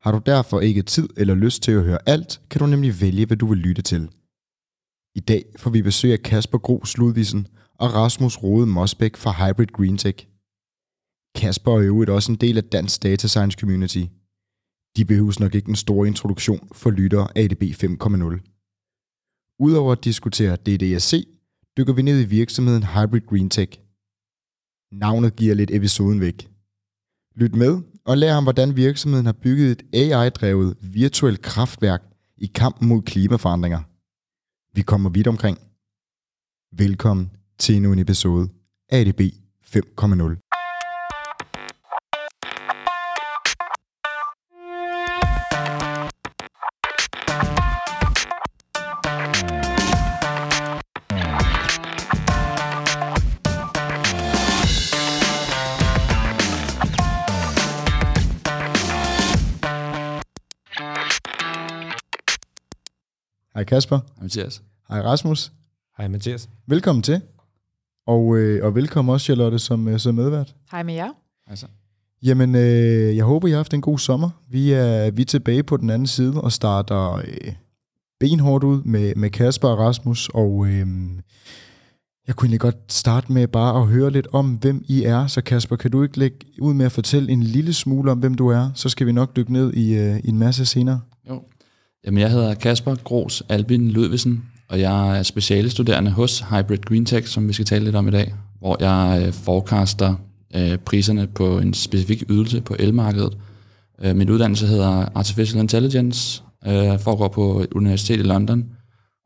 Har 0.00 0.12
du 0.12 0.20
derfor 0.26 0.60
ikke 0.60 0.82
tid 0.82 1.08
eller 1.16 1.34
lyst 1.34 1.62
til 1.62 1.72
at 1.72 1.84
høre 1.84 1.98
alt, 2.06 2.40
kan 2.50 2.58
du 2.58 2.66
nemlig 2.66 3.00
vælge, 3.00 3.26
hvad 3.26 3.36
du 3.36 3.46
vil 3.46 3.58
lytte 3.58 3.82
til. 3.82 4.02
I 5.14 5.20
dag 5.20 5.44
får 5.56 5.70
vi 5.70 5.82
besøg 5.82 6.12
af 6.12 6.22
Kasper 6.22 6.58
Gros 6.58 6.98
Ludvigsen 6.98 7.46
og 7.74 7.94
Rasmus 7.94 8.38
Rode 8.38 8.66
Mosbæk 8.66 9.16
fra 9.16 9.32
Hybrid 9.32 9.66
Green 9.66 9.98
Tech. 9.98 10.26
Kasper 11.34 11.72
er 11.72 11.80
øvrigt 11.80 12.10
også 12.10 12.32
en 12.32 12.38
del 12.38 12.56
af 12.56 12.64
Dansk 12.64 13.02
Data 13.02 13.26
Science 13.26 13.58
Community. 13.60 14.04
De 14.96 15.04
behøves 15.04 15.40
nok 15.40 15.54
ikke 15.54 15.68
en 15.68 15.76
stor 15.76 16.04
introduktion 16.04 16.68
for 16.72 16.90
lyttere 16.90 17.28
af 17.36 17.42
ADB 17.42 17.62
5.0. 17.62 19.56
Udover 19.58 19.92
at 19.92 20.04
diskutere 20.04 20.56
DDSC, 20.56 21.28
dykker 21.76 21.92
vi 21.92 22.02
ned 22.02 22.20
i 22.20 22.24
virksomheden 22.24 22.82
Hybrid 22.82 23.20
Green 23.20 23.50
Tech. 23.50 23.72
Navnet 24.92 25.36
giver 25.36 25.54
lidt 25.54 25.70
episoden 25.70 26.20
væk. 26.20 26.57
Lyt 27.40 27.54
med 27.54 27.82
og 28.04 28.18
lær 28.18 28.32
ham, 28.32 28.42
hvordan 28.42 28.76
virksomheden 28.76 29.26
har 29.26 29.32
bygget 29.32 29.70
et 29.70 30.12
AI-drevet 30.12 30.76
virtuelt 30.80 31.42
kraftværk 31.42 32.02
i 32.36 32.46
kampen 32.46 32.88
mod 32.88 33.02
klimaforandringer. 33.02 33.80
Vi 34.76 34.82
kommer 34.82 35.10
vidt 35.10 35.26
omkring. 35.26 35.58
Velkommen 36.72 37.30
til 37.58 37.76
endnu 37.76 37.92
en 37.92 37.98
episode 37.98 38.48
af 38.88 39.00
ADB 39.00 39.20
5.0. 39.20 40.47
Hej 63.58 63.64
Kasper. 63.64 63.98
Hej 63.98 64.22
Mathias. 64.22 64.62
Hej 64.88 65.00
Rasmus. 65.00 65.52
Hej 65.96 66.08
Mathias. 66.08 66.48
Velkommen 66.66 67.02
til. 67.02 67.20
Og, 68.06 68.36
øh, 68.36 68.64
og 68.64 68.74
velkommen 68.74 69.12
også 69.12 69.24
Charlotte 69.24 69.58
som, 69.58 69.88
øh, 69.88 69.98
som 69.98 70.14
medvært. 70.14 70.54
Hej 70.70 70.82
med 70.82 70.94
jer. 70.94 71.08
Altså. 71.46 71.66
Jamen, 72.22 72.54
øh, 72.54 73.16
jeg 73.16 73.24
håber, 73.24 73.48
I 73.48 73.50
har 73.50 73.56
haft 73.56 73.74
en 73.74 73.80
god 73.80 73.98
sommer. 73.98 74.30
Vi 74.50 74.72
er, 74.72 75.10
vi 75.10 75.22
er 75.22 75.26
tilbage 75.26 75.62
på 75.62 75.76
den 75.76 75.90
anden 75.90 76.06
side 76.06 76.40
og 76.40 76.52
starter 76.52 77.12
øh, 77.12 77.52
benhårdt 78.20 78.64
ud 78.64 78.82
med, 78.82 79.14
med 79.14 79.30
Kasper 79.30 79.68
og 79.68 79.78
Rasmus. 79.78 80.28
Og 80.34 80.66
øh, 80.66 80.86
jeg 82.26 82.36
kunne 82.36 82.46
egentlig 82.46 82.60
godt 82.60 82.92
starte 82.92 83.32
med 83.32 83.48
bare 83.48 83.80
at 83.80 83.86
høre 83.86 84.10
lidt 84.10 84.26
om, 84.32 84.54
hvem 84.54 84.84
I 84.88 85.02
er. 85.02 85.26
Så 85.26 85.40
Kasper, 85.40 85.76
kan 85.76 85.90
du 85.90 86.02
ikke 86.02 86.18
lægge 86.18 86.38
ud 86.60 86.74
med 86.74 86.86
at 86.86 86.92
fortælle 86.92 87.32
en 87.32 87.42
lille 87.42 87.72
smule 87.72 88.10
om, 88.10 88.18
hvem 88.18 88.34
du 88.34 88.48
er? 88.48 88.70
Så 88.74 88.88
skal 88.88 89.06
vi 89.06 89.12
nok 89.12 89.36
dykke 89.36 89.52
ned 89.52 89.74
i, 89.74 89.94
øh, 89.94 90.18
i 90.18 90.28
en 90.28 90.38
masse 90.38 90.66
senere. 90.66 91.00
Jamen, 92.06 92.20
jeg 92.20 92.30
hedder 92.30 92.54
Kasper 92.54 92.94
Gros 92.94 93.42
Albin 93.48 93.90
Ludvigsen, 93.90 94.44
og 94.68 94.80
jeg 94.80 95.18
er 95.18 95.22
specialestuderende 95.22 96.10
hos 96.10 96.40
Hybrid 96.40 96.78
Green 96.78 97.04
Tech, 97.04 97.28
som 97.28 97.48
vi 97.48 97.52
skal 97.52 97.64
tale 97.64 97.84
lidt 97.84 97.96
om 97.96 98.08
i 98.08 98.10
dag, 98.10 98.34
hvor 98.58 98.76
jeg 98.80 99.22
øh, 99.26 99.32
forecaster 99.32 100.14
øh, 100.54 100.78
priserne 100.78 101.26
på 101.26 101.58
en 101.58 101.74
specifik 101.74 102.22
ydelse 102.28 102.60
på 102.60 102.76
elmarkedet. 102.78 103.38
Øh, 104.02 104.16
min 104.16 104.30
uddannelse 104.30 104.66
hedder 104.66 105.08
Artificial 105.14 105.60
Intelligence, 105.60 106.42
jeg 106.64 107.00
foregår 107.00 107.28
på 107.28 107.60
et 107.60 107.72
universitet 107.72 108.20
i 108.20 108.22
London, 108.22 108.64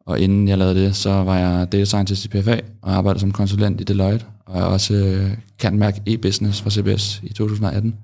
og 0.06 0.20
inden 0.20 0.48
jeg 0.48 0.58
lavede 0.58 0.84
det, 0.84 0.96
så 0.96 1.10
var 1.10 1.38
jeg 1.38 1.72
data 1.72 1.84
scientist 1.84 2.24
i 2.24 2.28
PFA, 2.28 2.60
og 2.82 2.92
arbejdede 2.92 3.20
som 3.20 3.32
konsulent 3.32 3.80
i 3.80 3.84
Deloitte, 3.84 4.26
og 4.46 4.56
jeg 4.56 4.64
også 4.64 5.20
kan 5.58 5.78
mærke 5.78 6.00
e-business 6.06 6.62
fra 6.62 6.70
CBS 6.70 7.20
i 7.22 7.32
2018. 7.32 7.94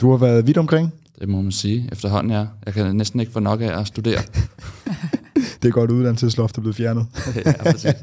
Du 0.00 0.10
har 0.10 0.16
været 0.16 0.46
vidt 0.46 0.58
omkring. 0.58 0.92
Det 1.20 1.28
må 1.28 1.42
man 1.42 1.52
sige 1.52 1.88
efterhånden, 1.92 2.32
ja. 2.32 2.46
Jeg 2.66 2.74
kan 2.74 2.96
næsten 2.96 3.20
ikke 3.20 3.32
få 3.32 3.40
nok 3.40 3.60
af 3.60 3.80
at 3.80 3.86
studere. 3.86 4.20
Det 5.62 5.68
er 5.68 5.72
godt, 5.72 5.90
uddannelsesloft 5.90 6.56
er 6.56 6.60
blevet 6.60 6.76
fjernet. 6.76 7.06
ja, 7.46 7.52
præcis. 7.62 7.94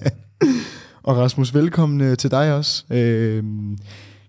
Og 1.04 1.18
Rasmus, 1.18 1.54
velkommen 1.54 2.02
øh, 2.02 2.18
til 2.18 2.32
dig 2.32 2.54
også. 2.54 2.84
Øh, 2.90 3.44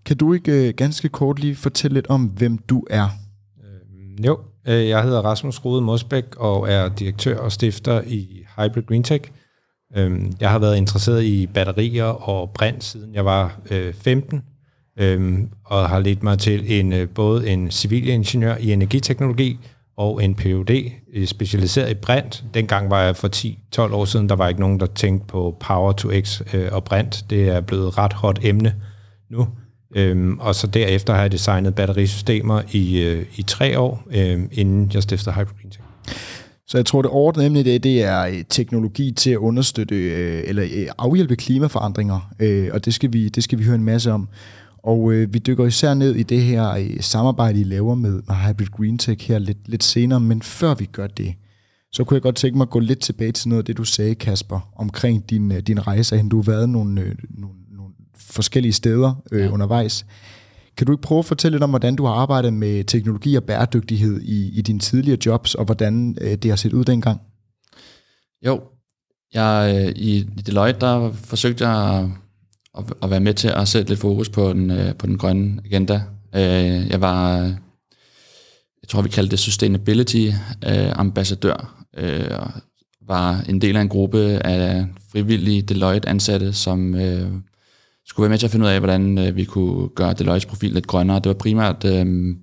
kan 0.04 0.16
du 0.16 0.32
ikke 0.32 0.68
øh, 0.68 0.74
ganske 0.74 1.08
kort 1.08 1.38
lige 1.38 1.56
fortælle 1.56 1.94
lidt 1.94 2.06
om, 2.06 2.24
hvem 2.24 2.58
du 2.58 2.84
er? 2.90 3.08
Øh, 3.64 4.26
jo, 4.26 4.38
øh, 4.68 4.88
jeg 4.88 5.02
hedder 5.02 5.20
Rasmus 5.20 5.64
Rode 5.64 5.82
Mosbæk 5.82 6.36
og 6.36 6.70
er 6.70 6.88
direktør 6.88 7.38
og 7.38 7.52
stifter 7.52 8.02
i 8.06 8.44
Hybrid 8.56 8.86
Green 8.86 9.02
Tech. 9.02 9.24
Øh, 9.96 10.20
jeg 10.40 10.50
har 10.50 10.58
været 10.58 10.76
interesseret 10.76 11.24
i 11.24 11.46
batterier 11.46 12.04
og 12.04 12.50
brint 12.50 12.84
siden 12.84 13.14
jeg 13.14 13.24
var 13.24 13.60
øh, 13.70 13.94
15, 13.94 14.42
øh, 14.98 15.38
og 15.64 15.88
har 15.88 15.98
ledt 15.98 16.22
mig 16.22 16.38
til 16.38 16.80
en 16.80 16.92
øh, 16.92 17.08
både 17.08 17.48
en 17.48 17.70
civilingeniør 17.70 18.56
i 18.56 18.72
energiteknologi 18.72 19.58
og 19.96 20.24
en 20.24 20.34
Ph.D. 20.34 20.92
Øh, 21.14 21.26
specialiseret 21.26 21.90
i 21.90 21.94
brint. 21.94 22.44
Dengang 22.54 22.90
var 22.90 23.02
jeg 23.02 23.16
for 23.16 23.28
10-12 23.78 23.94
år 23.94 24.04
siden, 24.04 24.28
der 24.28 24.36
var 24.36 24.48
ikke 24.48 24.60
nogen, 24.60 24.80
der 24.80 24.86
tænkte 24.86 25.26
på 25.26 25.56
Power 25.60 25.92
to 25.92 26.08
X 26.20 26.40
øh, 26.54 26.68
og 26.72 26.84
brint. 26.84 27.24
Det 27.30 27.48
er 27.48 27.60
blevet 27.60 27.88
et 27.88 27.98
ret 27.98 28.12
hot 28.12 28.38
emne 28.42 28.74
nu. 29.30 29.48
Øhm, 29.96 30.38
og 30.38 30.54
så 30.54 30.66
derefter 30.66 31.14
har 31.14 31.20
jeg 31.20 31.32
designet 31.32 31.74
batterisystemer 31.74 32.62
i, 32.72 33.02
øh, 33.02 33.26
i 33.36 33.42
tre 33.42 33.78
år, 33.78 34.02
øh, 34.10 34.40
inden 34.52 34.90
jeg 34.94 35.02
stiftede 35.02 35.34
Hypergreen 35.34 35.70
Tech. 35.70 35.80
Så 36.66 36.78
jeg 36.78 36.86
tror, 36.86 37.02
det 37.02 37.10
overordnede 37.10 37.46
emne 37.46 37.64
det, 37.64 37.82
det 37.82 38.02
er 38.02 38.22
øh, 38.26 38.44
teknologi 38.48 39.12
til 39.12 39.30
at 39.30 39.36
understøtte 39.36 39.94
øh, 39.94 40.42
eller 40.44 40.92
afhjælpe 40.98 41.36
klimaforandringer, 41.36 42.30
øh, 42.40 42.68
og 42.72 42.84
det 42.84 42.94
skal, 42.94 43.12
vi, 43.12 43.28
det 43.28 43.44
skal 43.44 43.58
vi 43.58 43.64
høre 43.64 43.74
en 43.74 43.84
masse 43.84 44.12
om. 44.12 44.28
Og 44.88 45.12
øh, 45.12 45.34
vi 45.34 45.38
dykker 45.38 45.66
især 45.66 45.94
ned 45.94 46.14
i 46.14 46.22
det 46.22 46.42
her 46.42 46.70
øh, 46.70 47.00
samarbejde, 47.00 47.60
I 47.60 47.64
laver 47.64 47.94
med, 47.94 48.12
med 48.12 48.34
Hybrid 48.34 48.66
Green 48.66 48.98
Tech 48.98 49.28
her 49.28 49.38
lidt, 49.38 49.68
lidt 49.68 49.84
senere, 49.84 50.20
men 50.20 50.42
før 50.42 50.74
vi 50.74 50.84
gør 50.84 51.06
det, 51.06 51.34
så 51.92 52.04
kunne 52.04 52.14
jeg 52.14 52.22
godt 52.22 52.36
tænke 52.36 52.56
mig 52.56 52.64
at 52.64 52.70
gå 52.70 52.78
lidt 52.78 53.00
tilbage 53.00 53.32
til 53.32 53.48
noget 53.48 53.62
af 53.62 53.64
det, 53.64 53.76
du 53.76 53.84
sagde, 53.84 54.14
Kasper, 54.14 54.72
omkring 54.76 55.30
din, 55.30 55.52
øh, 55.52 55.58
din 55.58 55.86
rejse, 55.86 56.16
at 56.16 56.24
du 56.30 56.36
har 56.36 56.50
været 56.50 56.68
nogle, 56.68 57.00
øh, 57.00 57.14
nogle, 57.30 57.56
nogle 57.76 57.94
forskellige 58.16 58.72
steder 58.72 59.22
øh, 59.32 59.40
ja. 59.40 59.50
undervejs. 59.50 60.06
Kan 60.76 60.86
du 60.86 60.92
ikke 60.92 61.02
prøve 61.02 61.18
at 61.18 61.24
fortælle 61.24 61.54
lidt 61.54 61.62
om, 61.62 61.70
hvordan 61.70 61.96
du 61.96 62.04
har 62.04 62.12
arbejdet 62.12 62.52
med 62.52 62.84
teknologi 62.84 63.34
og 63.34 63.44
bæredygtighed 63.44 64.20
i, 64.20 64.58
i 64.58 64.62
dine 64.62 64.78
tidligere 64.78 65.18
jobs, 65.26 65.54
og 65.54 65.64
hvordan 65.64 66.18
øh, 66.20 66.34
det 66.34 66.50
har 66.50 66.56
set 66.56 66.72
ud 66.72 66.84
dengang? 66.84 67.20
Jo, 68.46 68.60
jeg, 69.34 69.74
øh, 69.76 69.92
i, 69.96 70.16
i 70.16 70.42
Deloitte, 70.46 70.80
der 70.80 71.12
forsøgte 71.12 71.68
jeg 71.68 72.10
at, 72.78 72.84
at, 73.02 73.10
være 73.10 73.20
med 73.20 73.34
til 73.34 73.48
at 73.48 73.68
sætte 73.68 73.88
lidt 73.90 74.00
fokus 74.00 74.28
på 74.28 74.52
den, 74.52 74.70
øh, 74.70 74.94
på 74.94 75.06
den 75.06 75.18
grønne 75.18 75.60
agenda. 75.64 76.02
Øh, 76.34 76.90
jeg 76.90 77.00
var, 77.00 77.36
jeg 78.82 78.88
tror 78.88 79.02
vi 79.02 79.08
kaldte 79.08 79.30
det 79.30 79.38
sustainability 79.38 80.26
øh, 80.66 80.92
ambassadør, 80.98 81.84
øh, 81.96 82.26
og 82.30 82.50
var 83.06 83.44
en 83.48 83.60
del 83.60 83.76
af 83.76 83.80
en 83.80 83.88
gruppe 83.88 84.18
af 84.46 84.86
frivillige 85.12 85.62
Deloitte-ansatte, 85.62 86.52
som 86.52 86.94
øh, 86.94 87.30
skulle 88.06 88.24
være 88.24 88.30
med 88.30 88.38
til 88.38 88.46
at 88.46 88.50
finde 88.50 88.66
ud 88.66 88.70
af, 88.70 88.78
hvordan 88.80 89.18
øh, 89.18 89.36
vi 89.36 89.44
kunne 89.44 89.88
gøre 89.88 90.12
Deloittes 90.12 90.46
profil 90.46 90.72
lidt 90.72 90.86
grønnere. 90.86 91.16
Det 91.16 91.26
var 91.26 91.34
primært 91.34 91.84
øh, 91.84 92.36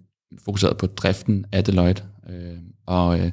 fokuseret 0.46 0.78
på 0.78 0.86
driften 0.88 1.46
af 1.52 1.64
Deloitte. 1.64 2.04
Øh, 2.30 2.58
og 2.86 3.20
øh, 3.20 3.32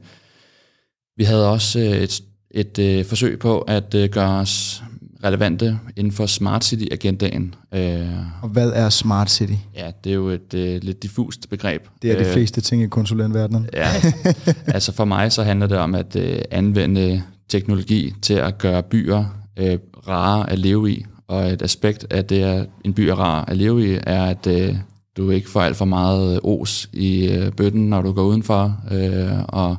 vi 1.16 1.24
havde 1.24 1.50
også 1.50 1.78
øh, 1.78 1.84
et, 1.86 2.22
et 2.50 2.78
øh, 2.78 3.04
forsøg 3.04 3.38
på 3.38 3.60
at 3.60 3.94
øh, 3.94 4.08
gøre 4.08 4.40
os 4.40 4.82
relevante 5.24 5.78
inden 5.96 6.12
for 6.12 6.26
Smart 6.26 6.64
City-agendaen. 6.64 7.54
Øh, 7.74 8.06
og 8.42 8.48
hvad 8.48 8.72
er 8.74 8.88
Smart 8.88 9.30
City? 9.30 9.52
Ja, 9.74 9.90
det 10.04 10.10
er 10.10 10.14
jo 10.14 10.28
et 10.28 10.54
øh, 10.54 10.82
lidt 10.82 11.02
diffust 11.02 11.50
begreb. 11.50 11.82
Det 12.02 12.12
er 12.12 12.24
de 12.24 12.32
fleste 12.32 12.60
ting 12.60 12.82
i 12.82 12.86
konsulentverdenen. 12.86 13.68
Ja, 13.72 13.88
altså 14.74 14.92
for 14.92 15.04
mig 15.04 15.32
så 15.32 15.42
handler 15.42 15.66
det 15.66 15.78
om 15.78 15.94
at 15.94 16.16
øh, 16.16 16.38
anvende 16.50 17.22
teknologi 17.48 18.14
til 18.22 18.34
at 18.34 18.58
gøre 18.58 18.82
byer 18.82 19.24
øh, 19.58 19.78
rare 20.08 20.50
at 20.50 20.58
leve 20.58 20.90
i, 20.90 21.04
og 21.28 21.52
et 21.52 21.62
aspekt 21.62 22.06
af 22.10 22.24
det, 22.24 22.42
at 22.42 22.68
en 22.84 22.94
by 22.94 23.00
er 23.00 23.14
rar 23.14 23.44
at 23.44 23.56
leve 23.56 23.94
i, 23.94 23.98
er, 24.06 24.24
at 24.24 24.46
øh, 24.46 24.76
du 25.16 25.30
ikke 25.30 25.50
får 25.50 25.62
alt 25.62 25.76
for 25.76 25.84
meget 25.84 26.40
os 26.44 26.88
i 26.92 27.28
øh, 27.28 27.52
bøtten, 27.52 27.90
når 27.90 28.02
du 28.02 28.12
går 28.12 28.22
udenfor, 28.22 28.80
øh, 28.90 29.44
og 29.48 29.76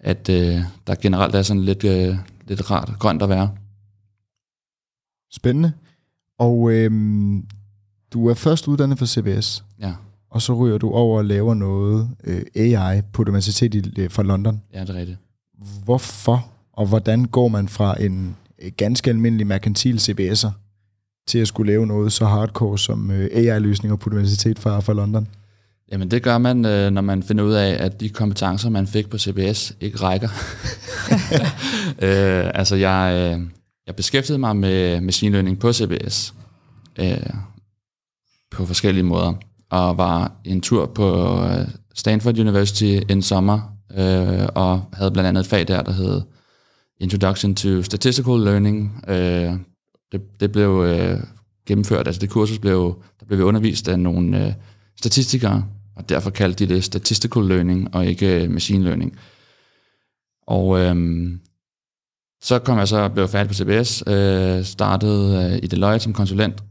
at 0.00 0.28
øh, 0.28 0.60
der 0.86 0.94
generelt 0.94 1.34
er 1.34 1.42
sådan 1.42 1.62
lidt, 1.62 1.84
øh, 1.84 2.16
lidt 2.48 2.70
rart 2.70 2.90
grønt 2.98 3.22
at 3.22 3.28
være. 3.28 3.50
Spændende. 5.32 5.72
Og 6.38 6.72
øhm, 6.72 7.46
du 8.12 8.28
er 8.28 8.34
først 8.34 8.68
uddannet 8.68 8.98
for 8.98 9.06
CBS. 9.06 9.64
Ja. 9.80 9.92
og 10.30 10.42
så 10.42 10.54
ryger 10.54 10.78
du 10.78 10.90
over 10.90 11.18
og 11.18 11.24
laver 11.24 11.54
noget 11.54 12.10
øh, 12.24 12.42
AI 12.54 13.02
på 13.12 13.22
Universitetet 13.22 13.98
øh, 13.98 14.10
fra 14.10 14.22
London. 14.22 14.62
Ja, 14.74 14.80
det 14.80 14.90
er 14.90 14.94
rigtigt. 14.94 15.18
Hvorfor 15.84 16.46
og 16.76 16.86
hvordan 16.86 17.24
går 17.24 17.48
man 17.48 17.68
fra 17.68 18.02
en 18.02 18.36
øh, 18.62 18.72
ganske 18.76 19.10
almindelig 19.10 19.46
merkantil 19.46 19.96
CBS'er 19.96 20.50
til 21.26 21.38
at 21.38 21.48
skulle 21.48 21.72
lave 21.72 21.86
noget 21.86 22.12
så 22.12 22.24
hardcore 22.24 22.78
som 22.78 23.10
øh, 23.10 23.28
AI-løsninger 23.32 23.96
på 23.96 24.10
Universitetet 24.10 24.58
fra, 24.58 24.80
fra 24.80 24.92
London? 24.92 25.28
Jamen 25.92 26.10
det 26.10 26.22
gør 26.22 26.38
man, 26.38 26.64
øh, 26.64 26.90
når 26.90 27.00
man 27.00 27.22
finder 27.22 27.44
ud 27.44 27.52
af, 27.52 27.84
at 27.84 28.00
de 28.00 28.08
kompetencer, 28.08 28.70
man 28.70 28.86
fik 28.86 29.10
på 29.10 29.18
CBS, 29.18 29.76
ikke 29.80 29.98
rækker. 29.98 30.28
øh, 32.06 32.50
altså 32.54 32.76
jeg, 32.76 33.34
øh, 33.36 33.46
jeg 33.86 33.96
beskæftigede 33.96 34.38
mig 34.38 34.56
med 34.56 35.00
machine 35.00 35.32
learning 35.32 35.58
på 35.58 35.72
CBS 35.72 36.34
øh, 36.98 37.30
på 38.50 38.66
forskellige 38.66 39.04
måder, 39.04 39.34
og 39.70 39.98
var 39.98 40.32
en 40.44 40.60
tur 40.60 40.86
på 40.86 41.38
øh, 41.44 41.68
Stanford 41.94 42.38
University 42.38 42.98
en 43.08 43.22
sommer, 43.22 43.76
øh, 43.96 44.48
og 44.54 44.84
havde 44.92 45.10
blandt 45.10 45.28
andet 45.28 45.40
et 45.40 45.46
fag 45.46 45.68
der, 45.68 45.82
der 45.82 45.92
hed 45.92 46.22
Introduction 47.00 47.54
to 47.54 47.82
Statistical 47.82 48.40
Learning. 48.40 49.04
Øh, 49.08 49.52
det, 50.12 50.40
det 50.40 50.52
blev 50.52 50.84
øh, 50.86 51.20
gennemført, 51.66 52.06
altså 52.06 52.20
det 52.20 52.30
kursus 52.30 52.58
blev, 52.58 53.02
der 53.20 53.26
blev 53.26 53.38
vi 53.38 53.42
undervist 53.42 53.88
af 53.88 53.98
nogle 53.98 54.46
øh, 54.46 54.52
statistikere, 54.96 55.64
og 55.96 56.08
derfor 56.08 56.30
kaldte 56.30 56.66
de 56.66 56.74
det 56.74 56.84
statistical 56.84 57.42
learning 57.42 57.94
og 57.94 58.06
ikke 58.06 58.44
øh, 58.44 58.50
machine 58.50 58.84
learning. 58.84 59.18
Og 60.46 60.78
øhm, 60.80 61.40
så 62.42 62.58
kom 62.58 62.78
jeg 62.78 62.88
så 62.88 63.08
blev 63.08 63.28
færdig 63.28 63.48
på 63.48 63.54
CBS, 63.54 64.02
øh, 64.06 64.64
startede 64.64 65.50
øh, 65.52 65.58
i 65.62 65.66
Deloitte 65.66 66.04
som 66.04 66.12
konsulent, 66.12 66.62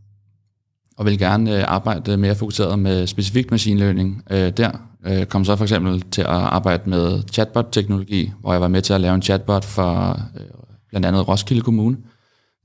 og 0.98 1.06
ville 1.06 1.20
gerne 1.20 1.58
øh, 1.58 1.64
arbejde 1.68 2.18
mere 2.18 2.36
fokuseret 2.36 2.80
med 2.80 3.08
specifikt 3.08 3.52
machine 3.52 3.80
learning 3.80 4.24
øh, 4.30 4.50
der. 4.58 4.72
Øh, 5.06 5.26
kom 5.26 5.46
så 5.46 5.56
for 5.56 5.64
eksempel 5.64 6.02
til 6.02 6.22
at 6.22 6.28
arbejde 6.28 6.90
med 6.90 7.24
chatbot-teknologi, 7.32 8.32
hvor 8.40 8.52
jeg 8.52 8.62
var 8.62 8.68
med 8.68 8.82
til 8.82 8.94
at 8.94 9.02
lave 9.02 9.16
en 9.16 9.22
chatbot 9.22 9.66
for 9.66 10.20
øh, 10.36 10.46
blandt 10.90 11.06
andet 11.06 11.28
Roskilde 11.28 11.62
Kommune. 11.62 11.98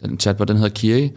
Den 0.03 0.21
chatbot, 0.21 0.49
den 0.49 0.57
hedder 0.57 0.75
Kiri, 0.75 1.11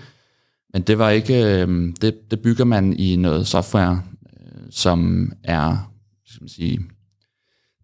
men 0.74 0.82
det 0.82 0.98
var 0.98 1.10
ikke, 1.10 1.44
øh, 1.44 1.94
det, 2.02 2.32
det 2.32 2.40
bygger 2.40 2.66
man 2.66 2.94
i 2.94 3.16
noget 3.16 3.48
software, 3.48 4.02
øh, 4.34 4.62
som 4.72 5.32
er, 5.44 5.92
skal 6.26 6.44
man 6.44 6.50
sige, 6.50 6.80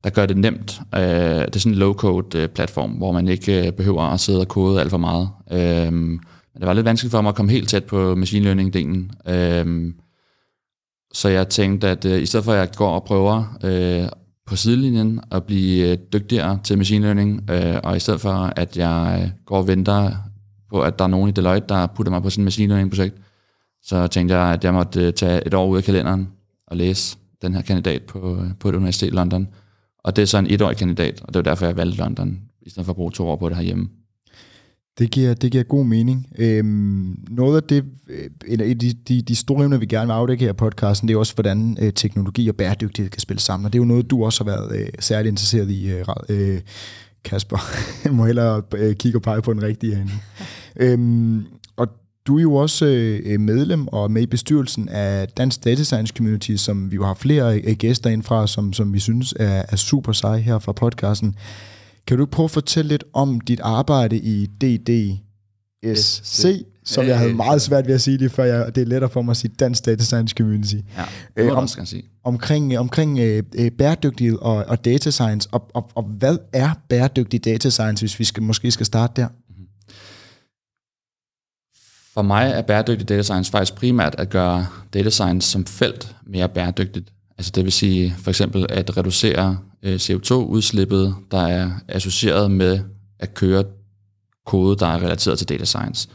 der 0.04 0.10
gør 0.10 0.26
det 0.26 0.38
nemt. 0.38 0.82
Øh, 0.96 1.02
det 1.02 1.56
er 1.56 1.60
sådan 1.60 1.72
en 1.72 1.80
low-code-platform, 1.80 2.92
øh, 2.92 2.98
hvor 2.98 3.12
man 3.12 3.28
ikke 3.28 3.68
øh, 3.68 3.74
behøver 3.74 4.02
at 4.02 4.20
sidde 4.20 4.40
og 4.40 4.48
kode 4.48 4.80
alt 4.80 4.90
for 4.90 4.98
meget. 4.98 5.30
Øh, 5.52 5.94
men 5.94 6.20
det 6.60 6.68
var 6.68 6.74
lidt 6.74 6.86
vanskeligt 6.86 7.12
for 7.12 7.22
mig 7.22 7.30
at 7.30 7.36
komme 7.36 7.52
helt 7.52 7.70
tæt 7.70 7.84
på 7.84 8.16
machine 8.16 8.46
learning-delen. 8.46 9.32
Øh, 9.34 9.94
så 11.14 11.30
jeg 11.30 11.50
tænkte, 11.50 11.88
at 11.88 12.06
øh, 12.06 12.22
i 12.22 12.26
stedet 12.26 12.46
for 12.46 12.52
at 12.52 12.60
jeg 12.60 12.70
går 12.76 12.90
og 12.90 13.04
prøver 13.04 13.58
øh, 13.64 14.10
på 14.46 14.56
sidelinjen 14.56 15.20
at 15.32 15.44
blive 15.44 15.92
øh, 15.92 15.98
dygtigere 16.14 16.60
til 16.64 16.78
machine 16.78 17.06
learning, 17.06 17.50
øh, 17.52 17.80
og 17.84 17.98
i 17.98 18.00
stedet 18.00 18.22
for 18.22 18.54
at 18.56 18.78
jeg 18.78 19.22
øh, 19.24 19.30
går 19.46 19.58
og 19.58 19.68
venter 19.68 20.12
på, 20.70 20.82
at 20.82 21.00
der 21.00 21.06
er 21.06 21.10
nogen 21.10 21.30
i 21.30 21.32
Deloitte, 21.32 21.68
der 21.70 21.88
putter 21.88 22.12
mig 22.12 22.22
på 22.22 22.30
sådan 22.30 22.42
et 22.42 22.46
machine 22.46 22.68
learning-projekt, 22.68 23.16
så 23.84 24.08
tænkte 24.08 24.38
jeg, 24.38 24.54
at 24.54 24.64
jeg 24.64 24.74
måtte 24.74 25.08
øh, 25.08 25.14
tage 25.14 25.48
et 25.48 25.54
år 25.54 25.68
ud 25.68 25.78
af 25.78 25.84
kalenderen 25.84 26.30
og 26.68 26.78
læse 26.78 27.18
den 27.42 27.54
her 27.56 27.62
kandidat 27.62 28.04
på, 28.04 28.36
øh, 28.36 28.50
på 28.60 28.70
et 28.70 28.76
universitet 28.76 29.08
i 29.08 29.16
London. 29.16 29.48
Og 30.04 30.16
det 30.16 30.22
er 30.22 30.26
så 30.26 30.38
en 30.38 30.48
etårig 30.50 30.78
kandidat, 30.78 31.22
og 31.22 31.34
det 31.34 31.36
var 31.36 31.52
derfor, 31.52 31.66
jeg 31.66 31.78
valgte 31.78 31.98
London, 31.98 32.40
i 32.62 32.70
stedet 32.70 32.86
for 32.86 32.94
at 32.94 32.96
bruge 32.96 33.12
to 33.12 33.30
år 33.30 33.36
på 33.36 33.50
det 33.50 33.58
herhjemme. 33.58 33.90
Det 35.00 35.12
giver, 35.12 35.34
det 35.34 35.52
giver 35.52 35.64
god 35.64 35.86
mening. 35.86 36.28
Øhm, 36.38 37.20
noget 37.30 37.56
af 37.56 37.64
det, 37.64 37.86
øh, 38.10 38.30
en 38.48 38.62
af 38.62 38.80
de, 38.80 38.94
de, 38.94 39.22
de 39.22 39.36
store 39.36 39.64
emner, 39.64 39.78
vi 39.78 39.86
gerne 39.86 40.08
vil 40.08 40.14
afdække 40.14 40.44
her 40.44 40.52
i 40.52 40.56
podcasten, 40.56 41.08
det 41.08 41.14
er 41.14 41.18
også, 41.18 41.34
hvordan 41.34 41.78
øh, 41.82 41.94
teknologi 41.94 42.50
og 42.50 42.56
bæredygtighed 42.56 43.10
kan 43.10 43.22
spille 43.22 43.40
sammen. 43.40 43.66
Og 43.66 43.74
det 43.74 43.80
er 43.80 43.82
jo 43.82 43.88
noget, 43.88 44.10
du 44.10 44.26
også 44.26 44.44
har 44.44 44.52
været 44.52 44.80
øh, 44.82 44.88
særlig 45.00 45.30
interesseret 45.30 45.70
i, 45.70 45.92
øh, 45.92 46.06
øh, 46.30 46.62
Kasper. 47.24 47.58
jeg 48.04 48.14
må 48.14 48.26
hellere 48.26 48.62
øh, 48.76 48.96
kigge 48.96 49.18
og 49.18 49.22
pege 49.22 49.42
på 49.42 49.54
den 49.54 49.64
rigtige 49.64 50.02
ende. 50.02 50.12
øhm, 50.84 51.46
du 52.30 52.38
er 52.38 52.42
jo 52.42 52.56
også 52.56 52.86
øh, 53.26 53.40
medlem 53.40 53.88
og 53.88 54.12
med 54.12 54.22
i 54.22 54.26
bestyrelsen 54.26 54.90
af 54.90 55.28
Dansk 55.28 55.64
Data 55.64 55.84
Science 55.84 56.14
Community, 56.18 56.56
som 56.56 56.92
vi 56.92 56.96
jo 56.96 57.06
har 57.06 57.14
flere 57.14 57.60
øh, 57.60 57.76
gæster 57.76 58.10
ind 58.10 58.24
fra, 58.24 58.48
som, 58.48 58.74
som 58.74 58.94
vi 58.94 59.00
synes 59.00 59.34
er, 59.40 59.64
er 59.70 59.76
super 59.76 60.12
seje 60.12 60.40
her 60.40 60.60
fra 60.60 60.72
podcasten. 60.72 61.36
Kan 62.08 62.18
du 62.18 62.26
prøve 62.26 62.46
at 62.46 62.52
fortælle 62.52 62.90
lidt 62.90 63.04
om 63.14 63.40
dit 63.40 63.60
arbejde 63.60 64.18
i 64.18 64.46
DDSC, 64.46 65.22
som 66.86 67.06
jeg 67.06 67.18
havde 67.18 67.34
meget 67.34 67.62
svært 67.62 67.88
ved 67.88 67.94
at 67.94 68.02
sige 68.02 68.18
det, 68.18 68.32
før 68.32 68.44
jeg, 68.44 68.76
det 68.76 68.82
er 68.82 68.86
lettere 68.86 69.10
for 69.10 69.22
mig 69.22 69.32
at 69.32 69.38
sige 69.38 69.54
Dansk 69.60 69.86
Data 69.86 70.04
Science 70.04 70.36
Community. 70.38 70.76
Ja, 70.76 70.82
det 71.38 71.44
øh, 71.52 71.58
om, 71.58 71.68
skal 71.68 71.88
sige. 71.88 72.04
Omkring, 72.24 72.80
omkring 72.80 73.20
øh, 73.20 73.44
bæredygtighed 73.78 74.38
og, 74.42 74.56
og 74.56 74.86
data 74.86 75.10
science, 75.12 75.50
og, 75.52 75.70
og, 75.74 75.90
og 75.96 76.04
hvad 76.04 76.38
er 76.54 76.70
bæredygtig 76.90 77.46
data 77.46 77.70
science, 77.70 78.02
hvis 78.02 78.20
vi 78.20 78.24
skal, 78.24 78.44
måske 78.44 78.72
skal 78.72 78.86
starte 78.86 79.22
der? 79.22 79.28
For 82.20 82.24
mig 82.24 82.52
er 82.52 82.62
bæredygtig 82.62 83.10
data 83.10 83.22
science 83.22 83.52
faktisk 83.52 83.76
primært 83.76 84.16
at 84.18 84.30
gøre 84.30 84.68
data 84.94 85.10
science 85.10 85.52
som 85.52 85.66
felt 85.66 86.16
mere 86.26 86.50
bæredygtigt. 86.50 87.14
Altså 87.38 87.52
det 87.56 87.64
vil 87.64 87.72
sige 87.72 88.16
for 88.18 88.32
eksempel 88.32 88.66
at 88.70 88.98
reducere 88.98 89.58
øh, 89.84 89.96
CO2-udslippet, 89.96 91.16
der 91.32 91.48
er 91.48 91.72
associeret 91.88 92.52
med 92.52 92.80
at 93.20 93.34
køre 93.34 93.64
kode, 94.46 94.76
der 94.80 94.88
er 94.88 95.04
relateret 95.04 95.38
til 95.38 95.50
data 95.50 95.66
science. 95.66 96.10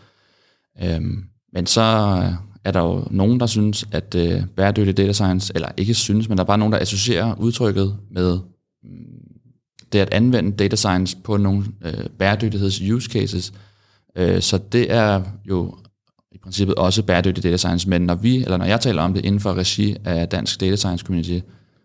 Øhm, 0.83 1.25
men 1.53 1.67
så 1.67 1.81
er 2.65 2.71
der 2.71 2.81
jo 2.81 3.07
nogen, 3.11 3.41
der 3.41 3.47
synes, 3.47 3.87
at 3.93 4.15
øh, 4.15 4.43
bæredygtig 4.57 4.97
data 4.97 5.12
science, 5.12 5.53
eller 5.55 5.69
ikke 5.77 5.95
synes, 5.95 6.29
men 6.29 6.39
der 6.39 6.45
er 6.45 6.49
bare 6.49 6.59
nogen, 6.59 6.73
der 6.73 6.81
associerer 6.81 7.35
udtrykket 7.39 7.97
med 8.11 8.39
mm, 8.83 8.91
det 9.93 9.99
at 9.99 10.15
anvende 10.15 10.53
data 10.57 10.77
science 10.77 11.17
på 11.25 11.37
nogle 11.37 11.65
øh, 11.85 12.07
bæredygtigheds 12.19 12.81
use 12.81 13.11
cases. 13.11 13.53
Øh, 14.17 14.43
så 14.43 14.59
det 14.59 14.93
er 14.93 15.23
jo 15.45 15.75
i 16.35 16.39
princippet 16.39 16.75
også 16.75 17.03
bæredygtig 17.03 17.45
data 17.45 17.57
science, 17.57 17.89
men 17.89 18.03
når 18.03 18.15
vi, 18.15 18.37
eller 18.37 18.57
når 18.57 18.65
jeg 18.65 18.81
taler 18.81 19.03
om 19.03 19.15
det 19.15 19.25
inden 19.25 19.41
for 19.41 19.55
regi 19.55 19.97
af 20.05 20.29
Dansk 20.29 20.61
Data 20.61 20.77
Science 20.77 21.05
Community, 21.07 21.39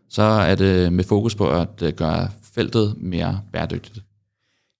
så 0.09 0.21
er 0.21 0.55
det 0.55 0.93
med 0.93 1.03
fokus 1.03 1.35
på 1.35 1.49
at 1.49 1.81
øh, 1.81 1.93
gøre 1.93 2.29
feltet 2.53 2.95
mere 2.97 3.41
bæredygtigt. 3.53 3.99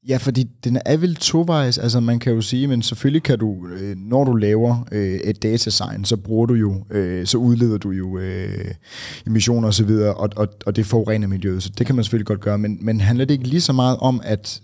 Ja, 0.08 0.18
fordi 0.18 0.44
den 0.64 0.78
er 0.86 0.98
vel 0.98 1.16
tovejs, 1.16 1.78
altså 1.78 2.00
man 2.00 2.20
kan 2.20 2.34
jo 2.34 2.42
sige, 2.42 2.68
men 2.68 2.82
selvfølgelig 2.82 3.24
kan 3.24 3.40
du, 3.40 3.68
øh, 3.68 3.98
når 3.98 4.24
du 4.24 4.34
laver 4.34 4.88
øh, 4.92 5.20
et 5.20 5.44
data 5.44 5.70
science, 5.70 6.10
så 6.10 6.18
bruger 6.18 6.46
du 6.46 6.54
jo, 6.54 6.86
så 7.26 7.38
udleder 7.38 7.78
du 7.78 7.92
jo 7.92 8.20
emissioner 9.28 9.68
og 9.68 9.74
så 9.74 9.84
videre, 9.84 10.14
og, 10.14 10.30
og, 10.36 10.48
og 10.66 10.76
det 10.76 10.86
forurener 10.86 11.28
miljøet, 11.28 11.64
så 11.64 11.72
det 11.78 11.86
kan 11.86 11.96
man 11.96 12.04
selvfølgelig 12.04 12.28
godt 12.28 12.42
gøre, 12.42 12.58
men, 12.58 12.78
men 12.82 13.02
handler 13.02 13.26
det 13.26 13.34
ikke 13.34 13.48
lige 13.48 13.62
så 13.62 13.74
meget 13.74 13.98
om 13.98 14.22
at 14.24 14.62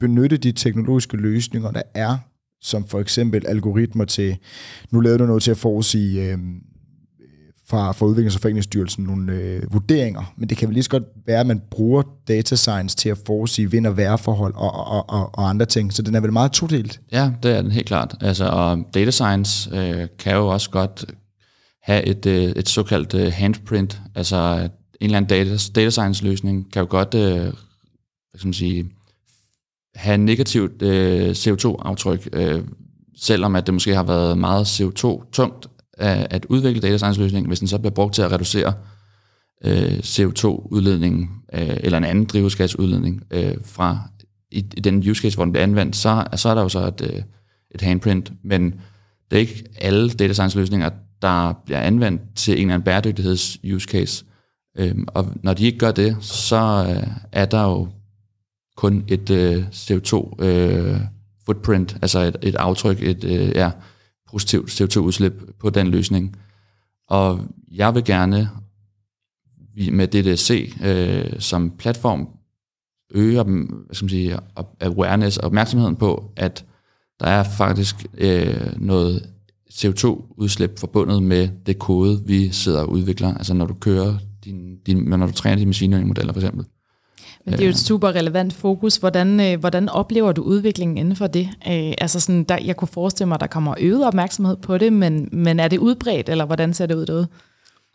benytte 0.00 0.36
de 0.36 0.52
teknologiske 0.52 1.16
løsninger, 1.16 1.70
der 1.70 1.82
er 1.94 2.16
som 2.60 2.86
for 2.86 3.00
eksempel 3.00 3.46
algoritmer 3.46 4.04
til, 4.04 4.36
nu 4.90 5.00
lavede 5.00 5.18
du 5.18 5.26
noget 5.26 5.42
til 5.42 5.50
at 5.50 5.56
forudsige 5.56 6.22
øh, 6.22 6.38
fra, 7.68 7.92
fra 7.92 8.06
Udviklings- 8.06 8.34
og 8.34 8.40
Foreningsstyrelsen 8.40 9.04
nogle 9.04 9.32
øh, 9.32 9.72
vurderinger, 9.72 10.34
men 10.36 10.48
det 10.48 10.56
kan 10.56 10.68
vel 10.68 10.74
lige 10.74 10.84
så 10.84 10.90
godt 10.90 11.02
være, 11.26 11.40
at 11.40 11.46
man 11.46 11.62
bruger 11.70 12.02
data 12.28 12.56
science 12.56 12.96
til 12.96 13.08
at 13.08 13.18
forudsige 13.26 13.70
vind- 13.70 13.86
og 13.86 13.96
vejrforhold 13.96 14.54
og, 14.54 14.72
og, 14.72 15.10
og, 15.10 15.30
og 15.34 15.48
andre 15.48 15.66
ting, 15.66 15.92
så 15.92 16.02
den 16.02 16.14
er 16.14 16.20
vel 16.20 16.32
meget 16.32 16.52
todelt? 16.52 17.00
Ja, 17.12 17.30
det 17.42 17.56
er 17.56 17.62
den 17.62 17.70
helt 17.70 17.86
klart. 17.86 18.14
Altså, 18.20 18.44
og 18.44 18.84
data 18.94 19.10
science 19.10 19.76
øh, 19.76 20.08
kan 20.18 20.34
jo 20.34 20.48
også 20.48 20.70
godt 20.70 21.04
have 21.82 22.06
et, 22.06 22.26
øh, 22.26 22.42
et 22.42 22.68
såkaldt 22.68 23.14
øh, 23.14 23.32
handprint, 23.32 24.00
altså 24.14 24.68
en 25.00 25.04
eller 25.04 25.16
anden 25.16 25.28
data, 25.28 25.56
data 25.74 25.90
science 25.90 26.24
løsning 26.24 26.72
kan 26.72 26.80
jo 26.80 26.86
godt 26.90 27.14
øh, 27.14 27.52
hvad 28.30 28.38
skal 28.38 28.46
man 28.46 28.54
sige, 28.54 28.90
have 29.98 30.16
negativt 30.16 30.82
øh, 30.82 31.30
CO2-aftryk, 31.30 32.28
øh, 32.32 32.62
selvom 33.16 33.56
at 33.56 33.66
det 33.66 33.74
måske 33.74 33.94
har 33.94 34.02
været 34.02 34.38
meget 34.38 34.64
CO2-tungt 34.64 35.66
at, 35.92 36.26
at 36.30 36.46
udvikle 36.48 36.82
data 36.82 36.96
science-løsningen, 36.96 37.48
hvis 37.48 37.58
den 37.58 37.68
så 37.68 37.78
bliver 37.78 37.94
brugt 37.94 38.14
til 38.14 38.22
at 38.22 38.32
reducere 38.32 38.72
øh, 39.64 39.98
CO2-udledningen 39.98 41.28
øh, 41.54 41.76
eller 41.80 41.98
en 41.98 42.04
anden 42.04 42.24
drivhusgasudledning 42.24 43.22
øh, 43.30 43.54
fra 43.64 43.98
i, 44.50 44.58
i 44.58 44.80
den 44.80 45.10
use 45.10 45.22
case, 45.22 45.36
hvor 45.36 45.44
den 45.44 45.52
bliver 45.52 45.62
anvendt, 45.62 45.96
så, 45.96 46.24
så 46.36 46.48
er 46.48 46.54
der 46.54 46.62
jo 46.62 46.68
så 46.68 46.86
et, 46.86 47.00
øh, 47.00 47.22
et 47.74 47.80
handprint, 47.80 48.32
men 48.44 48.74
det 49.30 49.36
er 49.36 49.40
ikke 49.40 49.64
alle 49.80 50.10
data 50.10 50.32
science-løsninger, 50.32 50.90
der 51.22 51.52
bliver 51.64 51.80
anvendt 51.80 52.22
til 52.36 52.54
en 52.54 52.60
eller 52.60 52.74
anden 52.74 52.84
bæredygtigheds-use 52.84 53.88
case. 53.88 54.24
Øh, 54.78 54.94
og 55.08 55.26
når 55.42 55.54
de 55.54 55.66
ikke 55.66 55.78
gør 55.78 55.92
det, 55.92 56.16
så 56.20 56.86
øh, 56.88 57.06
er 57.32 57.44
der 57.44 57.62
jo 57.62 57.88
kun 58.78 59.04
et 59.08 59.30
øh, 59.30 59.64
CO2 59.72 60.44
øh, 60.44 61.00
footprint, 61.46 61.96
altså 62.02 62.18
et, 62.18 62.36
et 62.42 62.54
aftryk, 62.54 63.02
et 63.02 63.24
øh, 63.24 63.48
ja, 63.48 63.70
positivt 64.30 64.80
CO2-udslip 64.80 65.32
på 65.58 65.70
den 65.70 65.86
løsning. 65.86 66.36
Og 67.08 67.40
jeg 67.70 67.94
vil 67.94 68.04
gerne 68.04 68.50
med 69.92 70.06
DDC 70.06 70.74
øh, 70.84 71.40
som 71.40 71.70
platform 71.70 72.28
øge 73.14 73.42
hvad 73.42 73.94
skal 73.94 74.04
man 74.04 74.10
sige, 74.10 74.38
awareness 74.80 75.36
og 75.36 75.44
opmærksomheden 75.44 75.96
på, 75.96 76.32
at 76.36 76.64
der 77.20 77.26
er 77.26 77.42
faktisk 77.42 78.06
øh, 78.18 78.72
noget 78.76 79.30
CO2-udslip 79.70 80.78
forbundet 80.78 81.22
med 81.22 81.48
det 81.66 81.78
kode, 81.78 82.22
vi 82.26 82.50
sidder 82.50 82.80
og 82.80 82.90
udvikler. 82.90 83.34
Altså 83.34 83.54
når 83.54 83.66
du 83.66 83.74
kører 83.74 84.18
din, 84.44 84.78
din 84.86 84.96
når 84.96 85.26
du 85.26 85.32
træner 85.32 85.56
dine 85.56 85.68
machine 85.68 85.90
learning 85.90 86.08
modeller 86.08 86.32
for 86.32 86.40
eksempel. 86.40 86.66
Men 87.50 87.58
det 87.58 87.64
er 87.64 87.68
jo 87.68 87.70
et 87.70 87.78
super 87.78 88.08
relevant 88.08 88.52
fokus. 88.52 88.96
Hvordan, 88.96 89.40
øh, 89.40 89.60
hvordan 89.60 89.88
oplever 89.88 90.32
du 90.32 90.42
udviklingen 90.42 90.98
inden 90.98 91.16
for 91.16 91.26
det? 91.26 91.48
Øh, 91.68 91.92
altså 91.98 92.20
sådan, 92.20 92.44
der, 92.44 92.58
jeg 92.64 92.76
kunne 92.76 92.88
forestille 92.88 93.28
mig, 93.28 93.34
at 93.34 93.40
der 93.40 93.46
kommer 93.46 93.74
øget 93.80 94.06
opmærksomhed 94.06 94.56
på 94.56 94.78
det, 94.78 94.92
men, 94.92 95.28
men 95.32 95.60
er 95.60 95.68
det 95.68 95.78
udbredt, 95.78 96.28
eller 96.28 96.44
hvordan 96.44 96.74
ser 96.74 96.86
det 96.86 96.94
ud 96.94 97.06
derude? 97.06 97.26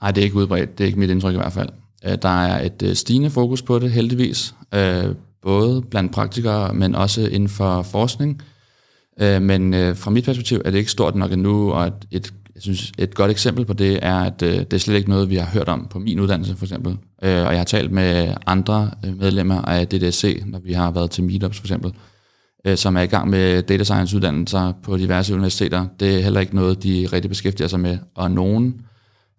Nej, 0.01 0.11
det 0.11 0.21
er 0.21 0.25
ikke 0.25 0.35
udbredt. 0.35 0.77
Det 0.77 0.83
er 0.83 0.87
ikke 0.87 0.99
mit 0.99 1.09
indtryk 1.09 1.33
i 1.33 1.37
hvert 1.37 1.53
fald. 1.53 1.69
Øh, 2.05 2.17
der 2.21 2.43
er 2.45 2.65
et 2.65 2.83
øh, 2.83 2.95
stigende 2.95 3.29
fokus 3.29 3.61
på 3.61 3.79
det, 3.79 3.91
heldigvis. 3.91 4.55
Øh, 4.73 5.05
både 5.41 5.81
blandt 5.81 6.11
praktikere, 6.11 6.73
men 6.73 6.95
også 6.95 7.21
inden 7.21 7.49
for 7.49 7.81
forskning. 7.81 8.41
Øh, 9.21 9.41
men 9.41 9.73
øh, 9.73 9.95
fra 9.95 10.11
mit 10.11 10.25
perspektiv 10.25 10.61
er 10.65 10.71
det 10.71 10.77
ikke 10.77 10.91
stort 10.91 11.15
nok 11.15 11.31
endnu, 11.31 11.71
og 11.71 11.87
et, 11.87 11.93
et, 12.11 12.33
jeg 12.55 12.63
synes, 12.63 12.91
et 12.97 13.15
godt 13.15 13.31
eksempel 13.31 13.65
på 13.65 13.73
det 13.73 13.99
er, 14.01 14.19
at 14.19 14.41
øh, 14.41 14.57
det 14.57 14.73
er 14.73 14.77
slet 14.77 14.95
ikke 14.95 15.09
noget, 15.09 15.29
vi 15.29 15.35
har 15.35 15.45
hørt 15.45 15.69
om 15.69 15.87
på 15.89 15.99
min 15.99 16.19
uddannelse 16.19 16.55
for 16.55 16.65
eksempel. 16.65 16.91
Øh, 17.23 17.45
og 17.45 17.51
jeg 17.51 17.57
har 17.57 17.63
talt 17.63 17.91
med 17.91 18.33
andre 18.45 18.91
øh, 19.05 19.17
medlemmer 19.17 19.61
af 19.61 19.87
DDSC, 19.87 20.43
når 20.45 20.59
vi 20.59 20.73
har 20.73 20.91
været 20.91 21.11
til 21.11 21.23
meetups 21.23 21.57
for 21.57 21.65
eksempel, 21.65 21.93
øh, 22.65 22.77
som 22.77 22.97
er 22.97 23.01
i 23.01 23.05
gang 23.05 23.29
med 23.29 23.61
data 23.61 23.83
science 23.83 24.15
uddannelser 24.15 24.73
på 24.83 24.97
diverse 24.97 25.33
universiteter. 25.33 25.87
Det 25.99 26.17
er 26.17 26.21
heller 26.21 26.39
ikke 26.39 26.55
noget, 26.55 26.83
de 26.83 27.07
rigtig 27.13 27.29
beskæftiger 27.29 27.67
sig 27.67 27.79
med, 27.79 27.97
og 28.15 28.31
nogen 28.31 28.81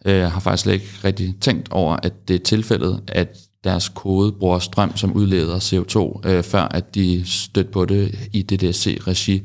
øh, 0.06 0.22
har 0.22 0.40
faktisk 0.40 0.62
slet 0.62 0.72
ikke 0.72 0.88
rigtig 1.04 1.34
tænkt 1.40 1.68
over, 1.70 1.96
at 2.02 2.28
det 2.28 2.34
er 2.34 2.44
tilfældet, 2.44 3.00
at 3.08 3.38
deres 3.64 3.88
kode 3.88 4.32
bruger 4.32 4.58
strøm, 4.58 4.96
som 4.96 5.12
udleder 5.12 5.58
CO2, 5.58 6.28
øh, 6.28 6.42
før 6.42 6.62
at 6.62 6.94
de 6.94 7.22
støtter 7.26 7.72
på 7.72 7.84
det 7.84 8.28
i 8.32 8.42
DDSC-regi. 8.42 9.42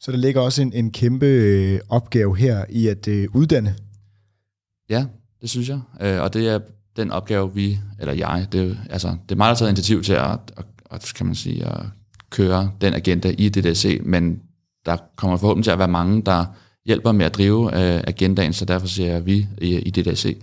Så 0.00 0.12
der 0.12 0.18
ligger 0.18 0.40
også 0.40 0.62
en, 0.62 0.72
en 0.72 0.90
kæmpe 0.90 1.26
øh, 1.26 1.80
opgave 1.88 2.36
her 2.36 2.64
i 2.68 2.86
at 2.86 3.08
øh, 3.08 3.28
uddanne. 3.34 3.74
Ja, 4.90 5.04
det 5.40 5.50
synes 5.50 5.68
jeg. 5.68 5.80
Øh, 6.00 6.22
og 6.22 6.34
det 6.34 6.48
er 6.48 6.58
den 6.96 7.10
opgave, 7.10 7.54
vi, 7.54 7.78
eller 7.98 8.14
jeg, 8.14 8.46
det, 8.52 8.78
altså, 8.90 9.08
det 9.08 9.34
er 9.34 9.36
mig, 9.36 9.44
der 9.44 9.48
har 9.48 9.54
taget 9.54 9.70
initiativ 9.70 10.02
til 10.02 10.12
at, 10.12 10.30
at, 10.56 10.64
at, 10.90 11.12
kan 11.16 11.26
man 11.26 11.34
sige, 11.34 11.66
at 11.66 11.82
køre 12.30 12.70
den 12.80 12.94
agenda 12.94 13.34
i 13.38 13.48
DDC, 13.48 14.00
men 14.04 14.40
der 14.86 14.96
kommer 15.16 15.36
forhåbentlig 15.36 15.64
til 15.64 15.70
at 15.70 15.78
være 15.78 15.88
mange, 15.88 16.22
der 16.22 16.44
hjælper 16.86 17.12
med 17.12 17.26
at 17.26 17.34
drive 17.34 17.64
øh, 17.64 18.02
agendaen, 18.06 18.52
så 18.52 18.64
derfor 18.64 18.86
siger 18.86 19.20
vi 19.20 19.46
i, 19.58 19.78
i 19.78 19.90
DDC. 19.90 20.42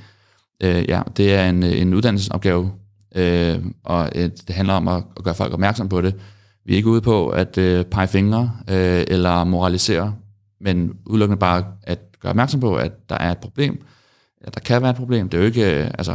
Øh, 0.63 0.89
ja, 0.89 1.01
det 1.17 1.33
er 1.33 1.49
en, 1.49 1.63
øh, 1.63 1.81
en 1.81 1.93
uddannelsesopgave, 1.93 2.71
øh, 3.15 3.59
og 3.83 4.11
øh, 4.15 4.29
det 4.47 4.55
handler 4.55 4.73
om 4.73 4.87
at, 4.87 5.03
at 5.17 5.23
gøre 5.23 5.35
folk 5.35 5.53
opmærksom 5.53 5.89
på 5.89 6.01
det. 6.01 6.15
Vi 6.67 6.73
er 6.73 6.77
ikke 6.77 6.89
ude 6.89 7.01
på 7.01 7.29
at 7.29 7.57
øh, 7.57 7.85
pege 7.85 8.07
fingre 8.07 8.51
øh, 8.69 9.03
eller 9.07 9.43
moralisere, 9.43 10.15
men 10.61 10.93
udelukkende 11.05 11.39
bare 11.39 11.65
at 11.83 11.99
gøre 12.21 12.29
opmærksom 12.29 12.59
på, 12.59 12.75
at 12.75 13.09
der 13.09 13.15
er 13.15 13.31
et 13.31 13.37
problem. 13.37 13.85
at 14.41 14.55
der 14.55 14.59
kan 14.59 14.81
være 14.81 14.91
et 14.91 14.95
problem. 14.95 15.29
Det 15.29 15.37
er 15.37 15.41
jo 15.41 15.47
ikke, 15.47 15.83
øh, 15.83 15.91
altså, 15.97 16.11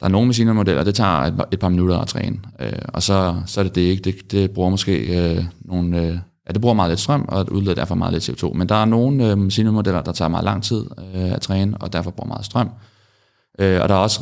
der 0.00 0.06
er 0.06 0.08
nogle 0.08 0.26
maskinermodeller, 0.26 0.84
det 0.84 0.94
tager 0.94 1.20
et, 1.20 1.44
et 1.52 1.58
par 1.58 1.68
minutter 1.68 1.98
at 1.98 2.08
træne, 2.08 2.38
øh, 2.60 2.72
og 2.88 3.02
så, 3.02 3.40
så 3.46 3.60
er 3.60 3.64
det 3.64 3.74
det 3.74 3.80
ikke. 3.80 4.02
Det, 4.02 4.32
det 4.32 4.50
bruger 4.50 4.70
måske 4.70 4.96
øh, 4.96 5.44
nogle, 5.60 5.98
øh, 5.98 6.18
ja, 6.46 6.52
det 6.52 6.60
bruger 6.60 6.74
meget 6.74 6.90
lidt 6.90 7.00
strøm, 7.00 7.24
og 7.28 7.44
det 7.44 7.52
udleder 7.52 7.74
derfor 7.74 7.94
meget 7.94 8.12
lidt 8.12 8.28
CO2. 8.28 8.52
Men 8.52 8.68
der 8.68 8.74
er 8.74 8.84
nogle 8.84 9.30
øh, 9.30 9.38
maskinermodeller, 9.38 10.02
der 10.02 10.12
tager 10.12 10.28
meget 10.28 10.44
lang 10.44 10.62
tid 10.62 10.84
øh, 11.14 11.32
at 11.32 11.40
træne, 11.40 11.76
og 11.80 11.92
derfor 11.92 12.10
bruger 12.10 12.28
meget 12.28 12.44
strøm. 12.44 12.70
Øh, 13.58 13.80
og 13.82 13.88
der 13.88 13.94
er 13.94 13.98
også 13.98 14.20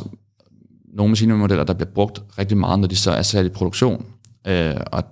nogle 0.93 1.11
maskinermodeller, 1.11 1.63
der 1.63 1.73
bliver 1.73 1.91
brugt 1.91 2.23
rigtig 2.39 2.57
meget, 2.57 2.79
når 2.79 2.87
de 2.87 2.95
så 2.95 3.11
er 3.11 3.21
sat 3.21 3.45
i 3.45 3.49
produktion. 3.49 4.05
Øh, 4.47 4.75
og 4.91 5.03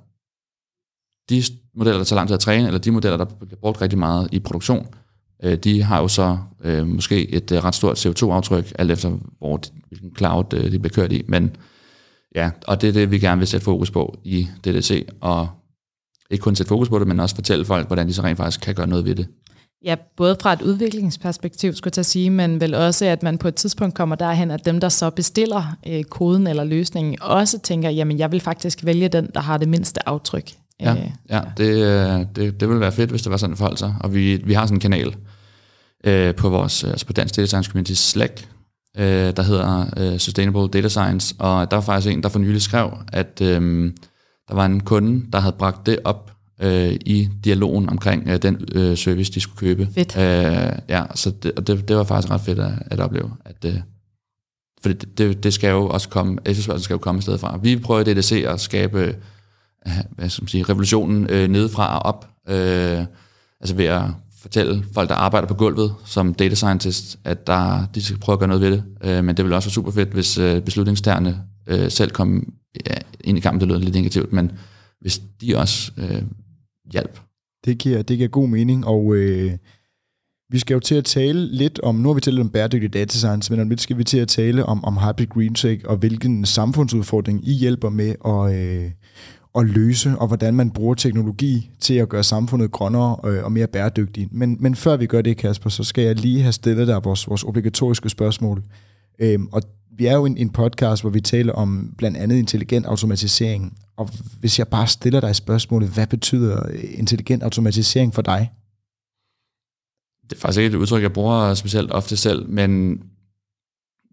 de 1.30 1.44
modeller, 1.76 1.98
der 1.98 2.04
tager 2.04 2.18
lang 2.18 2.28
tid 2.28 2.34
at 2.34 2.40
træne, 2.40 2.68
eller 2.68 2.80
de 2.80 2.92
modeller, 2.92 3.18
der 3.18 3.26
bliver 3.26 3.60
brugt 3.62 3.82
rigtig 3.82 4.00
meget 4.00 4.30
i 4.32 4.40
produktion, 4.40 4.88
øh, 5.44 5.58
de 5.58 5.84
har 5.84 6.02
jo 6.02 6.08
så 6.08 6.38
øh, 6.64 6.88
måske 6.88 7.30
et 7.30 7.52
øh, 7.52 7.64
ret 7.64 7.76
stort 7.76 8.06
CO2-aftryk, 8.06 8.74
alt 8.80 8.92
efter 8.92 9.18
hvor 9.40 9.58
de, 9.58 9.70
hvilken 9.88 10.16
cloud 10.18 10.54
øh, 10.54 10.72
de 10.72 10.80
bliver 10.80 10.94
kørt 10.94 11.12
i. 11.12 11.22
Men 11.28 11.56
ja, 12.36 12.52
og 12.68 12.82
det 12.82 12.90
er 12.90 12.94
det, 12.94 13.12
vi 13.12 13.20
gerne 13.20 13.40
vil 13.40 13.48
sætte 13.48 13.64
fokus 13.64 13.92
på 13.92 14.18
i 14.24 14.48
DDC, 14.66 15.08
og 15.22 15.48
ikke 16.30 16.42
kun 16.42 16.56
sætte 16.56 16.68
fokus 16.68 16.90
på 16.90 17.00
det, 17.00 17.08
men 17.08 17.20
også 17.20 17.36
fortælle 17.36 17.66
folk, 17.66 17.88
hvordan 17.88 18.08
de 18.08 18.14
så 18.14 18.24
rent 18.24 18.38
faktisk 18.38 18.62
kan 18.62 18.76
gøre 18.76 18.88
noget 18.88 19.06
ved 19.06 19.16
det. 19.16 19.28
Ja, 19.86 19.96
både 20.18 20.38
fra 20.42 20.54
et 20.54 20.62
udviklingsperspektiv, 20.62 21.74
skulle 21.74 21.94
jeg 21.98 22.06
sige, 22.06 22.30
men 22.30 22.62
vel 22.62 22.74
også, 22.74 23.06
at 23.06 23.24
man 23.24 23.38
på 23.38 23.48
et 23.48 23.56
tidspunkt 23.56 23.96
kommer 23.96 24.16
derhen, 24.16 24.52
at 24.52 24.66
dem, 24.66 24.80
der 24.80 24.90
så 24.90 25.10
bestiller 25.10 25.78
øh, 25.88 26.04
koden 26.04 26.48
eller 26.48 26.64
løsningen, 26.64 27.22
også 27.22 27.60
tænker, 27.60 27.90
jamen 27.90 28.20
jeg 28.20 28.32
vil 28.32 28.40
faktisk 28.40 28.86
vælge 28.86 29.10
den, 29.10 29.30
der 29.34 29.40
har 29.40 29.58
det 29.58 29.70
mindste 29.70 30.10
aftryk. 30.10 30.52
Ja, 30.80 30.92
øh, 30.92 31.10
ja 31.30 31.42
det, 31.58 31.70
øh, 31.70 32.26
det, 32.36 32.60
det 32.60 32.68
ville 32.68 32.80
være 32.80 32.92
fedt, 32.92 33.10
hvis 33.10 33.22
det 33.22 33.32
var 33.32 33.38
sådan, 33.38 33.52
det 33.52 33.58
forholdt 33.58 33.80
sig. 33.80 33.96
Og 34.00 34.14
vi, 34.14 34.42
vi 34.46 34.54
har 34.54 34.66
sådan 34.66 34.76
en 34.76 34.80
kanal 34.80 35.16
øh, 36.04 36.36
på 36.36 36.50
vores, 36.50 36.84
altså 36.84 37.06
på 37.06 37.14
Dansk 37.14 37.36
Data 37.36 37.46
Science 37.46 37.72
Community 37.72 37.94
Slack, 37.94 38.48
øh, 38.98 39.36
der 39.36 39.42
hedder 39.44 39.86
øh, 39.98 40.18
Sustainable 40.18 40.68
Data 40.68 40.88
Science, 40.88 41.36
og 41.40 41.72
der 41.72 41.78
var 41.78 41.82
faktisk 41.82 42.14
en, 42.14 42.24
der 42.24 42.30
for 42.30 42.40
nylig 42.40 42.62
skrev, 42.62 42.98
at 43.14 43.42
øh, 43.42 43.92
der 44.48 44.56
var 44.56 44.66
en 44.66 44.80
kunde, 44.80 45.26
der 45.34 45.40
havde 45.40 45.56
bragt 45.60 45.86
det 45.86 46.00
op 46.04 46.32
øh, 46.62 46.94
i 47.06 47.30
dialogen 47.44 47.90
omkring 47.90 48.30
øh, 48.30 48.42
den 48.42 48.68
øh, 48.72 48.98
service, 48.98 49.32
de 49.34 49.40
skulle 49.40 49.58
købe. 49.58 49.90
Fedt. 49.96 50.18
Øh, 50.18 50.80
ja, 50.90 51.04
så 51.16 51.32
det, 51.32 51.52
og 51.58 51.68
det, 51.68 51.88
det 51.88 51.96
var 51.96 52.04
faktisk 52.04 52.32
ret 52.32 52.42
fedt 52.42 52.60
at, 52.60 52.72
at 52.86 53.00
opleve, 53.00 53.32
at 53.46 53.66
øh, 53.66 53.80
for 54.82 54.90
det, 54.90 55.18
det, 55.18 55.44
det 55.44 55.54
skal 55.54 55.70
jo 55.70 55.88
også 55.88 56.10
komme, 56.10 56.38
efterspørgsel 56.46 56.84
skal 56.84 56.94
jo 56.94 56.98
komme 56.98 57.20
et 57.20 57.24
sted 57.24 57.38
fra. 57.38 57.60
Vi 57.64 57.78
prøver 57.78 58.02
i 58.02 58.14
DDC 58.14 58.46
at 58.48 58.60
skabe 58.60 59.00
øh, 59.00 59.14
hvad 60.16 60.30
skal 60.30 60.44
man 60.44 60.48
sige, 60.48 60.64
revolutionen 60.64 61.28
øh, 61.30 61.48
nedefra 61.48 62.00
og 62.00 62.06
op, 62.06 62.30
øh, 62.50 63.06
altså 63.62 63.76
ved 63.76 63.86
at 63.86 64.04
fortælle 64.42 64.84
folk, 64.94 65.10
der 65.10 65.16
arbejder 65.16 65.48
på 65.48 65.54
gulvet 65.54 65.96
som 66.06 66.34
data 66.34 66.56
scientist, 66.56 67.20
at 67.24 67.48
der, 67.48 67.86
de 67.96 68.04
skal 68.04 68.20
prøve 68.20 68.34
at 68.34 68.40
gøre 68.40 68.48
noget 68.48 68.62
ved 68.62 68.72
det. 68.72 68.84
Øh, 69.04 69.24
men 69.24 69.38
det 69.38 69.46
vil 69.46 69.54
også 69.54 69.68
være 69.68 69.74
super 69.74 69.92
fedt, 69.92 70.10
hvis 70.10 70.38
øh, 70.38 70.62
beslutningstagerne 70.62 71.42
øh, 71.68 71.92
selv 71.92 72.12
kom 72.12 72.54
ja, 72.88 72.96
ind 73.24 73.38
i 73.38 73.42
kampen, 73.42 73.60
det 73.60 73.68
lyder 73.68 73.80
lidt 73.80 73.96
negativt, 73.96 74.34
men 74.34 74.52
hvis 75.02 75.22
de 75.42 75.58
også 75.58 75.92
øh, 75.98 76.22
hjælp. 76.92 77.20
Det 77.66 77.78
giver, 77.78 78.02
det 78.02 78.18
giver 78.18 78.30
god 78.30 78.48
mening, 78.48 78.88
og 78.88 79.16
øh, 79.16 79.52
vi 80.50 80.60
skal 80.60 80.74
jo 80.74 80.80
til 80.80 80.96
at 80.96 81.06
tale 81.06 81.46
lidt 81.46 81.80
om, 81.80 81.96
nu 81.96 82.10
har 82.10 82.14
vi 82.14 82.22
talt 82.22 82.40
om 82.40 82.50
bæredygtig 82.50 82.94
data 82.94 83.18
science, 83.18 83.54
men 83.54 83.62
om 83.62 83.70
lidt 83.70 83.82
skal 83.82 83.98
vi 83.98 84.04
til 84.04 84.18
at 84.18 84.28
tale 84.28 84.66
om, 84.66 84.86
om 84.86 84.98
hybrid 84.98 85.28
green 85.28 85.54
tech, 85.54 85.84
og 85.86 85.98
hvilken 85.98 86.46
samfundsudfordring 86.46 87.48
I 87.48 87.54
hjælper 87.54 87.90
med 87.90 88.16
at, 88.26 88.56
øh, 88.56 88.92
at 89.58 89.66
løse, 89.66 90.18
og 90.18 90.28
hvordan 90.28 90.54
man 90.54 90.72
bruger 90.72 90.96
teknologi 90.96 91.72
til 91.80 91.94
at 91.94 92.10
gøre 92.10 92.24
samfundet 92.24 92.72
grønnere 92.72 93.18
øh, 93.26 93.44
og 93.44 93.52
mere 93.52 93.68
bæredygtigt. 93.68 94.34
Men, 94.34 94.58
men 94.60 94.76
før 94.76 94.98
vi 94.98 95.06
gør 95.06 95.22
det, 95.22 95.38
Kasper, 95.38 95.70
så 95.70 95.84
skal 95.84 96.04
jeg 96.04 96.16
lige 96.16 96.42
have 96.42 96.52
stillet 96.52 96.88
dig 96.88 97.04
vores, 97.04 97.28
vores 97.28 97.44
obligatoriske 97.44 98.10
spørgsmål. 98.10 98.64
Øhm, 99.20 99.48
og 99.52 99.62
vi 99.98 100.06
er 100.06 100.16
jo 100.16 100.26
en, 100.26 100.38
en 100.38 100.50
podcast, 100.50 101.04
hvor 101.04 101.10
vi 101.10 101.22
taler 101.22 101.54
om 101.54 101.94
blandt 101.98 102.18
andet 102.18 102.38
intelligent 102.38 102.86
automatisering. 102.86 103.78
Og 103.98 104.10
hvis 104.40 104.60
jeg 104.60 104.68
bare 104.68 104.88
stiller 104.88 105.20
dig 105.20 105.36
spørgsmålet, 105.36 105.90
hvad 105.90 106.08
betyder 106.08 106.70
øh, 106.70 106.84
intelligent 106.94 107.44
automatisering 107.44 108.14
for 108.14 108.22
dig? 108.22 108.52
Det 110.30 110.36
er 110.36 110.40
faktisk 110.40 110.60
ikke 110.60 110.76
et 110.76 110.80
udtryk, 110.80 111.02
jeg 111.02 111.14
bruger 111.14 111.54
specielt 111.54 111.92
ofte 111.92 112.18
selv, 112.18 112.50
men 112.50 113.00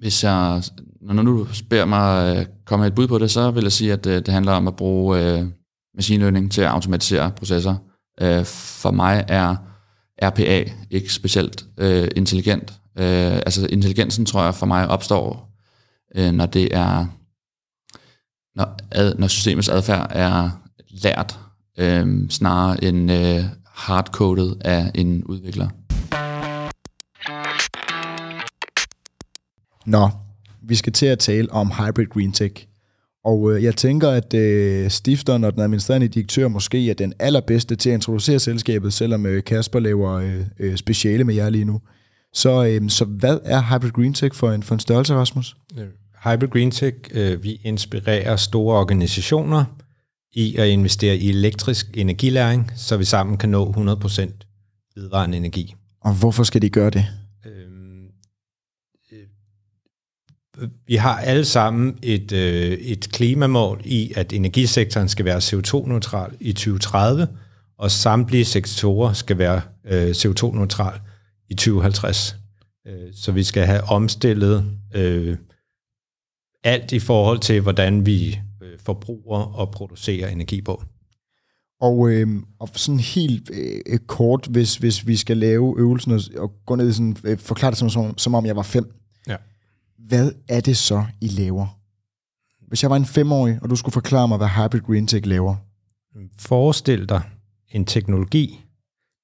hvis 0.02 0.24
jeg, 0.24 0.62
når 1.00 1.22
nu 1.22 1.38
du 1.38 1.54
spørger 1.54 1.84
mig 1.84 2.36
at 2.36 2.48
komme 2.64 2.86
et 2.86 2.94
bud 2.94 3.08
på 3.08 3.18
det, 3.18 3.30
så 3.30 3.50
vil 3.50 3.62
jeg 3.62 3.72
sige, 3.72 3.92
at 3.92 4.06
øh, 4.06 4.16
det, 4.16 4.28
handler 4.28 4.52
om 4.52 4.68
at 4.68 4.76
bruge 4.76 5.20
øh, 5.20 5.46
machine 5.94 6.20
learning 6.20 6.52
til 6.52 6.60
at 6.60 6.68
automatisere 6.68 7.30
processer. 7.30 7.74
Øh, 8.20 8.44
for 8.44 8.90
mig 8.90 9.24
er 9.28 9.56
RPA 10.22 10.64
ikke 10.90 11.12
specielt 11.12 11.66
øh, 11.78 12.08
intelligent. 12.16 12.72
Øh, 12.98 13.32
altså 13.32 13.66
intelligensen, 13.70 14.26
tror 14.26 14.44
jeg, 14.44 14.54
for 14.54 14.66
mig 14.66 14.88
opstår 14.88 15.52
øh, 16.16 16.32
når 16.32 16.46
det 16.46 16.76
er 16.76 17.06
når, 18.54 18.76
ad, 18.90 19.14
når 19.14 19.26
systemets 19.26 19.68
adfærd 19.68 20.06
er 20.10 20.50
lært 20.90 21.38
øh, 21.78 22.30
snarere 22.30 22.84
end 22.84 23.12
øh, 23.12 23.44
hardcoded 23.66 24.56
af 24.60 24.90
en 24.94 25.24
udvikler. 25.24 25.68
Nå, 29.86 30.08
vi 30.62 30.74
skal 30.74 30.92
til 30.92 31.06
at 31.06 31.18
tale 31.18 31.52
om 31.52 31.70
hybrid 31.70 32.06
green 32.06 32.32
tech. 32.32 32.66
Og 33.24 33.52
øh, 33.52 33.64
jeg 33.64 33.76
tænker, 33.76 34.10
at 34.10 34.34
øh, 34.34 34.90
stifteren 34.90 35.44
og 35.44 35.52
den 35.52 35.62
administrerende 35.62 36.08
direktør 36.08 36.48
måske 36.48 36.90
er 36.90 36.94
den 36.94 37.12
allerbedste 37.18 37.76
til 37.76 37.90
at 37.90 37.94
introducere 37.94 38.38
selskabet, 38.38 38.92
selvom 38.92 39.26
øh, 39.26 39.44
Kasper 39.44 39.78
laver 39.78 40.12
øh, 40.12 40.40
øh, 40.58 40.76
speciale 40.76 41.24
med 41.24 41.34
jer 41.34 41.50
lige 41.50 41.64
nu. 41.64 41.80
Så, 42.32 42.64
øh, 42.64 42.90
så 42.90 43.04
hvad 43.04 43.38
er 43.44 43.62
hybrid 43.62 43.90
green 43.90 44.14
tech 44.14 44.36
for 44.36 44.52
en, 44.52 44.62
for 44.62 44.74
en 44.74 44.80
størrelse, 44.80 45.14
Rasmus? 45.14 45.56
Øh, 45.78 45.86
Hybrid 46.24 46.48
Green 46.48 46.70
Tech, 46.70 46.96
øh, 47.10 47.42
vi 47.42 47.60
inspirerer 47.64 48.36
store 48.36 48.78
organisationer 48.78 49.64
i 50.32 50.56
at 50.56 50.68
investere 50.68 51.16
i 51.16 51.28
elektrisk 51.28 51.86
energilæring, 51.96 52.70
så 52.76 52.96
vi 52.96 53.04
sammen 53.04 53.36
kan 53.36 53.48
nå 53.48 53.72
100% 53.72 54.92
vedvarende 54.96 55.36
energi. 55.36 55.74
Og 56.00 56.14
hvorfor 56.14 56.42
skal 56.42 56.62
de 56.62 56.70
gøre 56.70 56.90
det? 56.90 57.06
Øhm, 57.46 58.06
øh, 59.12 59.26
vi 60.86 60.96
har 60.96 61.16
alle 61.16 61.44
sammen 61.44 61.98
et, 62.02 62.32
øh, 62.32 62.72
et 62.72 63.08
klimamål 63.12 63.80
i, 63.84 64.12
at 64.16 64.32
energisektoren 64.32 65.08
skal 65.08 65.24
være 65.24 65.38
CO2-neutral 65.38 66.30
i 66.40 66.52
2030, 66.52 67.28
og 67.78 67.90
samtlige 67.90 68.44
sektorer 68.44 69.12
skal 69.12 69.38
være 69.38 69.60
øh, 69.84 70.10
CO2-neutral 70.10 71.00
i 71.50 71.54
2050. 71.54 72.36
Øh, 72.86 72.94
så 73.14 73.32
vi 73.32 73.42
skal 73.42 73.66
have 73.66 73.82
omstillet 73.82 74.64
øh, 74.94 75.36
alt 76.64 76.92
i 76.92 76.98
forhold 76.98 77.38
til, 77.38 77.60
hvordan 77.60 78.06
vi 78.06 78.38
øh, 78.62 78.78
forbruger 78.78 79.38
og 79.38 79.70
producerer 79.70 80.28
energi 80.28 80.60
på. 80.60 80.82
Og, 81.80 82.10
øh, 82.10 82.28
og 82.58 82.68
sådan 82.74 83.00
helt 83.00 83.50
øh, 83.54 83.98
kort, 84.06 84.46
hvis, 84.50 84.76
hvis 84.76 85.06
vi 85.06 85.16
skal 85.16 85.36
lave 85.36 85.74
øvelsen 85.78 86.12
og, 86.12 86.20
og 86.36 86.52
gå 86.66 86.74
ned 86.74 86.88
i 86.88 86.92
sådan, 86.92 87.16
øh, 87.24 87.38
forklare 87.38 87.70
det 87.70 87.78
som, 87.78 87.90
som, 87.90 88.18
som 88.18 88.34
om 88.34 88.46
jeg 88.46 88.56
var 88.56 88.62
fem. 88.62 88.92
Ja. 89.28 89.36
Hvad 90.08 90.32
er 90.48 90.60
det 90.60 90.76
så, 90.76 91.04
I 91.20 91.28
laver? 91.28 91.78
Hvis 92.68 92.82
jeg 92.82 92.90
var 92.90 92.96
en 92.96 93.06
femårig, 93.06 93.58
og 93.62 93.70
du 93.70 93.76
skulle 93.76 93.92
forklare 93.92 94.28
mig, 94.28 94.36
hvad 94.38 94.48
Hybrid 94.48 94.80
Green 94.80 95.06
Tech 95.06 95.26
laver. 95.26 95.56
Forestil 96.38 97.08
dig 97.08 97.22
en 97.68 97.84
teknologi, 97.84 98.64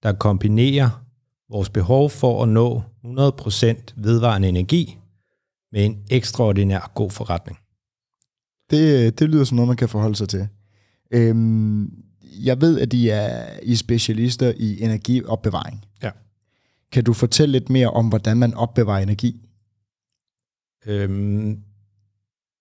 der 0.02 0.12
kombinerer 0.12 1.04
vores 1.50 1.70
behov 1.70 2.10
for 2.10 2.42
at 2.42 2.48
nå 2.48 2.82
100% 3.04 3.94
vedvarende 3.96 4.48
energi 4.48 4.98
med 5.72 5.84
en 5.84 5.98
ekstraordinær 6.10 6.92
god 6.94 7.10
forretning. 7.10 7.58
Det, 8.70 9.18
det 9.18 9.28
lyder 9.28 9.44
som 9.44 9.56
noget, 9.56 9.68
man 9.68 9.76
kan 9.76 9.88
forholde 9.88 10.16
sig 10.16 10.28
til. 10.28 10.48
Øhm, 11.10 12.04
jeg 12.22 12.60
ved, 12.60 12.80
at 12.80 12.92
I 12.92 13.08
er, 13.08 13.58
I 13.62 13.72
er 13.72 13.76
specialister 13.76 14.52
i 14.56 14.82
energiopbevaring. 14.82 15.84
Ja. 16.02 16.10
Kan 16.92 17.04
du 17.04 17.12
fortælle 17.12 17.52
lidt 17.52 17.70
mere 17.70 17.90
om, 17.90 18.08
hvordan 18.08 18.36
man 18.36 18.54
opbevarer 18.54 19.02
energi? 19.02 19.47
Øhm, 20.86 21.58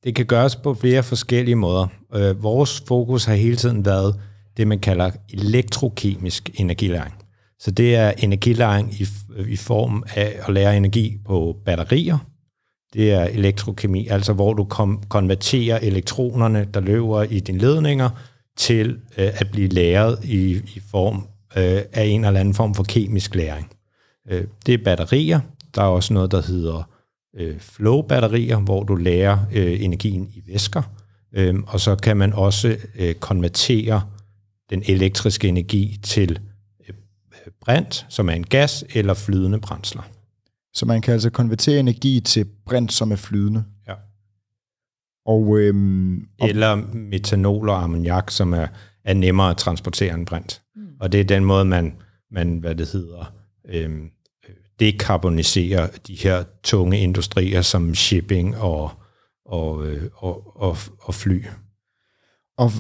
det 0.04 0.16
kan 0.16 0.26
gøres 0.26 0.56
på 0.56 0.74
flere 0.74 1.04
forskellige 1.04 1.56
måder. 1.56 1.88
Øh, 2.14 2.44
vores 2.44 2.84
fokus 2.88 3.26
har 3.26 3.36
hele 3.36 3.56
tiden 3.56 3.86
været 3.86 4.20
det, 4.58 4.68
man 4.68 4.80
kalder 4.80 5.12
elektrokemisk 5.30 6.50
energilæring. 6.54 7.14
Så 7.60 7.72
det 7.72 7.96
er 7.96 8.14
energilæring 8.18 8.94
i, 8.94 9.06
øh, 9.36 9.50
i 9.50 9.56
form 9.56 10.04
af 10.16 10.40
at 10.48 10.54
lære 10.54 10.78
energi 10.78 11.18
på 11.26 11.58
batterier. 11.66 12.18
Det 12.94 13.12
er 13.12 13.24
elektrokemi, 13.24 14.08
altså 14.08 14.34
hvor 14.34 14.54
du 14.54 14.64
kom, 14.64 15.04
konverterer 15.10 15.80
elektronerne, 15.80 16.68
der 16.74 16.80
løber 16.80 17.24
i 17.24 17.40
dine 17.40 17.58
ledninger, 17.58 18.10
til 18.58 18.90
øh, 19.18 19.30
at 19.34 19.48
blive 19.52 19.68
læret 19.68 20.20
i, 20.24 20.52
i 20.76 20.82
form 20.92 21.28
øh, 21.58 21.82
af 21.94 22.06
en 22.06 22.26
eller 22.26 22.40
anden 22.40 22.54
form 22.54 22.74
for 22.74 22.84
kemisk 22.84 23.36
læring. 23.36 23.72
Øh, 24.30 24.44
det 24.66 24.74
er 24.74 24.84
batterier. 24.84 25.40
Der 25.76 25.82
er 25.82 25.88
også 25.88 26.14
noget, 26.14 26.32
der 26.32 26.42
hedder 26.42 26.90
øh, 27.38 27.60
flow-batterier, 27.60 28.60
hvor 28.60 28.84
du 28.84 28.96
lærer 28.96 29.38
øh, 29.54 29.84
energien 29.84 30.28
i 30.34 30.44
væsker. 30.48 30.82
Øh, 31.34 31.56
og 31.68 31.80
så 31.80 31.96
kan 31.96 32.18
man 32.18 32.34
også 32.34 32.78
øh, 32.96 33.16
konvertere 33.16 34.02
den 34.70 34.84
elektriske 34.86 35.48
energi 35.48 36.00
til 36.04 36.40
øh, 36.88 36.96
brint, 37.62 38.06
som 38.10 38.30
er 38.30 38.34
en 38.34 38.46
gas, 38.46 38.86
eller 38.94 39.14
flydende 39.14 39.60
brændsler. 39.60 40.02
Så 40.74 40.86
man 40.86 41.02
kan 41.02 41.14
altså 41.14 41.30
konvertere 41.30 41.80
energi 41.80 42.20
til 42.20 42.46
brint, 42.66 42.94
som 42.94 43.12
er 43.12 43.16
flydende. 43.16 43.64
Ja. 43.88 43.94
Og, 45.26 45.60
øhm, 45.60 46.28
og 46.40 46.50
Eller 46.50 46.76
metanol 46.94 47.70
og 47.70 47.84
ammoniak, 47.84 48.32
som 48.32 48.54
er, 48.54 48.68
er 49.04 49.14
nemmere 49.14 49.50
at 49.50 49.58
transportere 49.58 50.14
end 50.14 50.26
brint. 50.26 50.62
Mm. 50.76 50.88
Og 51.00 51.12
det 51.12 51.20
er 51.20 51.24
den 51.24 51.46
måde, 51.46 51.66
man, 51.66 51.96
man 52.32 52.58
hvad 52.58 52.76
det 52.76 52.90
hedder, 52.94 53.34
øhm, 53.70 54.10
dekarboniserer 54.80 55.88
de 56.08 56.16
her 56.16 56.44
tunge 56.64 57.00
industrier 57.00 57.62
som 57.62 57.96
shipping 57.96 58.58
og, 58.58 58.92
og, 59.46 59.88
øh, 59.88 60.10
og, 60.16 60.62
og, 60.62 60.78
og 61.00 61.14
fly. 61.14 61.44
Og 62.58 62.72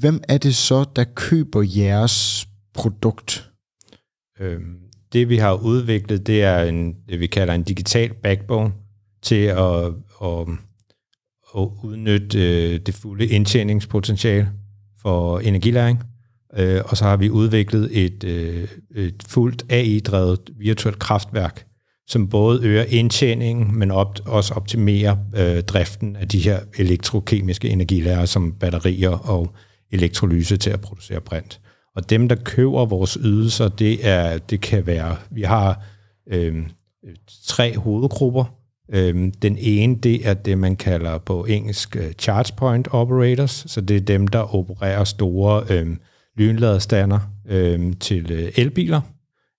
hvem 0.00 0.22
er 0.28 0.38
det 0.38 0.56
så, 0.56 0.84
der 0.96 1.04
køber 1.14 1.62
jeres 1.76 2.48
produkt? 2.74 3.50
Øhm, 4.40 4.78
det 5.12 5.28
vi 5.28 5.36
har 5.36 5.54
udviklet, 5.54 6.26
det 6.26 6.42
er 6.42 6.62
en, 6.62 6.96
det 7.08 7.20
vi 7.20 7.26
kalder 7.26 7.54
en 7.54 7.62
digital 7.62 8.14
backbone 8.14 8.72
til 9.22 9.44
at, 9.44 9.84
at, 10.22 10.48
at 11.56 11.68
udnytte 11.82 12.38
øh, 12.38 12.80
det 12.80 12.94
fulde 12.94 13.26
indtjeningspotentiale 13.26 14.48
for 15.02 15.38
energilæring. 15.38 16.02
Øh, 16.58 16.80
og 16.84 16.96
så 16.96 17.04
har 17.04 17.16
vi 17.16 17.30
udviklet 17.30 18.04
et, 18.04 18.24
øh, 18.24 18.68
et 18.94 19.22
fuldt 19.28 19.64
AI-drevet 19.68 20.40
virtuelt 20.58 20.98
kraftværk, 20.98 21.66
som 22.06 22.28
både 22.28 22.60
øger 22.62 22.84
indtjeningen, 22.88 23.78
men 23.78 23.90
op, 23.90 24.18
også 24.26 24.54
optimerer 24.54 25.16
øh, 25.36 25.62
driften 25.62 26.16
af 26.16 26.28
de 26.28 26.38
her 26.38 26.60
elektrokemiske 26.76 27.68
energilærer, 27.68 28.24
som 28.24 28.52
batterier 28.52 29.10
og 29.10 29.54
elektrolyse 29.92 30.56
til 30.56 30.70
at 30.70 30.80
producere 30.80 31.20
brint. 31.20 31.60
Og 31.96 32.10
dem, 32.10 32.28
der 32.28 32.36
køber 32.36 32.86
vores 32.86 33.18
ydelser, 33.20 33.68
det, 33.68 34.06
er, 34.08 34.38
det 34.38 34.60
kan 34.60 34.86
være, 34.86 35.16
vi 35.30 35.42
har 35.42 35.84
øh, 36.30 36.66
tre 37.46 37.78
hovedgrupper. 37.78 38.44
Øh, 38.94 39.32
den 39.42 39.56
ene, 39.60 39.96
det 39.96 40.28
er 40.28 40.34
det, 40.34 40.58
man 40.58 40.76
kalder 40.76 41.18
på 41.18 41.44
engelsk 41.44 41.96
øh, 41.96 42.12
charge 42.12 42.54
point 42.56 42.88
operators, 42.90 43.64
så 43.68 43.80
det 43.80 43.96
er 43.96 44.00
dem, 44.00 44.26
der 44.28 44.54
opererer 44.54 45.04
store 45.04 45.64
øh, 45.70 45.96
lynladestander 46.36 47.18
øhm, 47.48 47.88
øh, 47.88 47.94
til 48.00 48.52
elbiler 48.56 49.00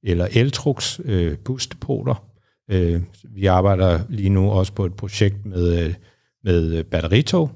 eller 0.03 0.27
eltrucks 0.31 1.01
øh, 1.05 1.37
busdepoter. 1.37 2.23
Øh, 2.71 3.01
vi 3.35 3.45
arbejder 3.45 3.99
lige 4.09 4.29
nu 4.29 4.51
også 4.51 4.73
på 4.73 4.85
et 4.85 4.93
projekt 4.93 5.45
med, 5.45 5.85
øh, 5.85 5.93
med 6.43 6.73
øh, 6.77 6.83
batteritog. 6.83 7.51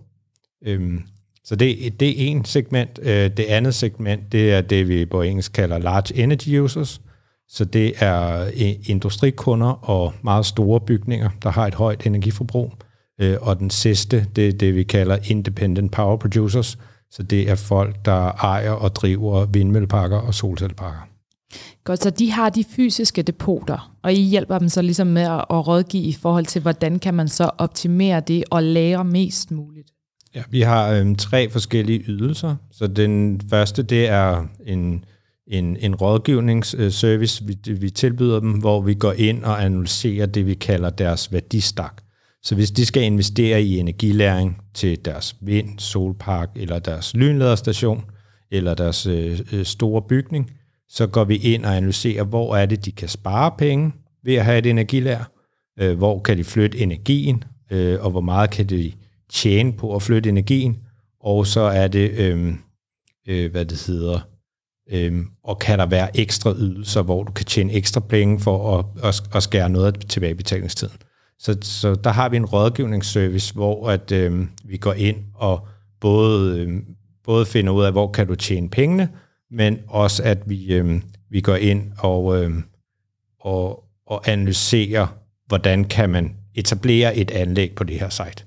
Øh, 0.66 1.00
så 1.44 1.56
det, 1.56 2.00
det 2.00 2.10
er 2.10 2.28
en 2.28 2.46
segment. 2.46 3.00
Øh, 3.02 3.30
det 3.38 3.44
andet 3.44 3.76
segment, 3.76 4.32
det 4.32 4.54
er 4.54 4.62
det, 4.62 4.90
vi 4.90 5.06
på 5.06 5.22
engelsk 5.22 5.52
kalder 5.52 5.78
large 5.78 6.16
energy 6.24 6.60
users. 6.60 7.02
Så 7.50 7.66
det 7.66 7.94
er 7.98 8.42
øh, 8.42 8.90
industrikunder 8.90 9.90
og 9.90 10.14
meget 10.24 10.46
store 10.46 10.80
bygninger, 10.80 11.30
der 11.44 11.50
har 11.50 11.68
et 11.68 11.76
højt 11.76 12.06
energiforbrug. 12.06 12.74
Øh, 13.22 13.38
og 13.42 13.60
den 13.60 13.70
sidste, 13.70 14.26
det 14.36 14.48
er 14.48 14.54
det, 14.54 14.76
vi 14.76 14.84
kalder 14.84 15.18
independent 15.24 15.92
power 15.92 16.18
producers. 16.18 16.78
Så 17.12 17.24
det 17.24 17.50
er 17.50 17.56
folk, 17.56 18.06
der 18.06 18.32
ejer 18.32 18.72
og 18.72 18.96
driver 18.96 19.46
vindmølleparker 19.46 20.18
og 20.18 20.34
solcelleparker. 20.34 21.08
Godt, 21.84 22.04
så 22.04 22.10
de 22.10 22.32
har 22.32 22.50
de 22.50 22.64
fysiske 22.64 23.22
depoter, 23.22 23.94
og 24.04 24.14
I 24.14 24.22
hjælper 24.22 24.60
dem 24.60 24.70
så 24.70 24.82
ligesom 24.82 25.08
med 25.08 25.22
at, 25.22 25.46
at 25.50 25.68
rådgive 25.68 26.04
i 26.04 26.14
forhold 26.14 26.46
til, 26.46 26.62
hvordan 26.62 27.00
kan 27.00 27.14
man 27.14 27.28
så 27.28 27.50
optimere 27.58 28.20
det 28.20 28.44
og 28.50 28.64
lære 28.64 29.06
mest 29.06 29.52
muligt? 29.52 29.90
Ja, 30.36 30.44
vi 30.50 30.62
har 30.62 30.92
øhm, 30.92 31.16
tre 31.16 31.50
forskellige 31.50 32.04
ydelser. 32.08 32.56
Så 32.72 32.88
den 32.88 33.42
første, 33.50 33.84
det 33.84 34.08
er 34.08 34.46
en, 34.66 35.06
en, 35.48 35.78
en 35.78 35.96
rådgivningsservice, 35.96 37.44
vi, 37.46 37.74
vi 37.74 37.90
tilbyder 37.90 38.40
dem, 38.40 38.52
hvor 38.52 38.82
vi 38.82 38.94
går 38.94 39.14
ind 39.14 39.44
og 39.44 39.64
analyserer 39.64 40.26
det, 40.26 40.46
vi 40.46 40.54
kalder 40.54 40.90
deres 40.90 41.34
værdistak. 41.34 42.02
Så 42.48 42.56
hvis 42.56 42.72
de 42.72 42.86
skal 42.86 43.04
investere 43.04 43.64
i 43.64 43.78
energilæring 43.78 44.62
til 44.74 45.06
deres 45.06 45.36
vind, 45.42 45.80
solpark 45.80 46.50
eller 46.56 46.80
deres 46.80 47.14
lynlederstation 47.14 48.06
eller 48.52 48.74
deres 48.74 49.06
øh, 49.06 49.40
øh, 49.54 49.66
store 49.66 50.02
bygning, 50.02 50.52
så 50.90 51.08
går 51.08 51.24
vi 51.24 51.36
ind 51.36 51.66
og 51.66 51.78
analyserer, 51.78 52.24
hvor 52.24 52.56
er 52.56 52.66
det, 52.66 52.86
de 52.86 52.92
kan 52.92 53.08
spare 53.08 53.52
penge 53.58 53.92
ved 54.24 54.36
at 54.36 54.46
have 54.46 54.58
et 54.58 54.66
energilær, 54.66 55.32
øh, 55.80 55.98
hvor 55.98 56.20
kan 56.20 56.38
de 56.38 56.44
flytte 56.44 56.78
energien, 56.78 57.44
øh, 57.72 58.04
og 58.04 58.12
hvor 58.12 58.22
meget 58.22 58.50
kan 58.50 58.66
de 58.66 58.92
tjene 59.30 59.74
på 59.74 59.96
at 59.96 60.02
flytte 60.02 60.30
energien, 60.30 60.78
og 61.20 61.48
så 61.48 61.62
er 61.62 61.88
det, 61.88 62.12
øh, 62.12 62.54
øh, 63.28 63.52
hvad 63.52 63.66
det 63.66 63.84
hedder, 63.88 64.20
øh, 64.92 65.26
og 65.44 65.60
kan 65.60 65.80
der 65.80 65.86
være 65.86 66.18
ekstra 66.20 66.54
ydelser, 66.58 67.02
hvor 67.02 67.24
du 67.24 67.32
kan 67.32 67.46
tjene 67.46 67.74
ekstra 67.74 68.00
penge 68.00 68.40
for 68.40 68.80
at, 68.80 68.86
at, 69.04 69.36
at 69.36 69.44
skære 69.44 69.70
noget 69.70 69.86
af 69.86 69.94
tilbagebetalingstiden. 69.94 70.98
Så, 71.40 71.58
så 71.62 71.96
der 71.96 72.10
har 72.10 72.30
vi 72.30 72.38
en 72.38 72.46
rådgivningsservice, 72.46 73.54
hvor 73.54 73.90
at, 73.90 74.12
øh, 74.12 74.46
vi 74.66 74.78
går 74.78 74.94
ind 74.94 75.18
og 75.34 75.68
både, 76.00 76.60
øh, 76.60 76.82
både 77.24 77.46
finder 77.46 77.74
ud 77.74 77.84
af, 77.84 77.92
hvor 77.92 78.12
kan 78.12 78.28
du 78.28 78.36
tjene 78.36 78.70
pengene, 78.70 79.10
men 79.52 79.80
også 79.88 80.24
at 80.24 80.50
vi, 80.50 80.74
øh, 80.74 81.02
vi 81.30 81.42
går 81.42 81.56
ind 81.56 81.92
og, 82.00 82.44
øh, 82.44 82.52
og, 83.40 83.84
og 84.08 84.28
analyserer, 84.28 85.08
hvordan 85.48 85.84
kan 85.84 86.10
man 86.10 86.36
etablere 86.56 87.18
et 87.18 87.32
anlæg 87.32 87.76
på 87.76 87.84
det 87.84 88.00
her 88.00 88.10
site. 88.10 88.44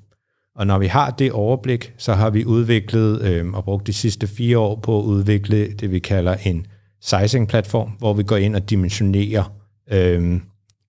Og 0.55 0.67
når 0.67 0.79
vi 0.79 0.87
har 0.87 1.11
det 1.11 1.33
overblik, 1.33 1.95
så 1.99 2.15
har 2.15 2.31
vi 2.31 2.45
udviklet 2.45 3.23
øh, 3.23 3.53
og 3.53 3.65
brugt 3.65 3.87
de 3.87 3.93
sidste 3.93 4.27
fire 4.27 4.59
år 4.59 4.77
på 4.77 4.99
at 4.99 5.05
udvikle 5.05 5.73
det, 5.73 5.91
vi 5.91 5.99
kalder 5.99 6.37
en 6.37 6.67
sizing-platform, 7.01 7.91
hvor 7.99 8.15
vi 8.15 8.23
går 8.23 8.37
ind 8.37 8.57
og 8.57 8.71
dimensionerer, 8.71 9.55
øh, 9.93 10.41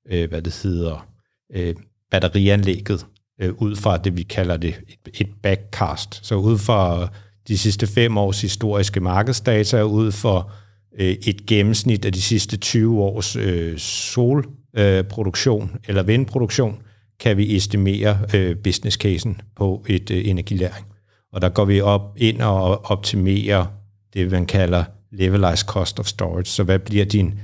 øh, 0.09 0.29
hvad 0.29 0.41
det 0.41 0.59
hedder, 0.63 1.07
øh, 1.53 1.75
batterianlægget 2.11 3.05
øh, 3.41 3.53
ud 3.57 3.75
fra 3.75 3.97
det, 3.97 4.17
vi 4.17 4.23
kalder 4.23 4.57
det 4.57 4.75
et, 4.87 5.21
et 5.21 5.29
backcast. 5.43 6.25
Så 6.25 6.35
ud 6.35 6.57
fra 6.57 7.07
de 7.47 7.57
sidste 7.57 7.87
fem 7.87 8.17
års 8.17 8.41
historiske 8.41 8.99
markedsdata, 8.99 9.81
ud 9.81 10.11
for 10.11 10.51
øh, 10.99 11.15
et 11.21 11.45
gennemsnit 11.45 12.05
af 12.05 12.13
de 12.13 12.21
sidste 12.21 12.57
20 12.57 13.01
års 13.01 13.35
øh, 13.35 13.77
solproduktion 13.77 15.63
øh, 15.73 15.79
eller 15.87 16.03
vindproduktion, 16.03 16.81
kan 17.19 17.37
vi 17.37 17.55
estimere 17.55 18.19
øh, 18.35 18.55
business 18.57 18.97
casen 18.97 19.41
på 19.55 19.85
et 19.87 20.11
øh, 20.11 20.27
energilæring. 20.27 20.85
Og 21.33 21.41
der 21.41 21.49
går 21.49 21.65
vi 21.65 21.81
op 21.81 22.17
ind 22.17 22.41
og 22.41 22.85
optimerer 22.85 23.65
det, 24.13 24.31
man 24.31 24.45
kalder 24.45 24.83
levelized 25.11 25.67
cost 25.67 25.99
of 25.99 26.05
storage. 26.05 26.45
Så 26.45 26.63
hvad 26.63 26.79
bliver 26.79 27.05
din 27.05 27.39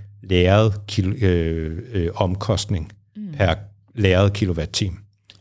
øh, 1.21 1.77
øh, 1.93 2.09
omkostning 2.15 2.91
mm. 3.15 3.31
per 3.37 3.53
læret 3.97 4.33
kilowatt-time 4.33 4.95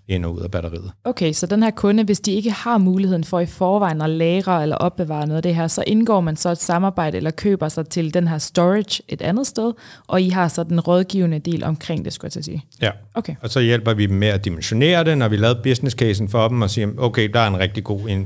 ind 0.08 0.24
og 0.24 0.34
ud 0.34 0.40
af 0.40 0.50
batteriet. 0.50 0.90
Okay, 1.04 1.32
så 1.32 1.46
den 1.46 1.62
her 1.62 1.70
kunde, 1.70 2.04
hvis 2.04 2.20
de 2.20 2.32
ikke 2.32 2.50
har 2.50 2.78
muligheden 2.78 3.24
for 3.24 3.40
i 3.40 3.46
forvejen 3.46 4.02
at 4.02 4.10
lagre 4.10 4.62
eller 4.62 4.76
opbevare 4.76 5.26
noget 5.26 5.36
af 5.36 5.42
det 5.42 5.54
her, 5.54 5.68
så 5.68 5.84
indgår 5.86 6.20
man 6.20 6.36
så 6.36 6.50
et 6.50 6.58
samarbejde 6.58 7.16
eller 7.16 7.30
køber 7.30 7.68
sig 7.68 7.88
til 7.88 8.14
den 8.14 8.28
her 8.28 8.38
storage 8.38 9.02
et 9.08 9.22
andet 9.22 9.46
sted, 9.46 9.72
og 10.06 10.22
I 10.22 10.28
har 10.28 10.48
så 10.48 10.62
den 10.62 10.80
rådgivende 10.80 11.38
del 11.38 11.64
omkring 11.64 12.04
det, 12.04 12.12
skulle 12.12 12.26
jeg 12.26 12.32
til 12.32 12.38
at 12.38 12.44
sige. 12.44 12.64
Ja, 12.82 12.90
Okay. 13.14 13.34
og 13.40 13.50
så 13.50 13.60
hjælper 13.60 13.94
vi 13.94 14.06
dem 14.06 14.16
med 14.16 14.28
at 14.28 14.44
dimensionere 14.44 15.04
det, 15.04 15.18
når 15.18 15.28
vi 15.28 15.36
laver 15.36 15.62
business 15.62 15.96
casen 15.96 16.28
for 16.28 16.48
dem 16.48 16.62
og 16.62 16.70
siger, 16.70 16.88
okay, 16.98 17.28
der 17.34 17.40
er 17.40 17.48
en 17.48 17.58
rigtig 17.58 17.84
god 17.84 18.24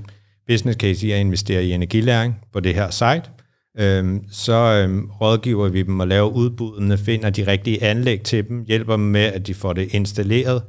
business 0.48 0.78
case 0.78 1.06
i 1.06 1.10
at 1.10 1.20
investere 1.20 1.64
i 1.64 1.72
energilæring 1.72 2.36
på 2.52 2.60
det 2.60 2.74
her 2.74 2.90
site. 2.90 3.22
Øhm, 3.78 4.24
så 4.30 4.52
øhm, 4.52 5.10
rådgiver 5.20 5.68
vi 5.68 5.82
dem 5.82 6.00
at 6.00 6.08
lave 6.08 6.32
udbudene, 6.32 6.98
finder 6.98 7.30
de 7.30 7.46
rigtige 7.46 7.82
anlæg 7.84 8.22
til 8.22 8.48
dem, 8.48 8.64
hjælper 8.64 8.92
dem 8.92 9.04
med, 9.04 9.20
at 9.20 9.46
de 9.46 9.54
får 9.54 9.72
det 9.72 9.94
installeret 9.94 10.62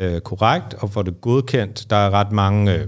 øh, 0.00 0.20
korrekt 0.20 0.74
og 0.74 0.90
får 0.90 1.02
det 1.02 1.20
godkendt. 1.20 1.90
Der 1.90 1.96
er 1.96 2.10
ret 2.10 2.32
mange, 2.32 2.74
øh, 2.74 2.86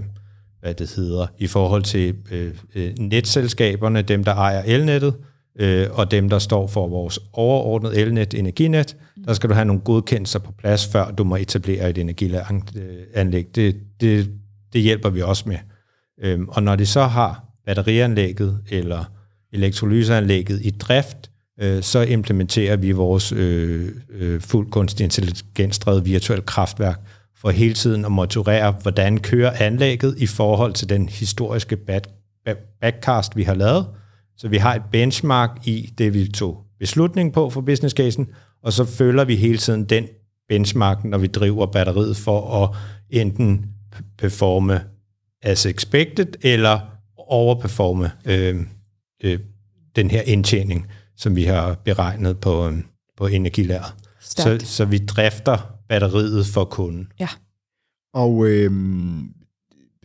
hvad 0.59 0.73
det 0.73 0.93
hedder, 0.95 1.27
i 1.37 1.47
forhold 1.47 1.83
til 1.83 2.15
øh, 2.31 2.53
øh, 2.75 2.93
netselskaberne, 2.99 4.01
dem 4.01 4.23
der 4.23 4.35
ejer 4.35 4.63
elnettet, 4.65 5.15
øh, 5.59 5.87
og 5.91 6.11
dem 6.11 6.29
der 6.29 6.39
står 6.39 6.67
for 6.67 6.87
vores 6.87 7.19
overordnede 7.33 7.95
elnet, 7.95 8.33
energinet. 8.33 8.97
Der 9.25 9.33
skal 9.33 9.49
du 9.49 9.53
have 9.53 9.65
nogle 9.65 9.81
godkendelser 9.81 10.39
på 10.39 10.51
plads, 10.51 10.87
før 10.87 11.11
du 11.11 11.23
må 11.23 11.35
etablere 11.35 11.89
et 11.89 11.97
energianlæg. 11.97 13.55
Det, 13.55 13.75
det, 14.01 14.31
det 14.73 14.81
hjælper 14.81 15.09
vi 15.09 15.21
også 15.21 15.43
med. 15.49 15.57
Øhm, 16.23 16.49
og 16.49 16.63
når 16.63 16.75
de 16.75 16.85
så 16.85 17.03
har 17.03 17.43
batterianlægget 17.65 18.59
eller 18.69 19.20
elektrolyseanlægget 19.53 20.59
i 20.63 20.69
drift, 20.69 21.31
øh, 21.61 21.83
så 21.83 22.01
implementerer 22.01 22.75
vi 22.75 22.91
vores 22.91 23.31
øh, 23.31 23.89
øh, 24.09 24.41
fuld 24.41 24.71
kunstig 24.71 25.03
intelligensdrevet 25.03 26.05
virtuelle 26.05 26.45
kraftværk 26.45 26.99
for 27.41 27.49
hele 27.49 27.73
tiden 27.73 28.05
at 28.05 28.11
monitorere, 28.11 28.71
hvordan 28.81 29.17
kører 29.17 29.51
anlægget 29.59 30.15
i 30.17 30.27
forhold 30.27 30.73
til 30.73 30.89
den 30.89 31.09
historiske 31.09 31.77
back, 31.77 32.07
backcast, 32.81 33.35
vi 33.35 33.43
har 33.43 33.53
lavet. 33.53 33.85
Så 34.37 34.47
vi 34.47 34.57
har 34.57 34.75
et 34.75 34.81
benchmark 34.91 35.67
i 35.67 35.93
det, 35.97 36.13
vi 36.13 36.27
tog 36.27 36.63
beslutning 36.79 37.33
på 37.33 37.49
for 37.49 37.61
business 37.61 37.95
casen, 37.95 38.27
og 38.63 38.73
så 38.73 38.85
følger 38.85 39.23
vi 39.23 39.35
hele 39.35 39.57
tiden 39.57 39.83
den 39.85 40.07
benchmark, 40.49 41.03
når 41.03 41.17
vi 41.17 41.27
driver 41.27 41.65
batteriet 41.65 42.17
for 42.17 42.63
at 42.63 42.69
enten 43.09 43.65
performe 44.17 44.81
as 45.41 45.65
expected, 45.65 46.27
eller 46.41 46.79
overperforme 47.17 48.11
øh, 48.25 48.55
øh, 49.23 49.39
den 49.95 50.11
her 50.11 50.21
indtjening, 50.21 50.87
som 51.17 51.35
vi 51.35 51.43
har 51.43 51.75
beregnet 51.85 52.39
på, 52.39 52.67
øh, 52.67 52.77
på 53.17 53.27
energilæret. 53.27 53.93
Så, 54.19 54.59
så 54.63 54.85
vi 54.85 54.97
drifter 54.97 55.57
batteriet 55.89 56.45
for 56.45 56.65
kunden. 56.65 57.11
Ja. 57.19 57.27
Og 58.13 58.47
øh, 58.47 58.71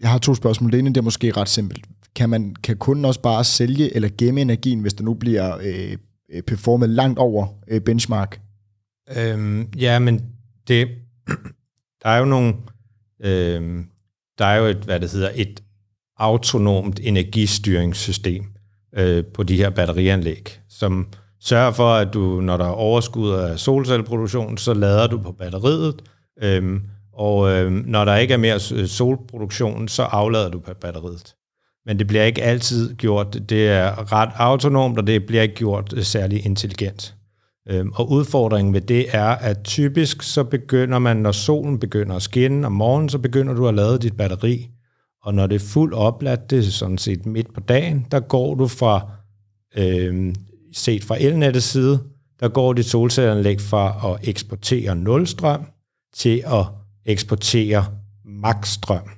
jeg 0.01 0.11
har 0.11 0.19
to 0.19 0.35
spørgsmål. 0.35 0.73
Det 0.73 0.79
ene 0.79 0.89
det 0.89 0.97
er 0.97 1.03
måske 1.03 1.33
ret 1.33 1.49
simpelt. 1.49 1.85
Kan, 2.15 2.31
man, 2.31 2.55
kan 2.55 2.77
kunden 2.77 3.05
også 3.05 3.21
bare 3.21 3.45
sælge 3.45 3.95
eller 3.95 4.09
gemme 4.19 4.41
energien, 4.41 4.81
hvis 4.81 4.95
der 4.95 5.05
nu 5.05 5.15
bliver 5.15 5.59
øh, 5.63 5.97
øh, 6.33 6.43
performet 6.43 6.89
langt 6.91 7.19
over 7.19 7.47
øh, 7.69 7.81
benchmark? 7.81 8.41
Øhm, 9.17 9.69
ja, 9.79 9.99
men 9.99 10.23
det, 10.69 10.89
der 12.03 12.09
er 12.09 12.19
jo 12.19 12.25
nogle, 12.25 12.55
øhm, 13.21 13.87
der 14.39 14.45
er 14.45 14.57
jo 14.57 14.65
et, 14.65 14.77
hvad 14.77 15.01
det 15.01 15.13
hedder, 15.13 15.31
et 15.35 15.63
autonomt 16.17 17.01
energistyringssystem 17.03 18.45
øh, 18.97 19.25
på 19.35 19.43
de 19.43 19.57
her 19.57 19.71
batterianlæg, 19.71 20.61
som 20.69 21.07
sørger 21.41 21.73
for, 21.73 21.95
at 21.95 22.15
du, 22.15 22.41
når 22.41 22.57
der 22.57 22.65
er 22.65 22.71
overskud 22.71 23.31
af 23.31 23.59
solcelleproduktion, 23.59 24.59
så 24.59 24.75
lader 24.75 25.07
du 25.07 25.19
på 25.19 25.33
batteriet, 25.33 25.95
øhm, 26.43 26.81
og 27.13 27.51
øhm, 27.51 27.85
når 27.87 28.05
der 28.05 28.17
ikke 28.17 28.35
er 28.35 28.39
mere 28.39 28.61
øh, 28.75 28.87
solproduktion, 28.87 29.89
så 29.89 30.03
aflader 30.03 30.49
du 30.49 30.59
på 30.59 30.71
batteriet. 30.81 31.35
Men 31.87 31.99
det 31.99 32.07
bliver 32.07 32.25
ikke 32.25 32.43
altid 32.43 32.95
gjort. 32.95 33.49
Det 33.49 33.69
er 33.69 34.13
ret 34.13 34.31
autonomt, 34.37 34.99
og 34.99 35.07
det 35.07 35.27
bliver 35.27 35.43
ikke 35.43 35.55
gjort 35.55 35.93
øh, 35.97 36.03
særlig 36.03 36.47
intelligent. 36.47 37.15
Øhm, 37.71 37.93
Og 37.95 38.11
udfordringen 38.11 38.75
ved 38.75 38.81
det 38.81 39.07
er, 39.13 39.29
at 39.29 39.59
typisk 39.65 40.23
så 40.23 40.45
begynder 40.45 40.99
man, 40.99 41.17
når 41.17 41.33
solen 41.33 41.79
begynder 41.79 42.17
at 42.17 42.23
skinne 42.23 42.67
om 42.67 42.73
morgenen, 42.73 43.09
så 43.09 43.19
begynder 43.19 43.55
du 43.55 43.69
at 43.69 43.75
lade 43.75 43.99
dit 43.99 44.17
batteri. 44.17 44.69
Og 45.27 45.35
når 45.35 45.47
det 45.47 45.55
er 45.55 45.67
fuldt 45.73 45.95
opladt, 45.95 46.51
det 46.51 46.59
er 46.59 46.62
sådan 46.62 46.99
set 46.99 47.27
midt 47.27 47.55
på 47.55 47.61
dagen, 47.61 48.07
der 48.11 48.21
går 48.21 48.55
du 48.55 48.67
fra, 48.67 49.11
øh, 49.77 50.35
set 50.73 51.05
fra 51.05 51.17
elnettets 51.21 51.67
side, 51.67 52.01
der 52.41 52.49
går 52.49 52.73
dit 52.73 52.87
solcelleanlæg 52.87 53.61
fra 53.61 54.12
at 54.12 54.29
eksportere 54.29 54.97
nulstrøm 54.97 55.65
til 56.15 56.43
at 56.47 56.67
eksportere 57.07 57.87
maksstrøm. 58.25 59.11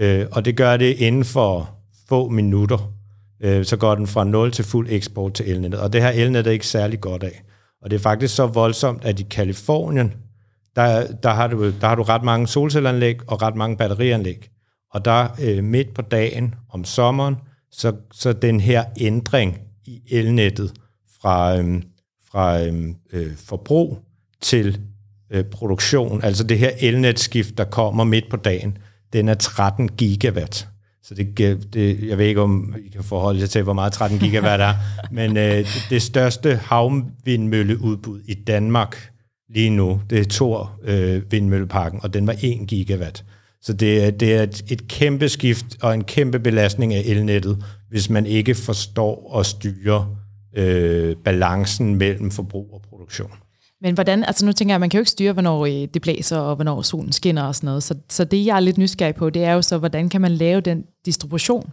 Øh, 0.00 0.26
og 0.32 0.44
det 0.44 0.56
gør 0.56 0.76
det 0.76 0.96
inden 0.96 1.24
for 1.24 1.70
få 2.08 2.28
minutter. 2.28 2.92
Øh, 3.40 3.64
så 3.64 3.76
går 3.76 3.94
den 3.94 4.06
fra 4.06 4.24
0 4.24 4.52
til 4.52 4.64
fuld 4.64 4.86
eksport 4.90 5.34
til 5.34 5.50
elnettet. 5.50 5.80
Og 5.80 5.92
det 5.92 6.02
her 6.02 6.10
elnet 6.10 6.46
er 6.46 6.50
ikke 6.50 6.66
særlig 6.66 7.00
godt 7.00 7.22
af. 7.22 7.42
Og 7.82 7.90
det 7.90 7.96
er 7.96 8.00
faktisk 8.00 8.34
så 8.34 8.46
voldsomt, 8.46 9.04
at 9.04 9.20
i 9.20 9.26
Kalifornien, 9.30 10.14
der, 10.76 11.06
der, 11.22 11.30
har, 11.30 11.46
du, 11.46 11.70
der 11.80 11.86
har 11.86 11.94
du 11.94 12.02
ret 12.02 12.22
mange 12.22 12.46
solcelleanlæg 12.46 13.30
og 13.30 13.42
ret 13.42 13.56
mange 13.56 13.76
batterianlæg. 13.76 14.50
Og 14.90 15.04
der 15.04 15.28
øh, 15.42 15.64
midt 15.64 15.94
på 15.94 16.02
dagen 16.02 16.54
om 16.70 16.84
sommeren, 16.84 17.36
så, 17.70 17.92
så 18.12 18.32
den 18.32 18.60
her 18.60 18.84
ændring 19.00 19.58
i 19.84 20.00
elnettet 20.10 20.72
fra, 21.20 21.58
øhm, 21.58 21.82
fra 22.30 22.64
øhm, 22.64 22.96
øh, 23.12 23.36
forbrug 23.36 23.98
til 24.40 24.80
øh, 25.30 25.44
produktion, 25.44 26.22
altså 26.22 26.44
det 26.44 26.58
her 26.58 26.70
elnetskift, 26.80 27.58
der 27.58 27.64
kommer 27.64 28.04
midt 28.04 28.24
på 28.30 28.36
dagen, 28.36 28.78
den 29.12 29.28
er 29.28 29.34
13 29.34 29.88
gigawatt. 29.88 30.68
Så 31.02 31.14
det, 31.14 31.38
det, 31.72 32.08
jeg 32.08 32.18
ved 32.18 32.26
ikke, 32.26 32.40
om 32.40 32.74
I 32.86 32.88
kan 32.88 33.04
forholde 33.04 33.40
jer 33.40 33.46
til, 33.46 33.62
hvor 33.62 33.72
meget 33.72 33.92
13 33.92 34.18
gigawatt 34.18 34.62
er, 34.62 34.74
men 35.10 35.36
øh, 35.36 35.56
det, 35.56 35.86
det 35.90 36.02
største 36.02 36.56
havvindmølleudbud 36.56 38.20
i 38.24 38.34
Danmark 38.34 39.10
lige 39.48 39.70
nu, 39.70 40.00
det 40.10 40.18
er 40.20 40.24
Thor 40.24 40.80
øh, 40.84 41.32
vindmølleparken, 41.32 42.00
og 42.02 42.14
den 42.14 42.26
var 42.26 42.34
1 42.42 42.68
gigawatt. 42.68 43.24
Så 43.62 43.72
det, 43.72 44.04
er- 44.04 44.10
det 44.10 44.34
er 44.34 44.42
et, 44.42 44.62
et 44.70 44.88
kæmpe 44.88 45.28
skift 45.28 45.66
og 45.82 45.94
en 45.94 46.04
kæmpe 46.04 46.38
belastning 46.38 46.94
af 46.94 47.02
elnettet, 47.06 47.64
hvis 47.90 48.10
man 48.10 48.26
ikke 48.26 48.54
forstår 48.54 49.28
og 49.30 49.46
styre 49.46 50.06
øh, 50.56 51.16
balancen 51.24 51.94
mellem 51.94 52.30
forbrug 52.30 52.66
og 52.72 52.82
produktion. 52.88 53.30
Men 53.80 53.94
hvordan, 53.94 54.24
altså 54.24 54.46
nu 54.46 54.52
tænker 54.52 54.74
jeg, 54.74 54.80
man 54.80 54.90
kan 54.90 54.98
jo 54.98 55.00
ikke 55.02 55.10
styre, 55.10 55.32
hvornår 55.32 55.66
øh, 55.66 55.88
det 55.94 56.02
blæser, 56.02 56.36
og 56.38 56.54
hvornår 56.54 56.82
solen 56.82 57.12
skinner 57.12 57.42
og 57.42 57.54
sådan 57.54 57.66
noget. 57.66 57.82
Så, 57.82 57.94
så 58.10 58.24
det, 58.24 58.46
jeg 58.46 58.56
er 58.56 58.60
lidt 58.60 58.78
nysgerrig 58.78 59.14
på, 59.14 59.30
det 59.30 59.44
er 59.44 59.52
jo 59.52 59.62
så, 59.62 59.78
hvordan 59.78 60.08
kan 60.08 60.20
man 60.20 60.32
lave 60.32 60.60
den 60.60 60.82
distribution? 61.06 61.70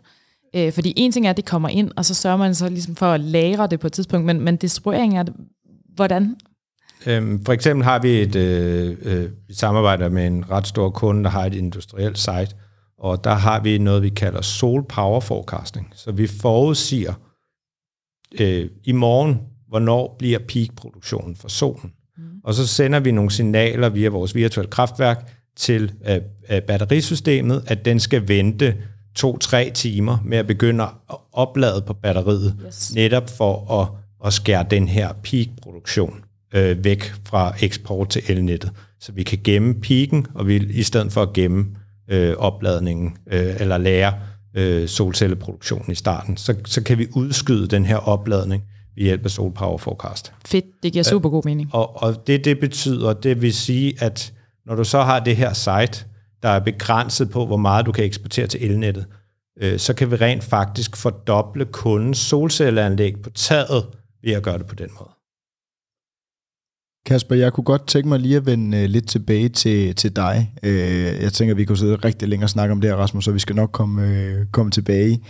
Øh, 0.56 0.74
fordi 0.74 0.94
en 0.98 1.12
ting 1.12 1.26
er, 1.26 1.30
at 1.30 1.38
det 1.38 1.46
kommer 1.46 1.70
ind, 1.70 1.92
og 1.98 2.06
så 2.06 2.14
sørger 2.14 2.38
man 2.38 2.56
så 2.56 2.70
ligesom 2.70 2.96
for 2.96 3.06
at 3.06 3.20
lagre 3.22 3.68
det 3.68 3.80
på 3.80 3.88
et 3.88 3.94
tidspunkt, 3.94 4.26
men, 4.26 4.42
men 4.42 4.56
distribuering 4.56 5.18
er 5.18 5.24
hvordan? 5.96 6.36
Øhm, 7.08 7.46
for 7.46 7.54
eksempel 7.54 7.84
har 7.84 8.00
vi 8.00 8.22
et 8.22 8.36
øh, 8.36 8.98
øh, 9.02 9.30
vi 9.48 9.54
samarbejder 9.54 10.10
med 10.10 10.28
en 10.28 10.50
ret 10.52 10.68
stor 10.68 10.90
kunde, 10.90 11.24
der 11.24 11.30
har 11.30 11.46
et 11.46 11.54
industrielt 11.54 12.18
site, 12.18 12.50
og 13.00 13.24
der 13.24 13.34
har 13.34 13.60
vi 13.60 13.78
noget, 13.78 14.04
vi 14.04 14.10
kalder 14.10 14.42
Sol 14.42 14.84
Power 14.90 15.20
Forecasting. 15.20 15.92
Så 15.96 16.12
vi 16.12 16.28
forudsiger 16.28 17.14
øh, 18.40 18.70
i 18.84 18.92
morgen, 18.92 19.40
hvornår 19.68 20.16
bliver 20.20 20.40
peakproduktionen 20.48 21.36
for 21.36 21.48
solen. 21.48 21.92
Mm. 22.18 22.24
Og 22.44 22.54
så 22.54 22.68
sender 22.68 23.00
vi 23.00 23.12
nogle 23.12 23.32
signaler 23.32 23.90
via 23.90 24.10
vores 24.10 24.36
virtuelle 24.36 24.72
kraftværk 24.72 25.32
til 25.56 25.92
øh, 26.10 26.16
øh, 26.52 26.62
batterisystemet, 26.62 27.64
at 27.68 27.86
den 27.86 28.00
skal 28.00 28.28
vente 28.28 28.76
to-tre 29.16 29.72
timer 29.74 30.18
med 30.26 30.38
at 30.38 30.48
begynde 30.48 30.84
at 30.84 31.18
oplade 31.32 31.82
på 31.88 31.94
batteriet, 31.94 32.56
Yes. 32.66 32.96
netop 32.96 33.30
for 33.38 33.82
at, 33.82 33.88
at 34.28 34.34
skære 34.34 34.66
den 34.72 34.88
her 34.88 35.14
peakproduktion 35.24 36.24
øh, 36.56 36.84
væk 36.84 37.14
fra 37.26 37.54
eksport 37.62 38.10
til 38.10 38.22
elnettet. 38.28 38.72
Så 39.00 39.12
vi 39.12 39.24
kan 39.24 39.40
gemme 39.44 39.74
peaken, 39.82 40.28
og 40.34 40.48
vi 40.48 40.56
i 40.56 40.84
stedet 40.84 41.12
for 41.12 41.22
at 41.22 41.34
gemme 41.34 41.66
øh, 42.10 42.36
opladningen 42.38 43.18
øh, 43.32 43.56
eller 43.60 43.78
lære 43.78 44.14
øh, 44.56 44.88
solcelleproduktionen 44.88 45.92
i 45.92 45.96
starten, 45.96 46.38
så, 46.38 46.56
så 46.66 46.84
kan 46.84 46.98
vi 46.98 47.08
udskyde 47.16 47.68
den 47.68 47.86
her 47.86 47.98
opladning 47.98 48.64
ved 48.96 49.04
hjælp 49.04 49.26
af 49.26 49.32
Solpower 49.32 49.78
Forecast. 49.78 50.34
Fedt, 50.46 50.66
det 50.84 50.94
giver 50.94 51.04
super 51.04 51.30
god 51.30 51.42
mening. 51.46 51.70
Og, 51.74 52.04
og 52.04 52.28
det, 52.28 52.46
det 52.46 52.60
betyder, 52.60 53.14
det 53.14 53.42
vil 53.42 53.54
sige, 53.54 53.94
at 54.00 54.34
når 54.66 54.76
du 54.76 54.84
så 54.84 55.02
har 55.02 55.20
det 55.20 55.36
her 55.36 55.54
site, 55.54 56.06
der 56.44 56.50
er 56.50 56.60
begrænset 56.60 57.30
på, 57.30 57.46
hvor 57.46 57.58
meget 57.58 57.86
du 57.86 57.92
kan 57.92 58.06
eksportere 58.06 58.48
til 58.48 58.66
elnettet, 58.66 59.06
øh, 59.62 59.80
så 59.80 59.94
kan 59.94 60.12
vi 60.12 60.16
rent 60.16 60.44
faktisk 60.44 60.96
fordoble 60.96 61.66
kundens 61.66 62.18
solcelleanlæg 62.18 63.22
på 63.24 63.30
taget 63.30 63.86
ved 64.24 64.34
at 64.34 64.44
gøre 64.44 64.58
det 64.58 64.66
på 64.66 64.76
den 64.76 64.90
måde. 65.00 65.15
Kasper, 67.06 67.36
jeg 67.36 67.54
kunne 67.54 67.64
godt 67.64 67.88
tænke 67.88 68.10
mig 68.10 68.20
lige 68.20 68.36
at 68.36 68.46
vende 68.46 68.78
øh, 68.78 68.90
lidt 68.90 69.08
tilbage 69.08 69.50
til, 69.50 69.96
til 69.96 70.16
dig. 70.16 70.54
Øh, 70.64 71.22
jeg 71.22 71.34
tænker, 71.34 71.56
vi 71.56 71.66
kunne 71.66 71.78
sidde 71.78 71.96
rigtig 71.96 72.28
længe 72.28 72.46
og 72.46 72.50
snakke 72.50 72.72
om 72.72 72.82
det 72.82 72.90
her, 72.90 72.98
Rasmus, 72.98 73.26
så 73.26 73.32
vi 73.32 73.40
skal 73.40 73.56
nok 73.56 73.72
komme, 73.72 74.08
øh, 74.08 74.46
komme 74.52 74.72
tilbage. 74.72 75.22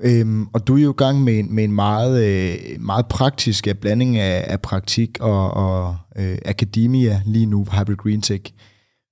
Øhm, 0.00 0.46
og 0.52 0.66
du 0.66 0.76
er 0.76 0.82
jo 0.82 0.90
i 0.90 0.96
gang 0.96 1.20
med 1.24 1.38
en, 1.38 1.54
med 1.54 1.64
en 1.64 1.72
meget, 1.72 2.24
øh, 2.24 2.80
meget 2.80 3.06
praktisk 3.06 3.66
ja, 3.66 3.72
blanding 3.72 4.16
af, 4.16 4.44
af 4.48 4.60
praktik 4.60 5.20
og, 5.20 5.50
og 5.50 5.96
øh, 6.16 6.38
akademia 6.44 7.22
lige 7.26 7.46
nu 7.46 7.64
på 7.64 7.76
Hybrid 7.76 7.96
Green 7.96 8.22
Tech. 8.22 8.52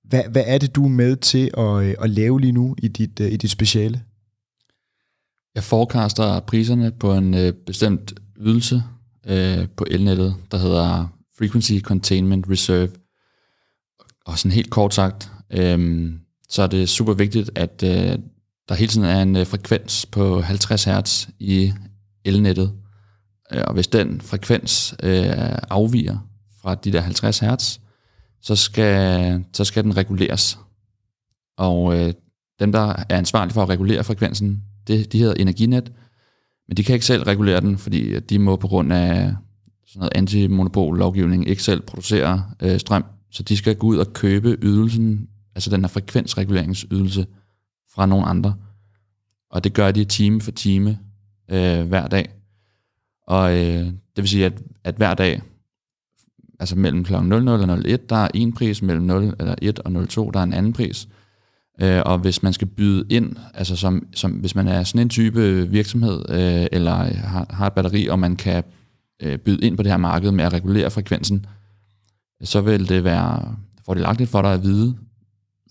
Hvad, 0.03 0.23
hvad 0.31 0.43
er 0.45 0.57
det, 0.57 0.75
du 0.75 0.85
er 0.85 0.89
med 0.89 1.15
til 1.15 1.51
at, 1.57 1.83
øh, 1.83 1.95
at 1.99 2.09
lave 2.09 2.41
lige 2.41 2.51
nu 2.51 2.75
i 2.77 2.87
dit, 2.87 3.19
øh, 3.19 3.31
i 3.31 3.37
dit 3.37 3.51
speciale? 3.51 4.01
Jeg 5.55 5.63
forecaster 5.63 6.39
priserne 6.39 6.91
på 6.91 7.13
en 7.13 7.33
øh, 7.33 7.53
bestemt 7.65 8.13
ydelse 8.39 8.83
øh, 9.27 9.67
på 9.77 9.85
elnettet, 9.91 10.35
der 10.51 10.57
hedder 10.57 11.07
Frequency 11.41 11.79
Containment 11.79 12.45
Reserve. 12.49 12.89
Og 14.25 14.39
sådan 14.39 14.51
helt 14.51 14.69
kort 14.69 14.93
sagt, 14.93 15.31
øhm, 15.51 16.19
så 16.49 16.61
er 16.61 16.67
det 16.67 16.89
super 16.89 17.13
vigtigt, 17.13 17.51
at 17.55 17.83
øh, 17.83 18.19
der 18.69 18.75
hele 18.75 18.87
tiden 18.87 19.07
er 19.07 19.21
en 19.21 19.35
øh, 19.35 19.47
frekvens 19.47 20.05
på 20.05 20.41
50 20.41 20.83
Hz 20.83 21.29
i 21.39 21.73
elnettet. 22.25 22.73
Øh, 23.53 23.63
og 23.67 23.73
hvis 23.73 23.87
den 23.87 24.21
frekvens 24.21 24.95
øh, 25.03 25.57
afviger 25.69 26.17
fra 26.61 26.75
de 26.75 26.91
der 26.91 27.01
50 27.01 27.39
Hz, 27.39 27.79
så 28.41 28.55
skal, 28.55 29.43
så 29.53 29.65
skal 29.65 29.83
den 29.83 29.97
reguleres. 29.97 30.59
Og 31.57 31.99
øh, 31.99 32.13
dem, 32.59 32.71
der 32.71 32.93
er 33.09 33.17
ansvarlige 33.17 33.53
for 33.53 33.63
at 33.63 33.69
regulere 33.69 34.03
frekvensen, 34.03 34.63
det, 34.87 35.11
de 35.11 35.19
hedder 35.19 35.33
Energinet, 35.33 35.91
men 36.67 36.77
de 36.77 36.83
kan 36.83 36.93
ikke 36.93 37.05
selv 37.05 37.23
regulere 37.23 37.61
den, 37.61 37.77
fordi 37.77 38.19
de 38.19 38.39
må 38.39 38.55
på 38.55 38.67
grund 38.67 38.93
af 38.93 39.35
sådan 39.91 39.99
noget 39.99 40.11
antimonopol-lovgivning 40.15 41.47
ikke 41.47 41.63
selv 41.63 41.81
producerer 41.81 42.41
øh, 42.61 42.79
strøm, 42.79 43.05
så 43.31 43.43
de 43.43 43.57
skal 43.57 43.75
gå 43.75 43.87
ud 43.87 43.97
og 43.97 44.13
købe 44.13 44.57
ydelsen, 44.61 45.29
altså 45.55 45.69
den 45.69 45.81
her 45.81 45.87
frekvensreguleringsydelse, 45.87 47.25
fra 47.93 48.05
nogle 48.05 48.25
andre. 48.25 48.55
Og 49.49 49.63
det 49.63 49.73
gør 49.73 49.91
de 49.91 50.05
time 50.05 50.41
for 50.41 50.51
time 50.51 50.99
øh, 51.51 51.87
hver 51.87 52.07
dag. 52.07 52.29
Og 53.27 53.51
øh, 53.51 53.85
det 53.85 54.17
vil 54.17 54.27
sige, 54.27 54.45
at, 54.45 54.61
at 54.83 54.95
hver 54.95 55.13
dag, 55.13 55.41
altså 56.59 56.75
mellem 56.75 57.03
kl. 57.03 57.13
00 57.23 57.47
og 57.47 57.79
01, 57.79 58.09
der 58.09 58.15
er 58.15 58.27
en 58.33 58.53
pris, 58.53 58.81
mellem 58.81 59.05
0 59.05 59.35
eller 59.39 59.55
1 59.61 59.79
og 59.79 60.07
02, 60.09 60.31
der 60.31 60.39
er 60.39 60.43
en 60.43 60.53
anden 60.53 60.73
pris. 60.73 61.07
Øh, 61.81 62.01
og 62.05 62.17
hvis 62.17 62.43
man 62.43 62.53
skal 62.53 62.67
byde 62.67 63.05
ind, 63.09 63.35
altså 63.53 63.75
som, 63.75 64.07
som 64.13 64.31
hvis 64.31 64.55
man 64.55 64.67
er 64.67 64.83
sådan 64.83 65.01
en 65.01 65.09
type 65.09 65.67
virksomhed, 65.69 66.29
øh, 66.29 66.67
eller 66.71 66.95
har, 67.13 67.45
har 67.49 67.67
et 67.67 67.73
batteri, 67.73 68.07
og 68.07 68.19
man 68.19 68.35
kan 68.35 68.63
øh, 69.21 69.37
byde 69.37 69.65
ind 69.65 69.77
på 69.77 69.83
det 69.83 69.91
her 69.91 69.97
marked 69.97 70.31
med 70.31 70.43
at 70.43 70.53
regulere 70.53 70.91
frekvensen, 70.91 71.45
så 72.43 72.61
vil 72.61 72.89
det 72.89 73.03
være 73.03 73.55
fordelagtigt 73.85 74.29
for 74.29 74.41
dig 74.41 74.53
at 74.53 74.63
vide, 74.63 74.97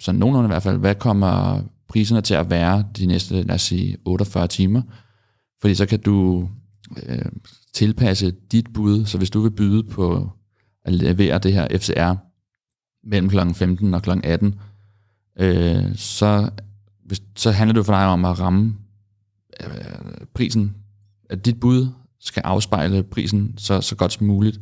sådan 0.00 0.18
nogenlunde 0.18 0.46
i 0.46 0.52
hvert 0.52 0.62
fald, 0.62 0.78
hvad 0.78 0.94
kommer 0.94 1.62
priserne 1.88 2.20
til 2.20 2.34
at 2.34 2.50
være 2.50 2.84
de 2.96 3.06
næste, 3.06 3.42
lad 3.42 3.54
os 3.54 3.62
sige, 3.62 3.96
48 4.04 4.46
timer. 4.46 4.82
Fordi 5.60 5.74
så 5.74 5.86
kan 5.86 6.00
du 6.00 6.48
øh, 7.06 7.24
tilpasse 7.74 8.30
dit 8.30 8.72
bud, 8.72 9.06
så 9.06 9.18
hvis 9.18 9.30
du 9.30 9.40
vil 9.40 9.50
byde 9.50 9.82
på 9.82 10.30
at 10.84 10.92
levere 10.92 11.38
det 11.38 11.52
her 11.52 11.78
FCR 11.78 12.14
mellem 13.08 13.28
kl. 13.28 13.38
15 13.54 13.94
og 13.94 14.02
kl. 14.02 14.10
18, 14.24 14.54
øh, 15.38 15.96
så, 15.96 16.50
hvis, 17.04 17.22
så 17.36 17.50
handler 17.50 17.74
det 17.74 17.86
for 17.86 17.92
dig 17.92 18.06
om 18.06 18.24
at 18.24 18.40
ramme 18.40 18.76
øh, 19.64 20.26
prisen, 20.34 20.74
at 21.30 21.44
dit 21.44 21.60
bud 21.60 21.88
skal 22.20 22.42
afspejle 22.44 23.02
prisen 23.02 23.54
så, 23.56 23.80
så 23.80 23.96
godt 23.96 24.12
som 24.12 24.26
muligt, 24.26 24.60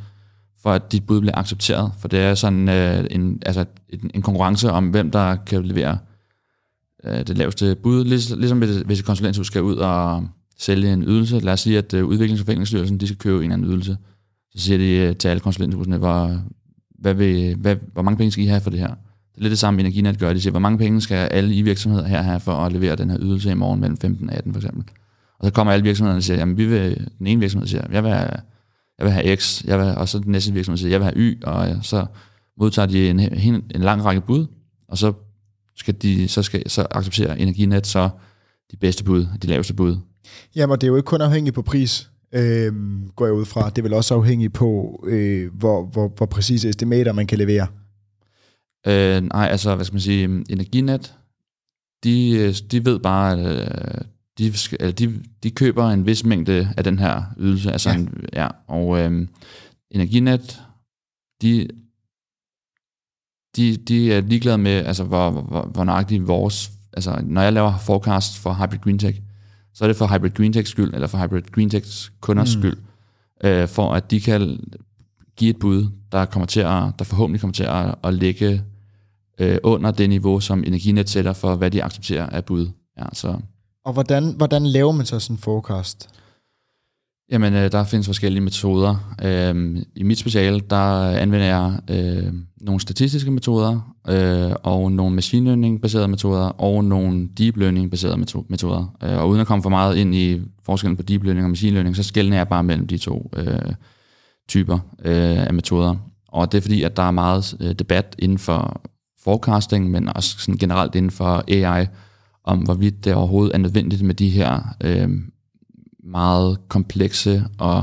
for 0.63 0.73
at 0.73 0.93
dit 0.93 1.07
bud 1.07 1.21
bliver 1.21 1.39
accepteret. 1.39 1.93
For 1.99 2.09
det 2.09 2.21
er 2.21 2.35
sådan 2.35 2.69
øh, 2.69 3.07
en, 3.11 3.43
altså 3.47 3.65
en, 3.89 4.11
en 4.15 4.23
konkurrence 4.23 4.71
om, 4.71 4.91
hvem 4.91 5.11
der 5.11 5.37
kan 5.37 5.65
levere 5.65 5.99
øh, 7.05 7.27
det 7.27 7.39
laveste 7.39 7.75
bud. 7.75 8.05
Ligesom 8.05 8.59
hvis 8.59 8.99
et 8.99 9.05
konsulenthus 9.05 9.47
skal 9.47 9.63
ud 9.63 9.77
og 9.77 10.29
sælge 10.59 10.93
en 10.93 11.03
ydelse. 11.03 11.41
Lad 11.41 11.53
os 11.53 11.61
sige, 11.61 11.79
at 11.79 11.95
øh, 11.95 12.09
Udviklings- 12.09 12.41
og 12.41 12.47
Forenklingsstyrelsen 12.47 12.99
de 12.99 13.07
skal 13.07 13.19
købe 13.19 13.37
en 13.37 13.43
eller 13.43 13.55
anden 13.55 13.71
ydelse. 13.71 13.97
Så 14.55 14.63
siger 14.63 14.79
de 14.79 14.91
øh, 14.91 15.17
til 15.17 15.29
alle 15.29 15.41
konsulenthusene, 15.41 15.97
hvor, 15.97 16.41
hvad 16.99 17.15
vil, 17.15 17.57
hvad, 17.57 17.77
hvor 17.93 18.03
mange 18.03 18.17
penge 18.17 18.31
skal 18.33 18.45
I 18.45 18.47
have 18.47 18.61
for 18.61 18.71
det 18.71 18.79
her? 18.79 18.89
Det 18.89 19.39
er 19.39 19.43
lidt 19.43 19.51
det 19.51 19.59
samme, 19.59 19.81
Energinet 19.81 20.19
gør. 20.19 20.33
De 20.33 20.41
siger, 20.41 20.51
hvor 20.51 20.61
mange 20.61 20.79
penge 20.79 21.01
skal 21.01 21.17
alle 21.17 21.55
i 21.55 21.63
virksomheder 21.63 22.07
her 22.07 22.23
have 22.23 22.41
for 22.41 22.53
at 22.53 22.73
levere 22.73 22.97
den 22.97 23.11
her 23.11 23.19
ydelse 23.21 23.51
i 23.51 23.55
morgen 23.55 23.81
mellem 23.81 23.97
15 23.97 24.31
og 24.31 24.37
18 24.37 24.53
for 24.53 24.61
eksempel. 24.61 24.85
Og 25.39 25.47
så 25.47 25.53
kommer 25.53 25.73
alle 25.73 25.83
virksomhederne 25.83 26.19
og 26.19 26.23
siger, 26.23 26.39
jamen 26.39 26.57
vi 26.57 26.67
vil, 26.67 27.09
den 27.19 27.27
ene 27.27 27.41
virksomhed 27.41 27.69
siger, 27.69 27.87
jeg 27.91 28.05
vil 28.05 28.11
have, 28.11 28.31
jeg 28.99 29.05
vil 29.07 29.11
have 29.11 29.37
X, 29.37 29.65
jeg 29.65 29.79
vil, 29.79 29.87
og 29.87 30.09
så 30.09 30.19
den 30.19 30.33
næste 30.33 30.53
virksomhed 30.53 30.79
siger, 30.79 30.91
jeg 30.91 31.01
vil 31.01 31.05
have 31.05 31.17
Y, 31.17 31.43
og 31.45 31.77
så 31.83 32.07
modtager 32.61 32.87
de 32.87 33.11
en, 33.11 33.21
en, 33.21 33.63
en 33.75 33.81
lang 33.81 34.05
række 34.05 34.21
bud, 34.21 34.47
og 34.89 34.99
så 34.99 35.13
skal 35.77 35.95
de, 36.03 36.29
så 36.29 36.43
skal 36.43 36.71
så 36.71 36.87
acceptere 36.91 37.39
Energinet 37.39 37.87
så 37.87 38.11
de 38.71 38.77
bedste 38.77 39.05
bud, 39.05 39.27
de 39.43 39.47
laveste 39.47 39.75
bud. 39.75 39.97
Jamen, 40.57 40.75
det 40.75 40.83
er 40.83 40.89
jo 40.89 40.97
ikke 40.97 41.07
kun 41.07 41.21
afhængigt 41.21 41.55
på 41.55 41.63
pris, 41.63 42.11
øh, 42.33 42.73
går 43.17 43.27
jeg 43.27 43.35
ud 43.35 43.45
fra. 43.45 43.71
Det 43.71 43.79
er 43.79 43.83
vel 43.83 43.93
også 43.93 44.15
afhængigt 44.15 44.53
på, 44.53 45.05
øh, 45.07 45.55
hvor, 45.55 45.87
hvor, 45.87 46.13
hvor 46.17 46.27
præcise 46.27 46.69
estimater 46.69 47.13
man 47.13 47.27
kan 47.27 47.39
levere. 47.39 47.67
Øh, 48.87 49.23
nej, 49.23 49.49
altså, 49.51 49.75
hvad 49.75 49.85
skal 49.85 49.95
man 49.95 50.01
sige, 50.01 50.25
Energinet, 50.25 51.15
de, 52.05 52.53
de 52.53 52.85
ved 52.85 52.99
bare, 52.99 53.33
at 53.33 53.61
øh, 53.61 54.05
de, 54.39 54.53
eller 54.81 54.93
de, 54.93 55.23
de 55.43 55.51
køber 55.51 55.89
en 55.91 56.07
vis 56.07 56.25
mængde 56.25 56.73
af 56.77 56.85
den 56.85 56.99
her 56.99 57.23
ydelse, 57.39 57.73
altså 57.73 57.91
ja. 57.91 57.97
En, 57.97 58.25
ja 58.33 58.49
og 58.67 58.99
øh, 58.99 59.27
Energinet, 59.91 60.63
de, 61.43 61.69
de, 63.57 63.77
de 63.77 64.13
er 64.13 64.21
ligeglade 64.21 64.59
med, 64.59 64.73
altså, 64.73 65.05
hvor, 65.05 65.31
hvor, 65.31 65.63
hvor 65.63 65.85
nøjagtigt 65.85 66.29
vores, 66.29 66.73
altså, 66.93 67.21
når 67.25 67.43
jeg 67.43 67.53
laver 67.53 67.79
forecast 67.79 68.39
for 68.39 68.55
Hybrid 68.55 68.79
Green 68.79 68.99
Tech, 68.99 69.21
så 69.75 69.85
er 69.85 69.89
det 69.89 69.97
for 69.97 70.07
Hybrid 70.07 70.31
Green 70.31 70.53
Techs 70.53 70.71
skyld, 70.71 70.95
eller 70.95 71.07
for 71.07 71.19
Hybrid 71.19 71.43
Green 71.53 71.71
Techs 71.71 72.13
kunders 72.21 72.57
mm. 72.57 72.63
skyld, 72.63 72.77
øh, 73.45 73.69
for 73.69 73.95
at 73.95 74.11
de 74.11 74.21
kan 74.21 74.61
give 75.37 75.51
et 75.51 75.59
bud, 75.59 75.87
der 76.13 76.25
kommer 76.25 76.47
til 76.47 76.61
at, 76.61 76.83
der 76.99 77.05
forhåbentlig 77.05 77.41
kommer 77.41 77.55
til 77.55 77.65
at, 77.65 77.95
at 78.05 78.15
ligge 78.15 78.63
øh, 79.39 79.59
under 79.63 79.91
det 79.91 80.09
niveau, 80.09 80.41
som 80.41 80.65
Energinet 80.65 81.09
sætter 81.09 81.33
for, 81.33 81.57
hvad 81.57 81.71
de 81.71 81.85
accepterer 81.85 82.27
af 82.27 82.45
bud. 82.45 82.71
Ja, 82.99 83.05
så. 83.13 83.41
Og 83.89 83.95
hvordan, 83.95 84.35
hvordan 84.37 84.67
laver 84.67 84.93
man 84.93 85.07
så 85.07 85.19
sådan 85.19 85.35
en 85.35 85.39
forecast? 85.39 86.09
Jamen, 87.31 87.55
øh, 87.55 87.73
der 87.73 87.85
findes 87.85 88.07
forskellige 88.07 88.41
metoder. 88.41 89.15
Øh, 89.23 89.77
I 89.97 90.03
mit 90.03 90.19
speciale, 90.19 90.61
der 90.61 91.11
anvender 91.11 91.47
jeg 91.47 91.81
øh, 91.91 92.33
nogle 92.61 92.81
statistiske 92.81 93.31
metoder, 93.31 93.95
øh, 94.09 94.53
og 94.63 94.93
nogle 94.93 95.15
machine 95.15 95.45
learning-baserede 95.45 96.09
metoder, 96.09 96.45
og 96.47 96.85
nogle 96.85 97.29
deep 97.39 97.57
learning-baserede 97.57 98.45
metoder. 98.49 98.97
Øh, 99.03 99.19
og 99.19 99.29
uden 99.29 99.41
at 99.41 99.47
komme 99.47 99.63
for 99.63 99.71
meget 99.71 99.97
ind 99.97 100.15
i 100.15 100.41
forskellen 100.63 100.97
på 100.97 101.03
deep 101.03 101.23
learning 101.23 101.45
og 101.45 101.51
machine 101.51 101.73
learning, 101.73 101.97
så 101.97 102.03
skældner 102.03 102.37
jeg 102.37 102.49
bare 102.49 102.63
mellem 102.63 102.87
de 102.87 102.99
to 102.99 103.31
øh, 103.37 103.73
typer 104.49 104.79
øh, 105.05 105.47
af 105.47 105.55
metoder. 105.55 105.97
Og 106.29 106.53
det 106.53 106.59
er 106.59 106.63
fordi, 106.63 106.83
at 106.83 106.97
der 106.97 107.03
er 107.03 107.11
meget 107.11 107.57
øh, 107.61 107.73
debat 107.73 108.17
inden 108.19 108.39
for 108.39 108.83
forecasting, 109.25 109.91
men 109.91 110.17
også 110.17 110.39
sådan 110.39 110.59
generelt 110.59 110.95
inden 110.95 111.11
for 111.11 111.45
AI, 111.49 111.87
om 112.49 112.59
hvorvidt 112.59 113.05
det 113.05 113.15
overhovedet 113.15 113.55
er 113.55 113.59
nødvendigt 113.59 114.03
med 114.03 114.15
de 114.15 114.29
her 114.29 114.77
øh, 114.85 115.11
meget 116.05 116.69
komplekse 116.69 117.45
og 117.59 117.83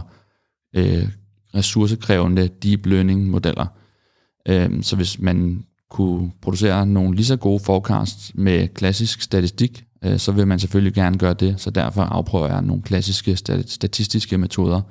øh, 0.76 1.10
ressourcekrævende 1.56 2.48
deep 2.48 2.86
learning 2.86 3.30
modeller. 3.30 3.66
Øh, 4.48 4.84
så 4.84 4.96
hvis 4.96 5.20
man 5.20 5.66
kunne 5.90 6.32
producere 6.42 6.86
nogle 6.86 7.16
lige 7.16 7.26
så 7.26 7.36
gode 7.36 7.60
forecasts 7.60 8.32
med 8.36 8.68
klassisk 8.68 9.22
statistik, 9.22 9.86
øh, 10.04 10.20
så 10.20 10.32
vil 10.32 10.48
man 10.48 10.60
selvfølgelig 10.60 10.94
gerne 10.94 11.18
gøre 11.18 11.34
det. 11.34 11.62
Så 11.62 11.70
derfor 11.70 12.02
afprøver 12.02 12.48
jeg 12.48 12.62
nogle 12.62 12.82
klassiske 12.82 13.36
statistiske 13.66 14.38
metoder 14.38 14.82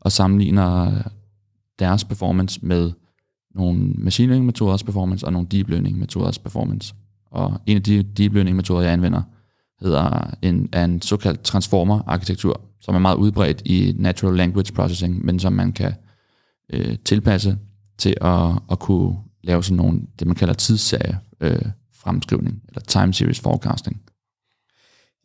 og 0.00 0.12
sammenligner 0.12 0.86
øh, 0.86 1.04
deres 1.78 2.04
performance 2.04 2.60
med 2.62 2.92
nogle 3.54 3.92
machine 3.94 4.28
learning 4.28 4.46
metoders 4.46 4.82
performance 4.82 5.26
og 5.26 5.32
nogle 5.32 5.48
deep 5.50 5.68
learning 5.68 5.98
metoders 5.98 6.38
performance. 6.38 6.94
Og 7.30 7.60
en 7.66 7.76
af 7.76 7.82
de 7.82 8.02
deep 8.02 8.34
learning 8.34 8.56
metoder, 8.56 8.82
jeg 8.82 8.92
anvender, 8.92 9.22
hedder 9.80 10.34
en, 10.42 10.68
er 10.72 10.84
en 10.84 11.02
såkaldt 11.02 11.42
transformer-arkitektur, 11.42 12.60
som 12.80 12.94
er 12.94 12.98
meget 12.98 13.16
udbredt 13.16 13.62
i 13.64 13.94
natural 13.96 14.36
language 14.36 14.72
processing, 14.72 15.24
men 15.24 15.40
som 15.40 15.52
man 15.52 15.72
kan 15.72 15.92
øh, 16.72 16.96
tilpasse 17.04 17.58
til 17.98 18.14
at, 18.20 18.50
at 18.70 18.78
kunne 18.78 19.16
lave 19.44 19.64
sådan 19.64 19.76
nogle, 19.76 20.00
det 20.18 20.26
man 20.26 20.36
kalder 20.36 20.54
tidsserie 20.54 21.18
øh, 21.40 21.62
fremskrivning, 21.94 22.62
eller 22.68 22.80
time 22.80 23.14
series 23.14 23.40
forecasting. 23.40 24.02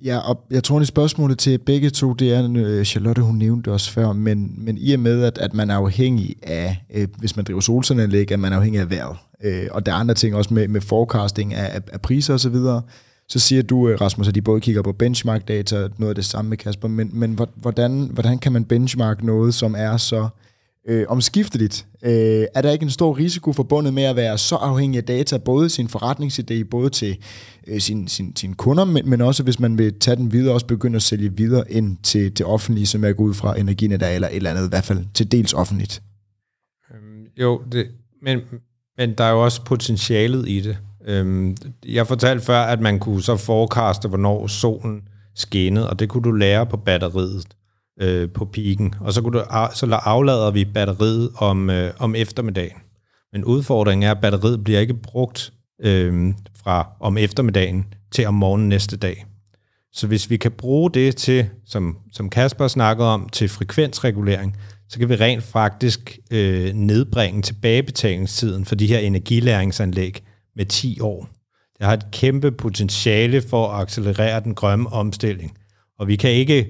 Ja, 0.03 0.17
og 0.17 0.45
jeg 0.51 0.63
tror, 0.63 0.79
at 0.79 0.87
spørgsmålet 0.87 1.39
til 1.39 1.57
begge 1.57 1.89
to, 1.89 2.13
det 2.13 2.33
er, 2.33 2.49
øh, 2.55 2.85
Charlotte 2.85 3.21
hun 3.21 3.35
nævnte 3.35 3.71
også 3.71 3.91
før, 3.91 4.13
men, 4.13 4.65
men 4.65 4.77
i 4.77 4.93
og 4.93 4.99
med, 4.99 5.23
at, 5.23 5.37
at 5.37 5.53
man 5.53 5.69
er 5.69 5.75
afhængig 5.75 6.35
af, 6.43 6.85
øh, 6.93 7.07
hvis 7.17 7.35
man 7.35 7.45
driver 7.45 7.59
solcelleranlæg, 7.59 8.31
at 8.31 8.39
man 8.39 8.53
er 8.53 8.57
afhængig 8.57 8.81
af 8.81 8.89
vejret, 8.89 9.17
øh, 9.43 9.67
og 9.71 9.85
der 9.85 9.91
er 9.91 9.95
andre 9.95 10.15
ting 10.15 10.35
også 10.35 10.53
med, 10.53 10.67
med 10.67 10.81
forecasting 10.81 11.53
af, 11.53 11.75
af, 11.75 11.81
af 11.93 12.01
priser 12.01 12.33
osv., 12.33 12.55
så, 12.55 12.81
så 13.27 13.39
siger 13.39 13.61
du, 13.61 13.89
øh, 13.89 14.01
Rasmus, 14.01 14.27
at 14.27 14.35
de 14.35 14.41
både 14.41 14.61
kigger 14.61 14.81
på 14.81 14.91
benchmark-data, 14.91 15.87
noget 15.97 16.09
af 16.09 16.15
det 16.15 16.25
samme 16.25 16.49
med 16.49 16.57
Kasper, 16.57 16.87
men, 16.87 17.09
men 17.13 17.39
hvordan, 17.55 18.09
hvordan 18.13 18.37
kan 18.37 18.51
man 18.51 18.65
benchmark 18.65 19.23
noget, 19.23 19.53
som 19.53 19.75
er 19.77 19.97
så 19.97 20.27
øh, 20.87 21.05
omskifteligt. 21.07 21.87
Øh, 22.03 22.45
er 22.55 22.61
der 22.61 22.71
ikke 22.71 22.83
en 22.83 22.89
stor 22.89 23.17
risiko 23.17 23.53
forbundet 23.53 23.93
med 23.93 24.03
at 24.03 24.15
være 24.15 24.37
så 24.37 24.55
afhængig 24.55 24.97
af 24.97 25.03
data, 25.03 25.37
både 25.37 25.69
sin 25.69 25.87
forretningsidé, 25.87 26.63
både 26.63 26.89
til 26.89 27.17
øh, 27.67 27.79
sin, 27.79 28.07
sin, 28.07 28.35
sin 28.35 28.53
kunder, 28.53 28.85
men, 28.85 29.09
men 29.09 29.21
også 29.21 29.43
hvis 29.43 29.59
man 29.59 29.77
vil 29.77 29.99
tage 29.99 30.15
den 30.15 30.31
videre, 30.31 30.53
også 30.53 30.65
begynde 30.65 30.95
at 30.95 31.01
sælge 31.01 31.37
videre 31.37 31.71
ind 31.71 31.97
til 32.03 32.37
det 32.37 32.45
offentlige, 32.45 32.87
som 32.87 33.03
er 33.03 33.13
gået 33.13 33.29
ud 33.29 33.33
fra 33.33 33.59
Energinet 33.59 34.03
eller 34.03 34.27
et 34.27 34.35
eller 34.35 34.49
andet, 34.49 34.65
i 34.65 34.69
hvert 34.69 34.83
fald 34.83 35.05
til 35.13 35.31
dels 35.31 35.53
offentligt? 35.53 36.01
Øhm, 36.93 37.25
jo, 37.39 37.61
det, 37.71 37.87
men, 38.21 38.39
men 38.97 39.13
der 39.13 39.23
er 39.23 39.31
jo 39.31 39.43
også 39.43 39.63
potentialet 39.65 40.49
i 40.49 40.59
det. 40.59 40.77
Øhm, 41.05 41.57
jeg 41.85 42.07
fortalte 42.07 42.45
før, 42.45 42.61
at 42.61 42.79
man 42.79 42.99
kunne 42.99 43.21
så 43.21 43.37
forekaste, 43.37 44.07
hvornår 44.07 44.47
solen 44.47 45.01
skinnede, 45.35 45.89
og 45.89 45.99
det 45.99 46.09
kunne 46.09 46.23
du 46.23 46.31
lære 46.31 46.65
på 46.65 46.77
batteriet 46.77 47.45
øh, 48.01 48.29
på 48.29 48.45
piken. 48.45 48.93
Og 48.99 49.13
så, 49.13 49.21
kunne 49.21 49.39
du, 49.39 49.45
så 49.73 49.99
aflader 50.03 50.51
vi 50.51 50.65
batteriet 50.65 51.29
om, 51.37 51.69
øh, 51.69 51.93
om 51.99 52.15
eftermiddagen. 52.15 52.77
Men 53.33 53.45
udfordringen 53.45 54.07
er, 54.07 54.11
at 54.11 54.21
batteriet 54.21 54.63
bliver 54.63 54.79
ikke 54.79 54.93
brugt 54.93 55.53
øh, 55.81 56.33
fra 56.63 56.87
om 56.99 57.17
eftermiddagen 57.17 57.85
til 58.11 58.25
om 58.25 58.33
morgenen 58.33 58.69
næste 58.69 58.97
dag. 58.97 59.25
Så 59.93 60.07
hvis 60.07 60.29
vi 60.29 60.37
kan 60.37 60.51
bruge 60.51 60.91
det 60.91 61.15
til, 61.15 61.49
som, 61.65 61.97
som 62.11 62.29
Kasper 62.29 62.67
snakkede 62.67 63.07
om, 63.07 63.29
til 63.29 63.49
frekvensregulering, 63.49 64.57
så 64.89 64.99
kan 64.99 65.09
vi 65.09 65.15
rent 65.15 65.43
faktisk 65.43 66.19
øh, 66.31 66.73
nedbringe 66.73 67.41
tilbagebetalingstiden 67.41 68.65
for 68.65 68.75
de 68.75 68.87
her 68.87 68.99
energilæringsanlæg 68.99 70.23
med 70.55 70.65
10 70.65 70.99
år. 70.99 71.29
Det 71.77 71.85
har 71.85 71.93
et 71.93 72.11
kæmpe 72.11 72.51
potentiale 72.51 73.41
for 73.41 73.67
at 73.67 73.81
accelerere 73.81 74.39
den 74.43 74.55
grønne 74.55 74.93
omstilling. 74.93 75.57
Og 75.99 76.07
vi 76.07 76.15
kan 76.15 76.31
ikke 76.31 76.67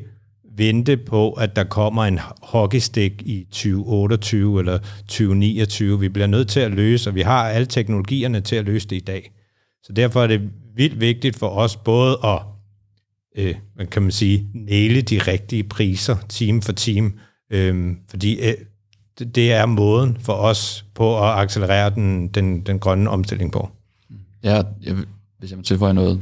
vente 0.58 0.98
på, 0.98 1.32
at 1.32 1.56
der 1.56 1.64
kommer 1.64 2.04
en 2.04 2.20
hockeystick 2.42 3.22
i 3.22 3.44
2028 3.52 4.60
eller 4.60 4.80
2029. 5.08 6.00
Vi 6.00 6.10
bliver 6.10 6.28
nødt 6.28 6.50
til 6.50 6.60
at 6.60 6.72
løse, 6.72 7.10
og 7.10 7.16
vi 7.16 7.22
har 7.22 7.50
alle 7.50 7.66
teknologierne 7.66 8.42
til 8.42 8.56
at 8.56 8.66
løse 8.66 8.88
det 8.88 8.96
i 8.96 9.00
dag. 9.00 9.32
Så 9.84 9.94
derfor 9.94 10.24
er 10.24 10.28
det 10.28 10.42
vildt 10.76 11.00
vigtigt 11.00 11.36
for 11.36 11.50
os 11.50 11.76
både 11.76 12.18
at, 12.24 12.40
øh, 13.36 13.56
man 13.78 13.88
kan 13.88 14.02
man 14.02 14.12
sige, 14.12 14.48
næle 14.54 15.02
de 15.02 15.20
rigtige 15.20 15.64
priser 15.64 16.18
time 16.30 16.62
for 16.62 16.72
time, 16.72 17.12
øh, 17.54 17.96
fordi 18.10 18.50
øh, 18.50 18.54
det 19.20 19.52
er 19.52 19.66
måden 19.66 20.18
for 20.20 20.34
os 20.34 20.86
på 20.94 21.24
at 21.24 21.40
accelerere 21.40 21.90
den, 21.90 22.28
den, 22.28 22.62
den 22.62 22.80
grønne 22.80 23.10
omstilling 23.10 23.52
på. 23.52 23.70
Ja, 24.44 24.62
jeg, 24.82 24.96
hvis 25.40 25.50
jeg 25.50 25.58
må 25.58 25.64
tilføje 25.64 25.94
noget. 25.94 26.22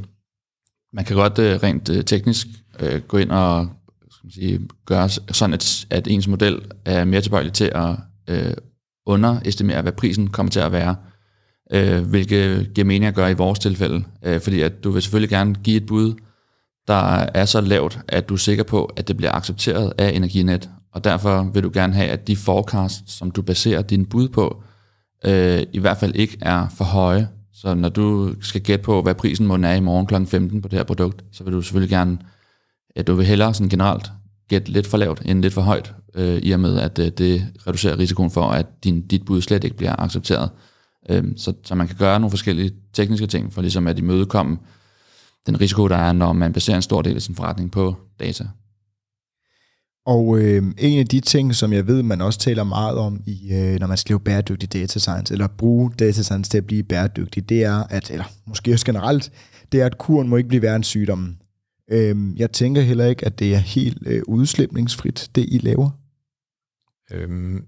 Man 0.92 1.04
kan 1.04 1.16
godt 1.16 1.38
øh, 1.38 1.62
rent 1.62 1.88
øh, 1.88 2.04
teknisk 2.04 2.46
øh, 2.80 3.00
gå 3.00 3.18
ind 3.18 3.30
og 3.30 3.68
skal 4.10 4.26
man 4.26 4.32
sige, 4.32 4.60
gøre 4.86 5.08
sådan, 5.08 5.54
at, 5.54 5.86
at 5.90 6.08
ens 6.08 6.28
model 6.28 6.62
er 6.84 7.04
mere 7.04 7.20
tilbøjelig 7.20 7.52
til 7.52 7.72
at 7.74 7.96
øh, 8.28 8.54
underestimere, 9.06 9.82
hvad 9.82 9.92
prisen 9.92 10.28
kommer 10.28 10.50
til 10.50 10.60
at 10.60 10.72
være, 10.72 10.96
øh, 11.72 12.02
hvilket 12.02 12.74
giver 12.74 12.84
mening 12.84 13.04
at 13.04 13.14
gøre 13.14 13.30
i 13.30 13.34
vores 13.34 13.58
tilfælde. 13.58 14.04
Øh, 14.22 14.40
fordi 14.40 14.60
at 14.60 14.84
du 14.84 14.90
vil 14.90 15.02
selvfølgelig 15.02 15.30
gerne 15.30 15.54
give 15.54 15.76
et 15.76 15.86
bud, 15.86 16.14
der 16.88 17.26
er 17.34 17.44
så 17.44 17.60
lavt, 17.60 18.00
at 18.08 18.28
du 18.28 18.34
er 18.34 18.38
sikker 18.38 18.64
på, 18.64 18.84
at 18.84 19.08
det 19.08 19.16
bliver 19.16 19.32
accepteret 19.32 19.92
af 19.98 20.10
Energinet, 20.14 20.70
og 20.92 21.04
derfor 21.04 21.42
vil 21.42 21.62
du 21.62 21.70
gerne 21.74 21.92
have, 21.92 22.08
at 22.08 22.26
de 22.26 22.36
forecast, 22.36 23.10
som 23.10 23.30
du 23.30 23.42
baserer 23.42 23.82
din 23.82 24.06
bud 24.06 24.28
på, 24.28 24.62
øh, 25.24 25.62
i 25.72 25.78
hvert 25.78 25.96
fald 25.96 26.14
ikke 26.14 26.38
er 26.40 26.68
for 26.68 26.84
høje. 26.84 27.28
Så 27.54 27.74
når 27.74 27.88
du 27.88 28.34
skal 28.40 28.60
gætte 28.60 28.84
på, 28.84 29.02
hvad 29.02 29.14
prisen 29.14 29.46
må 29.46 29.54
er 29.56 29.72
i 29.72 29.80
morgen 29.80 30.06
kl. 30.06 30.26
15 30.26 30.62
på 30.62 30.68
det 30.68 30.78
her 30.78 30.84
produkt, 30.84 31.24
så 31.32 31.44
vil 31.44 31.52
du 31.52 31.62
selvfølgelig 31.62 31.90
gerne 31.90 32.18
at 32.96 33.06
du 33.06 33.14
vil 33.14 33.26
hellere 33.26 33.54
sådan 33.54 33.68
generelt 33.68 34.10
gætte 34.48 34.72
lidt 34.72 34.86
for 34.86 34.98
lavt 34.98 35.22
end 35.24 35.42
lidt 35.42 35.54
for 35.54 35.60
højt, 35.60 35.94
øh, 36.14 36.38
i 36.42 36.50
og 36.52 36.60
med 36.60 36.78
at 36.78 36.98
øh, 36.98 37.08
det 37.08 37.46
reducerer 37.66 37.98
risikoen 37.98 38.30
for, 38.30 38.50
at 38.50 38.66
din, 38.84 39.06
dit 39.06 39.24
bud 39.24 39.42
slet 39.42 39.64
ikke 39.64 39.76
bliver 39.76 40.00
accepteret. 40.00 40.50
Øh, 41.10 41.24
så, 41.36 41.52
så 41.64 41.74
man 41.74 41.86
kan 41.86 41.96
gøre 41.96 42.20
nogle 42.20 42.30
forskellige 42.30 42.72
tekniske 42.92 43.26
ting 43.26 43.52
for 43.52 43.60
ligesom 43.60 43.86
at 43.86 43.98
imødekomme 43.98 44.58
den 45.46 45.60
risiko, 45.60 45.88
der 45.88 45.96
er, 45.96 46.12
når 46.12 46.32
man 46.32 46.52
baserer 46.52 46.76
en 46.76 46.82
stor 46.82 47.02
del 47.02 47.16
af 47.16 47.22
sin 47.22 47.34
forretning 47.34 47.70
på 47.70 47.96
data. 48.20 48.44
Og 50.06 50.38
øh, 50.38 50.62
en 50.78 50.98
af 50.98 51.06
de 51.06 51.20
ting, 51.20 51.54
som 51.54 51.72
jeg 51.72 51.86
ved, 51.86 52.02
man 52.02 52.20
også 52.20 52.38
taler 52.38 52.64
meget 52.64 52.98
om, 52.98 53.22
i, 53.26 53.52
øh, 53.52 53.80
når 53.80 53.86
man 53.86 53.96
skriver 53.96 54.18
bæredygtig 54.18 54.72
data 54.72 54.98
science, 54.98 55.34
eller 55.34 55.46
bruge 55.46 55.90
data 55.98 56.22
science 56.22 56.50
til 56.50 56.58
at 56.58 56.66
blive 56.66 56.82
bæredygtig, 56.82 57.48
det 57.48 57.64
er, 57.64 57.84
at, 57.90 58.10
eller 58.10 58.24
måske 58.46 58.72
også 58.72 58.86
generelt, 58.86 59.32
det 59.72 59.80
er, 59.80 59.86
at 59.86 59.98
kuren 59.98 60.28
må 60.28 60.36
ikke 60.36 60.48
blive 60.48 60.62
værre 60.62 60.76
end 60.76 60.84
sygdommen. 60.84 61.38
Øh, 61.90 62.16
jeg 62.36 62.52
tænker 62.52 62.82
heller 62.82 63.06
ikke, 63.06 63.26
at 63.26 63.38
det 63.38 63.54
er 63.54 63.58
helt 63.58 63.98
øh, 64.06 64.22
udslipningsfrit, 64.28 65.30
det 65.34 65.46
I 65.48 65.58
laver. 65.58 65.90
Øhm, 67.12 67.64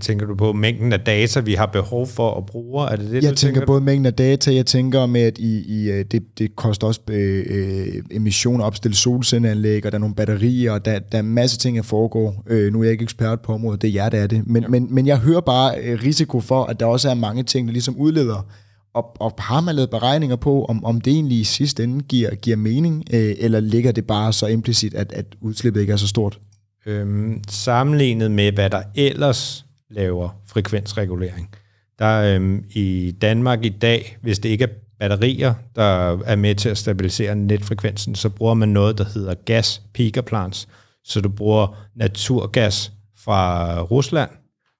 tænker 0.00 0.26
du 0.26 0.34
på 0.34 0.52
mængden 0.52 0.92
af 0.92 1.00
data, 1.00 1.40
vi 1.40 1.54
har 1.54 1.66
behov 1.66 2.06
for 2.06 2.34
at 2.34 2.46
bruge? 2.46 2.88
Er 2.88 2.96
det 2.96 3.10
det, 3.10 3.12
jeg 3.14 3.22
tænker, 3.22 3.34
tænker 3.34 3.66
både 3.66 3.80
mængden 3.80 4.06
af 4.06 4.14
data, 4.14 4.54
jeg 4.54 4.66
tænker 4.66 5.06
med, 5.06 5.20
at 5.20 5.38
I, 5.38 5.58
I, 5.58 5.90
øh, 5.90 6.04
det, 6.10 6.22
det 6.38 6.56
koster 6.56 6.86
også 6.86 7.00
øh, 7.10 7.44
øh, 7.48 8.02
emissioner 8.10 8.64
at 8.64 8.66
opstille 8.66 8.96
solcelleanlæg, 8.96 9.86
og 9.86 9.92
der 9.92 9.98
er 9.98 10.00
nogle 10.00 10.14
batterier, 10.14 10.72
og 10.72 10.84
der, 10.84 10.98
der 10.98 11.18
er 11.18 11.22
masse 11.22 11.58
ting, 11.58 11.76
der 11.76 11.82
foregår. 11.82 12.42
Øh, 12.46 12.72
nu 12.72 12.80
er 12.80 12.84
jeg 12.84 12.92
ikke 12.92 13.02
ekspert 13.02 13.40
på 13.40 13.52
området, 13.52 13.82
det 13.82 13.88
er 13.88 13.92
jer, 13.92 14.08
der 14.08 14.18
er 14.18 14.26
det. 14.26 14.46
Men, 14.46 14.62
ja. 14.62 14.68
men, 14.68 14.94
men 14.94 15.06
jeg 15.06 15.18
hører 15.18 15.40
bare 15.40 15.78
øh, 15.78 16.02
risiko 16.04 16.40
for, 16.40 16.64
at 16.64 16.80
der 16.80 16.86
også 16.86 17.10
er 17.10 17.14
mange 17.14 17.42
ting, 17.42 17.68
der 17.68 17.72
ligesom 17.72 17.96
udleder 17.96 18.46
og, 18.94 19.16
og 19.20 19.34
har 19.38 19.60
man 19.60 19.74
lavet 19.74 19.90
beregninger 19.90 20.36
på, 20.36 20.64
om, 20.64 20.84
om 20.84 21.00
det 21.00 21.12
egentlig 21.12 21.38
i 21.38 21.44
sidste 21.44 21.84
ende 21.84 22.04
giver, 22.04 22.34
giver 22.34 22.56
mening, 22.56 23.04
øh, 23.12 23.34
eller 23.38 23.60
ligger 23.60 23.92
det 23.92 24.06
bare 24.06 24.32
så 24.32 24.46
implicit, 24.46 24.94
at, 24.94 25.12
at 25.12 25.26
udslippet 25.40 25.80
ikke 25.80 25.92
er 25.92 25.96
så 25.96 26.08
stort? 26.08 26.38
Øhm, 26.86 27.40
sammenlignet 27.48 28.30
med, 28.30 28.52
hvad 28.52 28.70
der 28.70 28.82
ellers 28.94 29.65
laver 29.90 30.40
frekvensregulering, 30.46 31.50
der 31.98 32.34
øhm, 32.34 32.64
i 32.70 33.14
Danmark 33.22 33.64
i 33.64 33.68
dag, 33.68 34.18
hvis 34.22 34.38
det 34.38 34.48
ikke 34.48 34.64
er 34.64 34.68
batterier, 34.98 35.54
der 35.76 36.18
er 36.24 36.36
med 36.36 36.54
til 36.54 36.68
at 36.68 36.78
stabilisere 36.78 37.34
netfrekvensen, 37.34 38.14
så 38.14 38.28
bruger 38.28 38.54
man 38.54 38.68
noget, 38.68 38.98
der 38.98 39.04
hedder 39.14 39.34
gas 39.34 39.82
peaker 39.94 40.22
plants. 40.22 40.68
Så 41.04 41.20
du 41.20 41.28
bruger 41.28 41.86
naturgas 41.94 42.92
fra 43.24 43.80
Rusland 43.82 44.30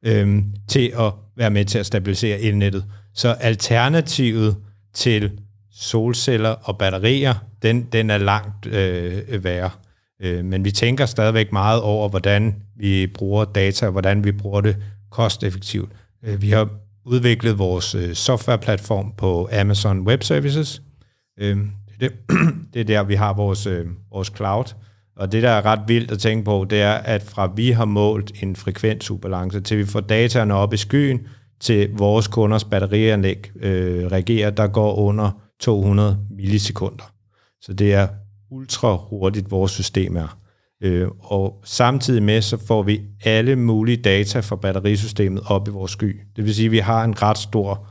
øhm, 0.05 0.45
til 0.69 0.93
at 0.99 1.13
være 1.37 1.51
med 1.51 1.65
til 1.65 1.79
at 1.79 1.87
stabilisere 1.87 2.41
elnettet. 2.41 2.85
Så 3.15 3.33
alternativet 3.33 4.57
til 4.95 5.31
solceller 5.73 6.51
og 6.51 6.79
batterier, 6.79 7.35
den, 7.63 7.83
den 7.83 8.11
er 8.11 8.19
langt 8.19 8.67
øh, 8.67 9.45
værre. 9.45 9.71
Øh, 10.23 10.45
men 10.45 10.65
vi 10.65 10.71
tænker 10.71 11.07
stadigvæk 11.07 11.53
meget 11.53 11.83
over, 11.83 12.09
hvordan 12.09 12.55
vi 12.77 13.07
bruger 13.07 13.45
data, 13.45 13.87
og 13.87 13.93
hvordan 13.93 14.25
vi 14.25 14.33
bruger 14.33 14.61
det 14.61 14.77
kosteffektivt. 15.11 15.93
Øh, 16.25 16.43
vi 16.43 16.51
har 16.51 16.69
udviklet 17.05 17.59
vores 17.59 17.95
øh, 17.95 18.15
softwareplatform 18.15 19.13
på 19.19 19.49
Amazon 19.61 20.01
Web 20.01 20.23
Services. 20.23 20.83
Øhm, 21.39 21.71
det, 22.75 22.81
er 22.81 22.85
der, 22.85 23.03
vi 23.03 23.15
har 23.15 23.33
vores, 23.35 23.67
øh, 23.67 23.87
vores 24.11 24.33
cloud. 24.37 24.75
Og 25.17 25.33
det, 25.33 25.43
der 25.43 25.51
er 25.51 25.67
ret 25.67 25.81
vildt 25.87 26.11
at 26.11 26.19
tænke 26.19 26.45
på, 26.45 26.67
det 26.71 26.81
er, 26.81 26.93
at 26.93 27.23
fra 27.23 27.53
vi 27.57 27.71
har 27.71 27.85
målt 27.85 28.43
en 28.43 28.57
frekvensubalance, 28.57 29.61
til 29.61 29.79
vi 29.79 29.85
får 29.85 30.01
dataerne 30.01 30.55
op 30.55 30.73
i 30.73 30.77
skyen, 30.77 31.27
til 31.61 31.91
vores 31.93 32.29
kunders 32.29 32.65
batterianlæg 32.65 33.51
øh, 33.57 34.07
reagerer, 34.07 34.51
der 34.51 34.67
går 34.67 34.95
under 34.95 35.31
200 35.61 36.19
millisekunder. 36.31 37.13
Så 37.61 37.73
det 37.73 37.95
er 37.95 38.09
ultra 38.51 38.97
hurtigt, 38.97 39.51
vores 39.51 39.73
system 39.73 40.17
er. 40.17 40.39
Øh, 40.83 41.09
og 41.21 41.61
samtidig 41.65 42.23
med, 42.23 42.43
så 42.43 42.67
får 42.67 42.83
vi 42.83 43.01
alle 43.25 43.57
mulige 43.57 43.97
data 43.97 44.41
fra 44.41 44.57
batterisystemet 44.57 45.43
op 45.47 45.69
i 45.69 45.71
vores 45.71 45.93
sky. 45.93 46.21
Det 46.37 46.45
vil 46.45 46.55
sige, 46.55 46.67
at 46.67 46.73
vi 46.73 46.79
har 46.79 47.05
en 47.05 47.23
ret 47.23 47.39
stor 47.39 47.87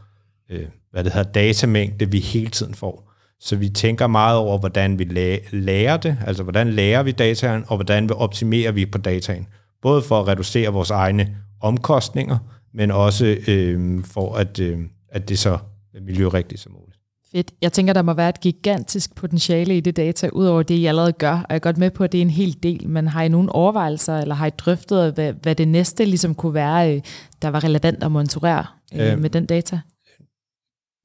øh, 0.49 0.65
hvad 0.95 1.03
det 1.03 1.13
hedder, 1.13 1.31
datamængde, 1.31 2.11
vi 2.11 2.19
hele 2.19 2.49
tiden 2.49 2.73
får. 2.73 3.11
Så 3.39 3.55
vi 3.55 3.69
tænker 3.69 4.07
meget 4.07 4.37
over, 4.37 4.59
hvordan 4.59 4.99
vi 4.99 5.03
lærer 5.51 5.97
det, 5.97 6.17
altså 6.25 6.43
hvordan 6.43 6.69
lærer 6.69 7.03
vi 7.03 7.11
dataen, 7.11 7.63
og 7.67 7.77
hvordan 7.77 8.09
vi 8.09 8.13
optimerer 8.13 8.71
vi 8.71 8.85
på 8.85 8.97
dataen. 8.97 9.47
Både 9.81 10.01
for 10.01 10.21
at 10.21 10.27
reducere 10.27 10.73
vores 10.73 10.91
egne 10.91 11.37
omkostninger, 11.61 12.37
men 12.73 12.91
også 12.91 13.37
øh, 13.47 14.03
for 14.03 14.35
at, 14.35 14.59
øh, 14.59 14.79
at 15.09 15.29
det 15.29 15.39
så 15.39 15.57
er 15.93 16.01
miljørigtigt 16.01 16.61
som 16.61 16.71
muligt. 16.71 16.94
Fedt. 17.35 17.51
Jeg 17.61 17.73
tænker, 17.73 17.93
der 17.93 18.01
må 18.01 18.13
være 18.13 18.29
et 18.29 18.39
gigantisk 18.39 19.15
potentiale 19.15 19.77
i 19.77 19.79
det 19.79 19.97
data, 19.97 20.29
udover 20.33 20.63
det, 20.63 20.75
I 20.75 20.85
allerede 20.85 21.11
gør. 21.11 21.31
Og 21.31 21.45
jeg 21.49 21.55
er 21.55 21.59
godt 21.59 21.77
med 21.77 21.91
på, 21.91 22.03
at 22.03 22.11
det 22.11 22.17
er 22.17 22.21
en 22.21 22.29
hel 22.29 22.57
del, 22.63 22.87
men 22.89 23.07
har 23.07 23.23
I 23.23 23.27
nogle 23.27 23.51
overvejelser, 23.51 24.17
eller 24.17 24.35
har 24.35 24.47
I 24.47 24.49
drøftet, 24.49 25.13
hvad, 25.13 25.33
hvad 25.33 25.55
det 25.55 25.67
næste 25.67 26.05
ligesom 26.05 26.35
kunne 26.35 26.53
være, 26.53 26.95
øh, 26.95 27.01
der 27.41 27.47
var 27.47 27.63
relevant 27.63 28.03
at 28.03 28.11
monitorere 28.11 28.65
øh, 28.95 29.11
øh, 29.11 29.19
med 29.19 29.29
den 29.29 29.45
data? 29.45 29.79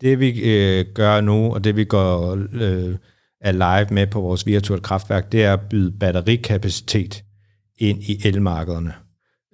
Det 0.01 0.21
vi 0.21 0.41
øh, 0.41 0.85
gør 0.95 1.21
nu, 1.21 1.55
og 1.55 1.65
det 1.65 1.77
vi 1.77 1.85
går 1.85 2.39
øh, 2.53 2.97
er 3.41 3.53
live 3.53 3.95
med 3.95 4.07
på 4.07 4.21
vores 4.21 4.47
virtuelle 4.47 4.83
kraftværk, 4.83 5.33
det 5.33 5.45
er 5.45 5.53
at 5.53 5.61
byde 5.71 5.93
batterikapacitet 6.01 7.25
ind 7.79 8.03
i 8.03 8.21
elmarkederne. 8.25 8.93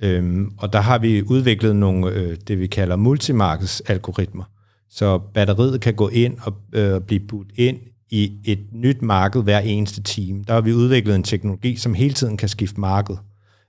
Øhm, 0.02 0.50
og 0.58 0.72
der 0.72 0.80
har 0.80 0.98
vi 0.98 1.22
udviklet 1.22 1.76
nogle, 1.76 2.10
øh, 2.10 2.36
det 2.48 2.60
vi 2.60 2.66
kalder 2.66 2.96
multimarkedsalgoritmer. 2.96 4.44
Så 4.90 5.18
batteriet 5.18 5.80
kan 5.80 5.94
gå 5.94 6.08
ind 6.08 6.36
og 6.42 6.54
øh, 6.72 7.00
blive 7.00 7.20
budt 7.28 7.48
ind 7.54 7.78
i 8.10 8.32
et 8.44 8.58
nyt 8.72 9.02
marked 9.02 9.42
hver 9.42 9.58
eneste 9.58 10.02
time. 10.02 10.44
Der 10.46 10.54
har 10.54 10.60
vi 10.60 10.72
udviklet 10.72 11.14
en 11.14 11.22
teknologi, 11.22 11.76
som 11.76 11.94
hele 11.94 12.14
tiden 12.14 12.36
kan 12.36 12.48
skifte 12.48 12.80
marked. 12.80 13.16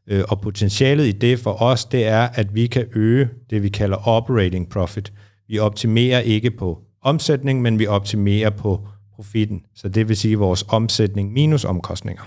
Øh, 0.08 0.24
og 0.28 0.42
potentialet 0.42 1.08
i 1.08 1.12
det 1.12 1.40
for 1.40 1.62
os, 1.62 1.86
det 1.86 2.08
er, 2.08 2.22
at 2.34 2.56
vi 2.56 2.68
kan 2.68 2.86
øge 2.96 3.30
det, 3.50 3.64
vi 3.64 3.70
kalder 3.70 4.08
operating 4.08 4.70
profit. 4.70 5.14
Vi 5.48 5.60
optimerer 5.60 6.20
ikke 6.20 6.52
på 6.52 6.82
omsætning, 7.02 7.62
men 7.62 7.80
vi 7.80 7.88
optimerer 7.88 8.50
på 8.50 8.88
profitten. 9.16 9.62
Så 9.76 9.90
det 9.90 10.08
vil 10.08 10.18
sige 10.18 10.36
vores 10.36 10.66
omsætning 10.70 11.34
minus 11.34 11.66
omkostninger. 11.66 12.24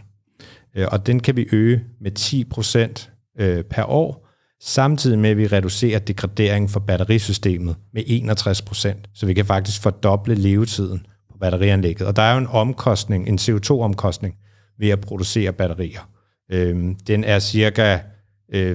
Øh, 0.75 0.87
og 0.93 1.07
den 1.07 1.21
kan 1.21 1.37
vi 1.37 1.47
øge 1.53 1.85
med 2.01 2.19
10% 2.19 3.43
øh, 3.43 3.65
per 3.65 3.85
år, 3.85 4.30
samtidig 4.61 5.19
med 5.19 5.31
at 5.31 5.37
vi 5.37 5.47
reducerer 5.47 5.99
degraderingen 5.99 6.69
for 6.69 6.81
batterisystemet 6.81 7.77
med 7.93 8.03
61%. 8.03 9.11
Så 9.15 9.27
vi 9.27 9.35
kan 9.35 9.47
faktisk 9.47 9.83
fordoble 9.83 10.35
levetiden 10.35 11.07
på 11.31 11.39
batterianlægget. 11.41 12.07
Og 12.07 12.17
der 12.17 12.23
er 12.23 12.33
jo 12.33 12.39
en 12.39 12.47
omkostning, 12.47 13.29
en 13.29 13.39
CO2-omkostning 13.39 14.37
ved 14.79 14.89
at 14.89 15.01
producere 15.01 15.53
batterier. 15.53 16.09
Øh, 16.53 16.95
den 17.07 17.25
er 17.25 17.39
cirka 17.39 17.99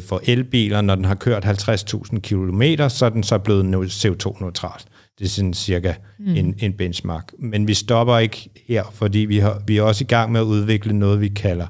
for 0.07 0.21
elbiler, 0.23 0.81
når 0.81 0.95
den 0.95 1.05
har 1.05 1.15
kørt 1.15 1.45
50.000 1.45 2.19
km, 2.19 2.61
så 2.89 3.05
er 3.05 3.09
den 3.09 3.23
så 3.23 3.37
blevet 3.37 3.87
CO2-neutral. 3.87 4.81
Det 5.19 5.25
er 5.25 5.29
sådan 5.29 5.53
cirka 5.53 5.93
mm. 6.19 6.35
en, 6.35 6.55
en 6.59 6.73
benchmark. 6.73 7.31
Men 7.39 7.67
vi 7.67 7.73
stopper 7.73 8.17
ikke 8.17 8.49
her, 8.67 8.83
fordi 8.93 9.19
vi, 9.19 9.37
har, 9.37 9.61
vi 9.67 9.77
er 9.77 9.81
også 9.81 10.03
i 10.03 10.07
gang 10.07 10.31
med 10.31 10.39
at 10.39 10.43
udvikle 10.45 10.93
noget, 10.93 11.21
vi 11.21 11.27
kalder 11.27 11.67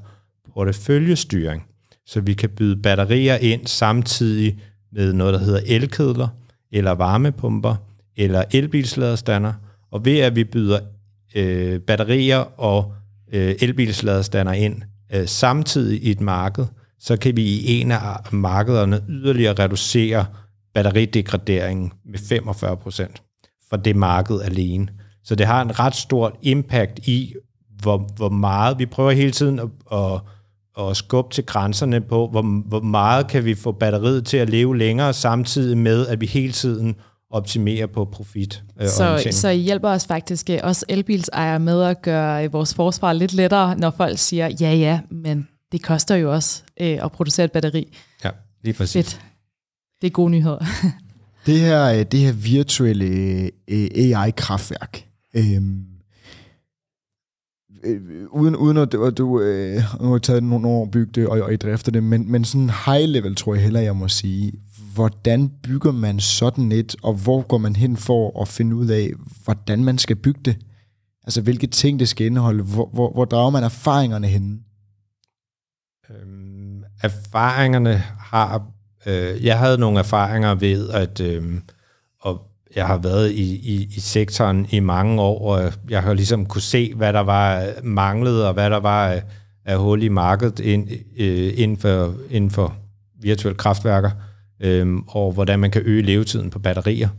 porteføljestyring. 0.53 1.63
Så 2.05 2.21
vi 2.21 2.33
kan 2.33 2.49
byde 2.49 2.81
batterier 2.81 3.35
ind 3.35 3.67
samtidig 3.67 4.59
med 4.91 5.13
noget, 5.13 5.33
der 5.33 5.39
hedder 5.39 5.61
elkedler, 5.65 6.27
eller 6.71 6.91
varmepumper, 6.91 7.75
eller 8.17 8.43
elbilsladerstander. 8.51 9.53
Og 9.91 10.05
ved 10.05 10.19
at 10.19 10.35
vi 10.35 10.43
byder 10.43 10.79
øh, 11.35 11.79
batterier 11.79 12.59
og 12.59 12.93
øh, 13.33 13.55
elbilsladerstander 13.61 14.53
ind 14.53 14.81
øh, 15.13 15.27
samtidig 15.27 16.03
i 16.03 16.11
et 16.11 16.21
marked, 16.21 16.65
så 16.99 17.17
kan 17.17 17.37
vi 17.37 17.43
i 17.43 17.81
en 17.81 17.91
af 17.91 18.33
markederne 18.33 19.01
yderligere 19.09 19.53
reducere 19.63 20.25
batteridegraderingen 20.73 21.91
med 22.05 22.19
45 22.19 22.77
procent 22.77 23.21
for 23.69 23.77
det 23.77 23.95
marked 23.95 24.41
alene. 24.41 24.87
Så 25.23 25.35
det 25.35 25.45
har 25.45 25.61
en 25.61 25.79
ret 25.79 25.95
stor 25.95 26.37
impact 26.41 27.07
i, 27.07 27.33
hvor, 27.81 27.97
hvor 28.15 28.29
meget 28.29 28.79
vi 28.79 28.85
prøver 28.85 29.11
hele 29.11 29.31
tiden 29.31 29.59
at, 29.59 29.67
at, 29.91 30.21
at 30.79 30.97
skubbe 30.97 31.33
til 31.33 31.45
grænserne 31.45 32.01
på, 32.01 32.27
hvor, 32.27 32.41
hvor 32.67 32.81
meget 32.81 33.27
kan 33.27 33.45
vi 33.45 33.55
få 33.55 33.71
batteriet 33.71 34.25
til 34.25 34.37
at 34.37 34.49
leve 34.49 34.77
længere, 34.77 35.13
samtidig 35.13 35.77
med, 35.77 36.07
at 36.07 36.21
vi 36.21 36.25
hele 36.25 36.53
tiden 36.53 36.95
optimerer 37.29 37.87
på 37.87 38.05
profit. 38.05 38.63
Øh, 38.81 38.87
så, 38.87 39.27
så 39.31 39.49
I 39.49 39.57
hjælper 39.57 39.89
os 39.89 40.07
faktisk, 40.07 40.49
øh, 40.49 40.59
os 40.63 40.85
elbilsejere, 40.89 41.59
med 41.59 41.83
at 41.83 42.01
gøre 42.01 42.43
øh, 42.45 42.53
vores 42.53 42.73
forsvar 42.73 43.13
lidt 43.13 43.33
lettere, 43.33 43.77
når 43.77 43.93
folk 43.97 44.17
siger, 44.17 44.49
ja 44.61 44.73
ja, 44.73 44.99
men 45.11 45.47
det 45.71 45.83
koster 45.83 46.15
jo 46.15 46.33
også 46.33 46.63
øh, 46.81 46.99
at 47.03 47.11
producere 47.11 47.43
et 47.43 47.51
batteri. 47.51 47.97
Ja, 48.23 48.29
lige 48.63 48.73
præcis. 48.73 48.93
Fedt. 48.93 49.21
Det 50.01 50.07
er 50.07 50.11
gode 50.11 50.31
nyheder. 50.31 50.57
Det 51.45 51.59
her, 51.59 51.85
øh, 51.85 52.05
det 52.11 52.19
her 52.19 52.31
virtuelle 52.31 53.05
øh, 53.67 53.87
AI-kraftværk, 53.95 55.05
øhm, 55.35 55.85
øh, 57.85 58.27
uden, 58.31 58.55
uden 58.55 58.77
at, 58.77 58.93
at 58.93 59.17
du 59.17 59.41
øh, 59.41 59.81
har 59.81 60.17
taget 60.17 60.43
nogle 60.43 60.67
år 60.67 60.85
at 60.85 60.91
bygge 60.91 61.11
det, 61.15 61.27
og, 61.27 61.41
og 61.41 61.53
I 61.53 61.55
drifter 61.55 61.91
det, 61.91 62.03
men, 62.03 62.31
men 62.31 62.45
sådan 62.45 62.69
high 62.85 63.09
level, 63.09 63.35
tror 63.35 63.53
jeg 63.53 63.63
heller, 63.63 63.79
jeg 63.79 63.95
må 63.95 64.07
sige. 64.07 64.53
Hvordan 64.93 65.51
bygger 65.63 65.91
man 65.91 66.19
sådan 66.19 66.71
et, 66.71 66.95
og 67.03 67.13
hvor 67.13 67.41
går 67.41 67.57
man 67.57 67.75
hen 67.75 67.97
for 67.97 68.41
at 68.41 68.47
finde 68.47 68.75
ud 68.75 68.87
af, 68.87 69.11
hvordan 69.43 69.83
man 69.83 69.97
skal 69.97 70.15
bygge 70.15 70.41
det? 70.45 70.57
Altså, 71.23 71.41
hvilke 71.41 71.67
ting 71.67 71.99
det 71.99 72.09
skal 72.09 72.25
indeholde? 72.25 72.63
Hvor, 72.63 72.89
hvor, 72.93 73.13
hvor 73.13 73.25
drager 73.25 73.49
man 73.49 73.63
erfaringerne 73.63 74.27
henne? 74.27 74.59
Øhm, 76.09 76.83
erfaringerne 77.03 77.95
har 78.19 78.75
Øh, 79.05 79.45
jeg 79.45 79.59
havde 79.59 79.77
nogle 79.77 79.99
erfaringer 79.99 80.55
ved, 80.55 80.89
at 80.89 81.19
øh, 81.19 81.43
jeg 82.75 82.87
har 82.87 82.97
været 82.97 83.31
i, 83.31 83.55
i, 83.55 83.87
i 83.95 83.99
sektoren 83.99 84.67
i 84.69 84.79
mange 84.79 85.21
år, 85.21 85.55
og 85.55 85.73
jeg 85.89 86.03
har 86.03 86.13
ligesom 86.13 86.45
kunne 86.45 86.61
se, 86.61 86.93
hvad 86.95 87.13
der 87.13 87.19
var 87.19 87.61
øh, 87.61 87.67
manglet, 87.83 88.45
og 88.45 88.53
hvad 88.53 88.69
der 88.69 88.79
var 88.79 89.13
øh, 89.13 89.21
af, 89.65 89.77
hul 89.77 90.03
i 90.03 90.09
markedet 90.09 90.59
ind, 90.59 90.89
øh, 91.17 91.53
inden, 91.55 91.77
for, 91.77 92.15
inden 92.29 92.51
for 92.51 92.75
virtuelle 93.21 93.57
kraftværker, 93.57 94.11
øh, 94.59 94.95
og 95.07 95.31
hvordan 95.31 95.59
man 95.59 95.71
kan 95.71 95.81
øge 95.85 96.01
levetiden 96.01 96.49
på 96.49 96.59
batterier. 96.59 97.09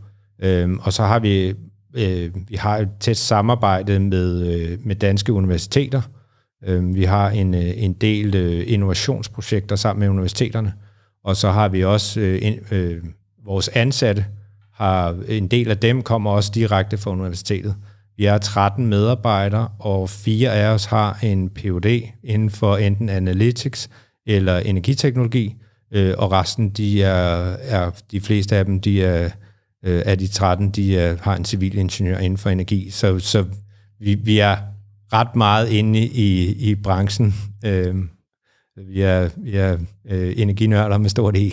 Øh, 0.41 0.69
og 0.81 0.93
så 0.93 1.03
har 1.03 1.19
vi 1.19 1.53
øh, 1.97 2.49
vi 2.49 2.55
har 2.55 2.77
et 2.77 2.89
tæt 2.99 3.17
samarbejde 3.17 3.99
med, 3.99 4.47
øh, 4.47 4.77
med 4.85 4.95
danske 4.95 5.33
universiteter. 5.33 6.01
Øh, 6.65 6.95
vi 6.95 7.03
har 7.03 7.29
en, 7.29 7.53
øh, 7.53 7.83
en 7.83 7.93
del 7.93 8.35
øh, 8.35 8.63
innovationsprojekter 8.67 9.75
sammen 9.75 9.99
med 9.99 10.09
universiteterne, 10.09 10.73
og 11.23 11.35
så 11.35 11.51
har 11.51 11.67
vi 11.67 11.83
også 11.83 12.19
øh, 12.19 12.41
øh, 12.71 13.03
vores 13.45 13.67
ansatte, 13.67 14.25
har 14.77 15.15
en 15.27 15.47
del 15.47 15.69
af 15.71 15.77
dem 15.77 16.01
kommer 16.01 16.31
også 16.31 16.51
direkte 16.55 16.97
fra 16.97 17.11
universitetet. 17.11 17.75
Vi 18.17 18.25
er 18.25 18.37
13 18.37 18.87
medarbejdere, 18.87 19.69
og 19.79 20.09
fire 20.09 20.53
af 20.53 20.67
os 20.67 20.85
har 20.85 21.19
en 21.23 21.49
Ph.D. 21.49 22.03
inden 22.23 22.49
for 22.49 22.77
enten 22.77 23.09
analytics 23.09 23.89
eller 24.27 24.57
energiteknologi, 24.57 25.55
øh, 25.93 26.13
og 26.17 26.31
resten, 26.31 26.69
de 26.69 27.03
er, 27.03 27.55
er, 27.61 27.91
de 28.11 28.21
fleste 28.21 28.55
af 28.55 28.65
dem, 28.65 28.81
de 28.81 29.03
er, 29.03 29.29
øh, 29.85 30.01
af 30.05 30.17
de 30.17 30.27
13, 30.27 30.69
de 30.69 30.97
er, 30.97 31.17
har 31.21 31.35
en 31.35 31.45
civil 31.45 31.77
ingeniør 31.77 32.17
inden 32.17 32.37
for 32.37 32.49
energi. 32.49 32.89
Så, 32.89 33.19
så 33.19 33.45
vi, 33.99 34.15
vi 34.15 34.39
er 34.39 34.57
ret 35.13 35.35
meget 35.35 35.69
inde 35.69 35.99
i, 35.99 36.53
i 36.69 36.75
branchen, 36.75 37.35
øh, 37.65 37.95
vi 38.87 39.01
er, 39.01 39.29
vi 39.37 39.57
er 39.57 39.77
øh, 40.09 40.33
energinørder 40.37 40.97
med 40.97 41.09
stort 41.09 41.37
E. 41.37 41.51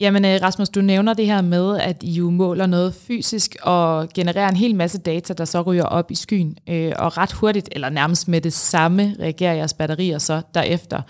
Jamen 0.00 0.24
øh, 0.24 0.38
Rasmus, 0.42 0.68
du 0.68 0.80
nævner 0.80 1.14
det 1.14 1.26
her 1.26 1.42
med, 1.42 1.78
at 1.78 2.02
I 2.02 2.10
jo 2.10 2.30
måler 2.30 2.66
noget 2.66 2.94
fysisk 2.94 3.56
og 3.62 4.08
genererer 4.14 4.48
en 4.48 4.56
hel 4.56 4.74
masse 4.74 4.98
data, 4.98 5.32
der 5.32 5.44
så 5.44 5.62
ryger 5.62 5.84
op 5.84 6.10
i 6.10 6.14
skyen, 6.14 6.56
øh, 6.68 6.92
og 6.98 7.16
ret 7.16 7.32
hurtigt, 7.32 7.68
eller 7.72 7.88
nærmest 7.88 8.28
med 8.28 8.40
det 8.40 8.52
samme, 8.52 9.16
reagerer 9.20 9.54
jeres 9.54 9.74
batterier 9.74 10.18
så 10.18 10.42
derefter. 10.54 11.02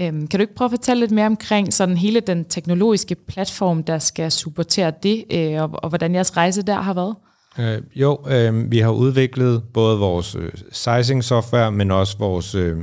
Øhm, 0.00 0.26
kan 0.26 0.40
du 0.40 0.42
ikke 0.42 0.54
prøve 0.54 0.66
at 0.66 0.72
fortælle 0.72 1.00
lidt 1.00 1.10
mere 1.10 1.26
omkring 1.26 1.72
sådan 1.72 1.96
hele 1.96 2.20
den 2.20 2.44
teknologiske 2.44 3.14
platform, 3.14 3.82
der 3.82 3.98
skal 3.98 4.32
supportere 4.32 4.92
det, 5.02 5.24
øh, 5.32 5.62
og, 5.62 5.70
og 5.72 5.88
hvordan 5.88 6.14
jeres 6.14 6.36
rejse 6.36 6.62
der 6.62 6.80
har 6.80 6.94
været? 6.94 7.14
Øh, 7.58 7.82
jo, 7.94 8.18
øh, 8.28 8.70
vi 8.70 8.78
har 8.78 8.90
udviklet 8.90 9.62
både 9.74 9.98
vores 9.98 10.34
øh, 10.34 10.52
sizing 10.72 11.24
software, 11.24 11.72
men 11.72 11.90
også 11.90 12.18
vores 12.18 12.54
øh, 12.54 12.76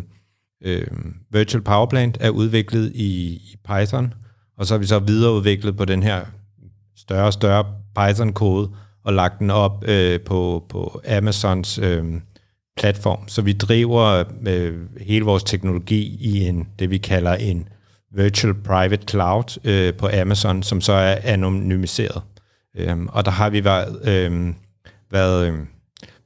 øh, 0.64 0.88
virtual 1.32 1.64
power 1.64 1.86
plant 1.86 2.18
er 2.20 2.30
udviklet 2.30 2.92
i, 2.96 3.34
i 3.34 3.56
Python, 3.68 4.14
og 4.62 4.68
så 4.68 4.74
har 4.74 4.80
vi 4.80 4.86
så 4.86 5.00
videreudviklet 5.00 5.78
på 5.78 5.86
den 5.86 6.04
her 6.04 6.26
større 6.98 7.26
og 7.26 7.34
større 7.34 7.66
Python-kode 7.96 8.70
og 9.04 9.14
lagt 9.14 9.40
den 9.40 9.50
op 9.50 9.84
øh, 9.88 10.20
på, 10.20 10.66
på 10.70 11.02
Amazons 11.18 11.78
øh, 11.78 12.06
platform. 12.78 13.28
Så 13.28 13.42
vi 13.42 13.54
driver 13.54 14.24
øh, 14.48 14.80
hele 15.02 15.26
vores 15.26 15.44
teknologi 15.44 16.18
i 16.20 16.48
en 16.48 16.68
det, 16.80 16.90
vi 16.90 16.98
kalder 16.98 17.34
en 17.34 17.68
virtual 18.16 18.54
private 18.54 19.04
cloud 19.10 19.60
øh, 19.64 19.94
på 19.94 20.10
Amazon, 20.22 20.64
som 20.64 20.82
så 20.82 20.94
er 20.94 21.16
anonymiseret. 21.24 22.22
Øhm, 22.78 23.08
og 23.08 23.26
der 23.26 23.32
har 23.32 23.50
vi 23.50 23.64
været, 23.64 24.10
øhm, 24.10 24.56
været 25.12 25.48
øhm, 25.48 25.68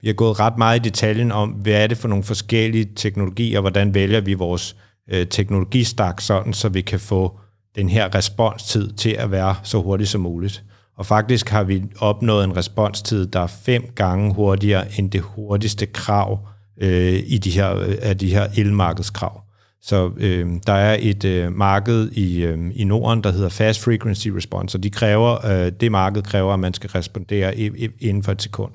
vi 0.02 0.08
har 0.08 0.14
gået 0.14 0.40
ret 0.40 0.58
meget 0.58 0.80
i 0.80 0.90
detaljen 0.90 1.32
om, 1.32 1.50
hvad 1.50 1.84
er 1.84 1.88
det 1.88 1.98
for 1.98 2.08
nogle 2.08 2.24
forskellige 2.24 2.90
teknologier, 2.96 3.58
og 3.58 3.62
hvordan 3.62 3.94
vælger 3.94 4.22
vi 4.22 4.34
vores 4.34 4.76
øh, 5.12 5.28
teknologistak 5.28 6.22
sådan, 6.22 6.54
så 6.54 6.70
vi 6.70 6.82
kan 6.82 7.00
få 7.00 7.40
den 7.76 7.90
her 7.90 8.16
responstid 8.16 8.92
til 8.92 9.10
at 9.10 9.32
være 9.32 9.56
så 9.64 9.82
hurtigt 9.82 10.10
som 10.10 10.22
muligt. 10.22 10.64
Og 10.98 11.06
faktisk 11.06 11.50
har 11.50 11.64
vi 11.64 11.84
opnået 12.00 12.44
en 12.44 12.58
responstid, 12.58 13.28
der 13.28 13.40
er 13.40 13.48
fem 13.48 13.84
gange 13.96 14.34
hurtigere 14.34 15.00
end 15.00 15.12
det 15.12 15.22
hurtigste 15.22 15.86
krav 15.86 16.48
øh, 16.82 17.24
i 17.26 17.38
de 17.38 17.50
her, 17.50 17.76
øh, 17.76 17.96
af 18.02 18.18
de 18.18 18.30
her 18.30 18.48
elmarkedskrav. 18.58 19.42
Så 19.82 20.12
øh, 20.18 20.50
der 20.68 20.74
er 20.74 20.98
et 21.00 21.26
øh, 21.26 21.54
marked 21.54 22.12
i, 22.12 22.44
øh, 22.44 22.72
i 22.76 22.84
Norden, 22.84 23.24
der 23.24 23.32
hedder 23.32 23.50
Fast 23.50 23.84
Frequency 23.84 24.28
Response, 24.28 24.78
og 24.78 24.84
de 24.84 24.90
kræver, 24.90 25.46
øh, 25.46 25.72
det 25.80 25.92
marked 25.92 26.22
kræver, 26.22 26.54
at 26.54 26.60
man 26.60 26.74
skal 26.74 26.90
respondere 26.90 27.58
i, 27.58 27.86
i, 27.86 27.90
inden 28.00 28.24
for 28.24 28.32
et 28.32 28.42
sekund. 28.42 28.72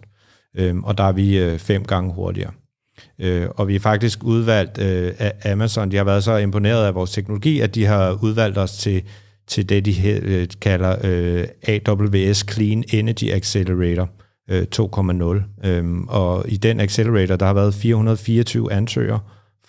Øh, 0.56 0.76
og 0.76 0.98
der 0.98 1.04
er 1.04 1.12
vi 1.12 1.38
øh, 1.38 1.58
fem 1.58 1.84
gange 1.84 2.12
hurtigere. 2.14 2.50
Øh, 3.18 3.48
og 3.56 3.68
vi 3.68 3.74
er 3.74 3.80
faktisk 3.80 4.24
udvalgt 4.24 4.78
øh, 4.78 5.12
af 5.18 5.52
Amazon. 5.52 5.90
De 5.90 5.96
har 5.96 6.04
været 6.04 6.24
så 6.24 6.36
imponeret 6.36 6.86
af 6.86 6.94
vores 6.94 7.10
teknologi, 7.10 7.60
at 7.60 7.74
de 7.74 7.84
har 7.84 8.18
udvalgt 8.22 8.58
os 8.58 8.72
til, 8.72 9.02
til 9.46 9.68
det, 9.68 9.84
de 9.84 10.08
øh, 10.08 10.48
kalder 10.60 10.96
øh, 11.04 11.46
AWS 11.68 12.44
Clean 12.52 12.84
Energy 12.92 13.32
Accelerator 13.32 14.08
øh, 14.50 14.66
2.0. 14.76 15.68
Øhm, 15.68 16.04
og 16.08 16.44
i 16.48 16.56
den 16.56 16.80
accelerator, 16.80 17.36
der 17.36 17.46
har 17.46 17.54
været 17.54 17.74
424 17.74 18.72
ansøgere, 18.72 19.20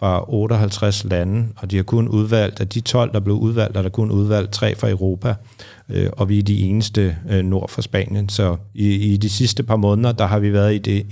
fra 0.02 0.34
58 0.34 1.04
lande, 1.04 1.48
og 1.58 1.72
de 1.72 1.76
har 1.76 1.84
kun 1.84 2.08
udvalgt, 2.08 2.60
af 2.60 2.68
de 2.68 2.82
12, 2.82 3.14
der 3.14 3.20
blev 3.20 3.36
udvalgt, 3.36 3.78
er 3.78 3.82
der 3.82 3.90
kun 3.90 4.12
udvalgt 4.12 4.52
tre 4.52 4.76
fra 4.76 4.90
Europa, 4.90 5.36
øh, 5.90 6.10
og 6.12 6.30
vi 6.30 6.40
er 6.40 6.44
de 6.44 6.62
eneste 6.62 7.18
øh, 7.30 7.46
nord 7.46 7.70
for 7.70 7.82
Spanien. 7.82 8.30
Så 8.30 8.56
i, 8.74 9.14
i 9.14 9.18
de 9.18 9.30
sidste 9.30 9.64
par 9.64 9.76
måneder, 9.76 10.12
der 10.12 10.26
har 10.26 10.40
vi 10.40 10.54
været 10.54 10.76
i 10.76 10.78
det 10.78 11.06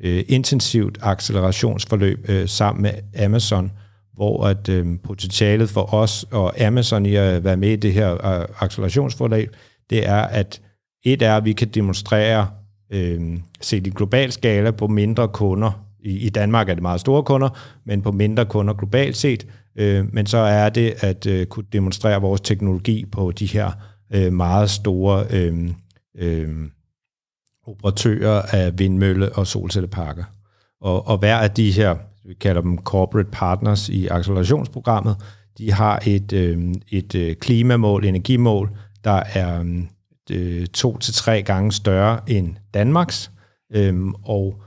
øh, 0.00 0.24
intensivt 0.28 0.98
accelerationsforløb 1.02 2.24
øh, 2.28 2.48
sammen 2.48 2.82
med 2.82 3.22
Amazon, 3.24 3.72
hvor 4.14 4.46
at 4.46 4.68
øh, 4.68 4.86
potentialet 5.04 5.70
for 5.70 5.94
os 5.94 6.26
og 6.30 6.60
Amazon 6.60 7.06
i 7.06 7.14
at 7.14 7.44
være 7.44 7.56
med 7.56 7.70
i 7.70 7.76
det 7.76 7.92
her 7.92 8.26
øh, 8.26 8.46
accelerationsforløb, 8.60 9.56
det 9.90 10.08
er, 10.08 10.22
at 10.22 10.60
et 11.02 11.22
er, 11.22 11.36
at 11.36 11.44
vi 11.44 11.52
kan 11.52 11.68
demonstrere 11.68 12.48
øh, 12.92 13.38
set 13.60 13.86
i 13.86 13.90
global 13.90 14.32
skala 14.32 14.70
på 14.70 14.86
mindre 14.86 15.28
kunder. 15.28 15.86
I, 16.00 16.18
I 16.18 16.28
Danmark 16.28 16.68
er 16.68 16.74
det 16.74 16.82
meget 16.82 17.00
store 17.00 17.22
kunder, 17.22 17.48
men 17.86 18.02
på 18.02 18.12
mindre 18.12 18.46
kunder 18.46 18.74
globalt 18.74 19.16
set. 19.16 19.46
Øh, 19.76 20.14
men 20.14 20.26
så 20.26 20.38
er 20.38 20.68
det 20.68 20.94
at 21.00 21.26
øh, 21.26 21.46
kunne 21.46 21.66
demonstrere 21.72 22.20
vores 22.20 22.40
teknologi 22.40 23.04
på 23.12 23.30
de 23.30 23.46
her 23.46 23.70
øh, 24.14 24.32
meget 24.32 24.70
store 24.70 25.24
øh, 25.30 25.68
øh, 26.18 26.48
operatører 27.70 28.42
af 28.42 28.72
vindmølle- 28.80 29.32
og 29.32 29.46
solcelleparker. 29.46 30.24
Og, 30.80 31.08
og 31.08 31.18
hver 31.18 31.36
af 31.36 31.50
de 31.50 31.70
her, 31.70 31.96
vi 32.24 32.34
kalder 32.34 32.60
dem 32.60 32.78
corporate 32.78 33.28
partners 33.32 33.88
i 33.88 34.06
accelerationsprogrammet, 34.06 35.16
de 35.58 35.72
har 35.72 36.02
et, 36.06 36.32
øhm, 36.32 36.74
øh, 36.92 37.00
et 37.14 37.40
klimamål, 37.40 38.04
energimål, 38.04 38.70
der 39.04 39.22
er 39.34 39.64
øh, 40.30 40.66
to 40.66 40.98
til 40.98 41.14
tre 41.14 41.42
gange 41.42 41.72
større 41.72 42.20
end 42.26 42.56
Danmarks, 42.74 43.30
øh, 43.74 44.06
og 44.24 44.62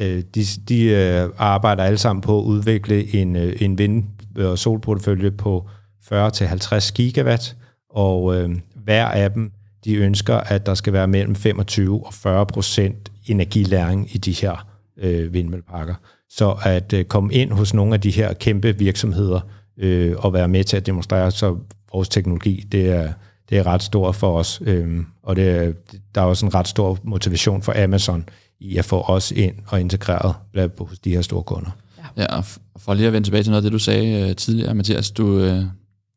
øh, 0.00 0.22
de, 0.34 0.44
de 0.68 0.84
øh, 0.84 1.28
arbejder 1.38 1.84
alle 1.84 1.98
sammen 1.98 2.20
på 2.20 2.38
at 2.38 2.44
udvikle 2.44 3.14
en, 3.14 3.36
øh, 3.36 3.56
en 3.60 3.78
vind- 3.78 4.04
og 4.36 4.58
solportefølje 4.58 5.30
på 5.30 5.68
40-50 6.12 6.92
gigawatt, 6.92 7.56
og 7.90 8.36
øh, 8.36 8.50
hver 8.74 9.06
af 9.06 9.32
dem, 9.32 9.52
de 9.88 9.94
ønsker, 9.94 10.36
at 10.36 10.66
der 10.66 10.74
skal 10.74 10.92
være 10.92 11.08
mellem 11.08 11.34
25 11.34 12.06
og 12.06 12.14
40 12.14 12.46
procent 12.46 13.12
energilæring 13.26 14.14
i 14.14 14.18
de 14.18 14.32
her 14.32 14.66
øh, 14.98 15.32
vindmølleparker. 15.32 15.94
Så 16.30 16.56
at 16.62 16.92
øh, 16.92 17.04
komme 17.04 17.34
ind 17.34 17.52
hos 17.52 17.74
nogle 17.74 17.94
af 17.94 18.00
de 18.00 18.10
her 18.10 18.32
kæmpe 18.32 18.78
virksomheder 18.78 19.40
øh, 19.78 20.14
og 20.18 20.32
være 20.32 20.48
med 20.48 20.64
til 20.64 20.76
at 20.76 20.86
demonstrere, 20.86 21.30
så 21.30 21.56
vores 21.92 22.08
teknologi, 22.08 22.64
det 22.72 22.90
er, 22.90 23.12
det 23.50 23.58
er 23.58 23.66
ret 23.66 23.82
stort 23.82 24.14
for 24.14 24.38
os, 24.38 24.62
øh, 24.64 24.98
og 25.22 25.36
det 25.36 25.76
der 26.14 26.20
er 26.20 26.24
også 26.24 26.46
en 26.46 26.54
ret 26.54 26.68
stor 26.68 26.98
motivation 27.02 27.62
for 27.62 27.84
Amazon 27.84 28.28
i 28.60 28.76
at 28.76 28.84
få 28.84 29.00
os 29.00 29.30
ind 29.32 29.54
og 29.66 29.80
integreret 29.80 30.34
blandt 30.52 30.74
hos 30.78 30.98
de 30.98 31.10
her 31.10 31.22
store 31.22 31.42
kunder. 31.42 31.70
Ja, 32.16 32.36
og 32.36 32.44
for 32.76 32.94
lige 32.94 33.06
at 33.06 33.12
vende 33.12 33.26
tilbage 33.26 33.42
til 33.42 33.50
noget 33.50 33.62
af 33.62 33.62
det, 33.62 33.72
du 33.72 33.78
sagde 33.78 34.28
øh, 34.28 34.36
tidligere, 34.36 34.74
Mathias, 34.74 35.10
du, 35.10 35.38
øh, 35.40 35.64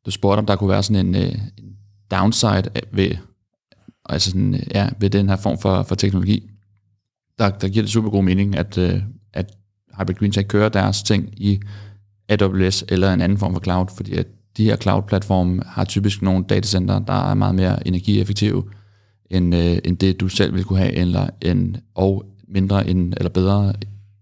du 0.05 0.11
spurgte, 0.11 0.39
om 0.39 0.45
der 0.45 0.55
kunne 0.55 0.69
være 0.69 0.83
sådan 0.83 1.05
en, 1.05 1.15
øh, 1.15 1.31
en 1.57 1.75
downside 2.11 2.69
ved, 2.91 3.11
altså 4.11 4.29
sådan, 4.29 4.63
ja, 4.73 4.89
ved 4.99 5.09
den 5.09 5.29
her 5.29 5.35
form 5.35 5.57
for, 5.57 5.83
for 5.83 5.95
teknologi. 5.95 6.49
Der, 7.39 7.49
der 7.49 7.67
giver 7.69 7.83
det 7.83 7.91
super 7.91 8.09
god 8.09 8.23
mening, 8.23 8.57
at, 8.57 8.77
øh, 8.77 9.01
at 9.33 9.51
Hybrid 9.99 10.15
Green 10.15 10.31
Tech 10.31 10.47
kører 10.47 10.69
deres 10.69 11.03
ting 11.03 11.33
i 11.37 11.59
AWS 12.29 12.83
eller 12.89 13.13
en 13.13 13.21
anden 13.21 13.37
form 13.37 13.53
for 13.53 13.61
cloud, 13.61 13.87
fordi 13.95 14.13
at 14.13 14.27
de 14.57 14.65
her 14.65 14.75
cloud-platforme 14.75 15.61
har 15.65 15.85
typisk 15.85 16.21
nogle 16.21 16.45
datacenter, 16.49 16.99
der 16.99 17.29
er 17.29 17.33
meget 17.33 17.55
mere 17.55 17.87
energieffektive, 17.87 18.63
end, 19.29 19.55
øh, 19.55 19.77
end 19.85 19.97
det 19.97 20.19
du 20.19 20.27
selv 20.27 20.53
vil 20.53 20.63
kunne 20.63 20.79
have, 20.79 20.93
eller 20.93 21.29
end, 21.41 21.75
og 21.95 22.25
mindre 22.47 22.87
end, 22.87 23.13
eller 23.17 23.29
bedre 23.29 23.73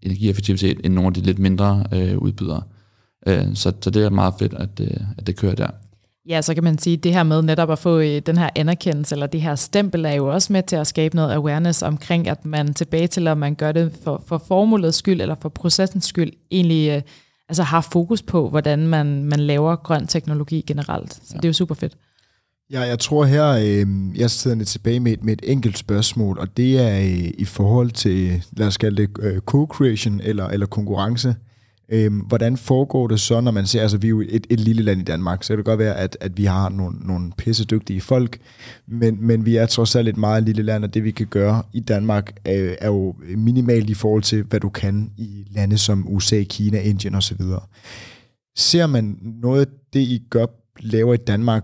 energieffektivitet 0.01 0.79
end 0.83 0.93
nogle 0.93 1.07
af 1.07 1.13
de 1.13 1.21
lidt 1.21 1.39
mindre 1.39 1.83
øh, 1.93 2.17
udbydere. 2.17 2.63
Øh, 3.27 3.55
så, 3.55 3.73
så 3.81 3.89
det 3.89 4.03
er 4.03 4.09
meget 4.09 4.33
fedt, 4.39 4.53
at, 4.53 4.79
øh, 4.81 4.97
at 5.17 5.27
det 5.27 5.35
kører 5.35 5.55
der. 5.55 5.69
Ja, 6.29 6.41
så 6.41 6.53
kan 6.53 6.63
man 6.63 6.77
sige, 6.77 6.97
at 6.97 7.03
det 7.03 7.13
her 7.13 7.23
med 7.23 7.41
netop 7.41 7.71
at 7.71 7.79
få 7.79 7.99
øh, 7.99 8.21
den 8.25 8.37
her 8.37 8.49
anerkendelse, 8.55 9.15
eller 9.15 9.27
det 9.27 9.41
her 9.41 9.55
stempel, 9.55 10.05
er 10.05 10.13
jo 10.13 10.27
også 10.27 10.53
med 10.53 10.63
til 10.63 10.75
at 10.75 10.87
skabe 10.87 11.15
noget 11.15 11.33
awareness 11.33 11.81
omkring, 11.81 12.27
at 12.27 12.45
man 12.45 12.73
tilbage 12.73 13.07
til, 13.07 13.27
om 13.27 13.37
man 13.37 13.55
gør 13.55 13.71
det 13.71 13.91
for, 14.03 14.23
for 14.27 14.43
formålets 14.47 14.97
skyld, 14.97 15.21
eller 15.21 15.35
for 15.41 15.49
processens 15.49 16.05
skyld, 16.05 16.31
egentlig 16.51 16.89
øh, 16.89 17.01
altså 17.49 17.63
har 17.63 17.81
fokus 17.81 18.21
på, 18.21 18.49
hvordan 18.49 18.87
man, 18.87 19.23
man 19.23 19.39
laver 19.39 19.75
grøn 19.75 20.07
teknologi 20.07 20.63
generelt. 20.67 21.13
Så 21.13 21.21
ja. 21.33 21.37
det 21.37 21.45
er 21.45 21.49
jo 21.49 21.53
super 21.53 21.75
fedt. 21.75 21.97
Ja, 22.71 22.81
jeg 22.81 22.99
tror 22.99 23.25
her, 23.25 23.47
øh, 23.49 24.19
jeg 24.19 24.31
sidder 24.31 24.57
lidt 24.57 24.67
tilbage 24.67 24.99
med 24.99 25.11
et, 25.11 25.23
med 25.23 25.33
et 25.33 25.41
enkelt 25.43 25.77
spørgsmål, 25.77 26.39
og 26.39 26.57
det 26.57 26.79
er 26.79 26.99
øh, 26.99 27.31
i 27.37 27.45
forhold 27.45 27.91
til, 27.91 28.43
lad 28.57 28.67
os 28.67 28.77
kalde 28.77 29.01
det 29.01 29.09
øh, 29.19 29.41
co-creation 29.51 30.19
eller, 30.23 30.47
eller 30.47 30.65
konkurrence. 30.65 31.35
Øh, 31.91 32.13
hvordan 32.27 32.57
foregår 32.57 33.07
det 33.07 33.19
så, 33.19 33.41
når 33.41 33.51
man 33.51 33.65
ser, 33.65 33.81
altså 33.81 33.97
vi 33.97 34.07
er 34.07 34.09
jo 34.09 34.21
et, 34.21 34.47
et 34.49 34.59
lille 34.59 34.83
land 34.83 35.01
i 35.01 35.03
Danmark, 35.03 35.43
så 35.43 35.53
det 35.53 35.57
kan 35.65 35.71
godt 35.71 35.79
være, 35.79 35.95
at, 35.95 36.17
at 36.21 36.37
vi 36.37 36.45
har 36.45 36.69
nogle, 36.69 36.97
nogle 36.99 37.31
pissedygtige 37.37 38.01
folk, 38.01 38.37
men, 38.87 39.17
men 39.21 39.45
vi 39.45 39.55
er 39.55 39.65
trods 39.65 39.95
alt 39.95 40.07
et 40.07 40.17
meget 40.17 40.43
lille 40.43 40.63
land, 40.63 40.83
og 40.83 40.93
det 40.93 41.03
vi 41.03 41.11
kan 41.11 41.27
gøre 41.27 41.63
i 41.73 41.79
Danmark 41.79 42.39
er, 42.45 42.75
er 42.81 42.87
jo 42.87 43.15
minimalt 43.37 43.89
i 43.89 43.93
forhold 43.93 44.23
til, 44.23 44.43
hvad 44.43 44.59
du 44.59 44.69
kan 44.69 45.11
i 45.17 45.47
lande 45.51 45.77
som 45.77 46.13
USA, 46.13 46.43
Kina, 46.43 46.79
Indien 46.79 47.15
osv. 47.15 47.41
Ser 48.57 48.87
man 48.87 49.17
noget 49.21 49.61
af 49.61 49.67
det, 49.93 49.99
I 49.99 50.23
gør 50.29 50.45
laver 50.79 51.13
i 51.13 51.17
Danmark 51.17 51.63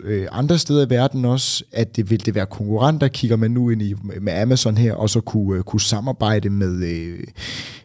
øh, 0.00 0.26
andre 0.30 0.58
steder 0.58 0.86
i 0.86 0.90
verden 0.90 1.24
også, 1.24 1.64
at 1.72 1.96
det 1.96 2.10
vil 2.10 2.26
det 2.26 2.34
være 2.34 2.46
konkurrenter, 2.46 3.08
kigger 3.08 3.36
man 3.36 3.50
nu 3.50 3.70
ind 3.70 3.82
i 3.82 3.94
med 4.20 4.32
Amazon 4.32 4.76
her, 4.76 4.94
og 4.94 5.10
så 5.10 5.20
kunne, 5.20 5.58
øh, 5.58 5.62
kunne 5.62 5.80
samarbejde 5.80 6.50
med, 6.50 6.82
øh, 6.84 7.24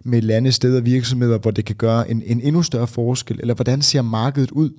med 0.03 0.21
lande, 0.21 0.51
steder 0.51 0.79
og 0.79 0.85
virksomheder, 0.85 1.37
hvor 1.37 1.51
det 1.51 1.65
kan 1.65 1.75
gøre 1.75 2.11
en, 2.11 2.23
en 2.25 2.41
endnu 2.41 2.63
større 2.63 2.87
forskel, 2.87 3.39
eller 3.39 3.53
hvordan 3.53 3.81
ser 3.81 4.01
markedet 4.01 4.51
ud? 4.51 4.69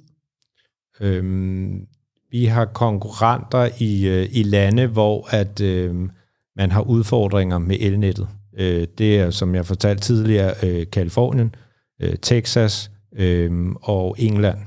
Øhm, 1.00 1.86
vi 2.30 2.44
har 2.44 2.64
konkurrenter 2.64 3.68
i, 3.78 4.08
øh, 4.08 4.28
i 4.32 4.42
lande, 4.42 4.86
hvor 4.86 5.28
at 5.30 5.60
øh, 5.60 5.94
man 6.56 6.70
har 6.70 6.80
udfordringer 6.80 7.58
med 7.58 7.76
elnettet. 7.80 8.28
Øh, 8.58 8.86
det 8.98 9.18
er, 9.18 9.30
som 9.30 9.54
jeg 9.54 9.66
fortalte 9.66 10.02
tidligere, 10.02 10.54
øh, 10.62 10.86
Kalifornien, 10.92 11.54
øh, 12.02 12.16
Texas 12.22 12.90
øh, 13.16 13.50
og 13.82 14.16
England. 14.18 14.58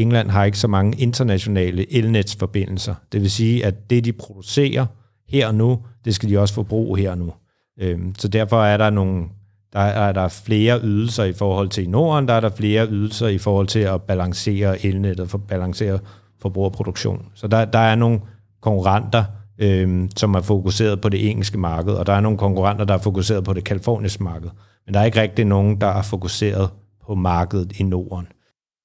England 0.00 0.30
har 0.30 0.44
ikke 0.44 0.58
så 0.58 0.68
mange 0.68 0.98
internationale 1.00 1.92
elnetsforbindelser. 1.92 2.94
Det 3.12 3.20
vil 3.20 3.30
sige, 3.30 3.64
at 3.64 3.90
det, 3.90 4.04
de 4.04 4.12
producerer 4.12 4.86
her 5.28 5.46
og 5.46 5.54
nu, 5.54 5.78
det 6.04 6.14
skal 6.14 6.30
de 6.30 6.38
også 6.38 6.54
forbruge 6.54 6.98
her 6.98 7.10
og 7.10 7.18
nu. 7.18 7.32
Øhm, 7.80 8.14
så 8.18 8.28
derfor 8.28 8.62
er 8.62 8.76
der 8.76 8.90
nogle 8.90 9.24
der 9.72 9.80
er 9.80 10.12
der 10.12 10.28
flere 10.28 10.80
ydelser 10.82 11.24
i 11.24 11.32
forhold 11.32 11.68
til 11.68 11.84
i 11.84 11.86
Norden, 11.86 12.28
der 12.28 12.34
er 12.34 12.40
der 12.40 12.48
flere 12.48 12.86
ydelser 12.90 13.28
i 13.28 13.38
forhold 13.38 13.66
til 13.66 13.78
at 13.78 14.02
balancere 14.02 14.86
elnettet, 14.86 15.30
for 15.30 15.38
balancere 15.38 15.98
forbrugerproduktion. 16.42 17.26
Så 17.34 17.48
der, 17.48 17.64
der 17.64 17.78
er 17.78 17.94
nogle 17.94 18.20
konkurrenter, 18.60 19.24
øhm, 19.58 20.10
som 20.16 20.34
er 20.34 20.40
fokuseret 20.40 21.00
på 21.00 21.08
det 21.08 21.30
engelske 21.30 21.58
marked, 21.58 21.92
og 21.92 22.06
der 22.06 22.12
er 22.12 22.20
nogle 22.20 22.38
konkurrenter, 22.38 22.84
der 22.84 22.94
er 22.94 22.98
fokuseret 22.98 23.44
på 23.44 23.52
det 23.52 23.64
kaliforniske 23.64 24.24
marked. 24.24 24.50
Men 24.86 24.94
der 24.94 25.00
er 25.00 25.04
ikke 25.04 25.20
rigtig 25.20 25.44
nogen, 25.44 25.80
der 25.80 25.86
er 25.86 26.02
fokuseret 26.02 26.70
på 27.06 27.14
markedet 27.14 27.80
i 27.80 27.82
Norden. 27.82 28.26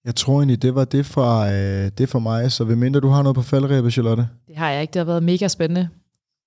Jeg 0.06 0.16
tror 0.16 0.40
egentlig, 0.40 0.62
det 0.62 0.76
var 0.76 0.86
det 0.86 1.06
fra, 1.06 1.52
øh, 1.52 1.92
det 1.98 2.10
for 2.10 2.20
mig, 2.20 2.52
så 2.52 2.64
ved 2.64 2.76
mindre 2.76 3.00
du 3.00 3.08
har 3.08 3.22
noget 3.22 3.36
på 3.36 3.42
faldrebet, 3.42 3.94
Charlotte? 3.94 4.28
Det 4.48 4.58
har 4.58 4.70
jeg 4.70 4.82
ikke, 4.82 4.92
det 4.92 5.00
har 5.00 5.06
været 5.06 5.24
mega 5.24 5.48
spændende. 5.48 5.90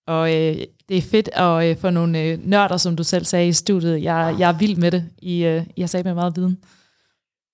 Og 0.06 0.34
øh, 0.34 0.56
det 0.88 0.96
er 0.96 1.02
fedt 1.02 1.28
at 1.32 1.70
øh, 1.70 1.76
få 1.76 1.90
nogle 1.90 2.22
øh, 2.22 2.38
nørder, 2.44 2.76
som 2.76 2.96
du 2.96 3.04
selv 3.04 3.24
sagde 3.24 3.48
i 3.48 3.52
studiet. 3.52 4.02
Jeg, 4.02 4.36
jeg 4.38 4.50
er 4.50 4.58
vild 4.58 4.76
med 4.76 4.90
det. 4.90 5.04
I, 5.18 5.44
øh, 5.44 5.62
har 5.78 5.86
sagt 5.86 6.04
med 6.04 6.14
meget 6.14 6.36
viden. 6.36 6.58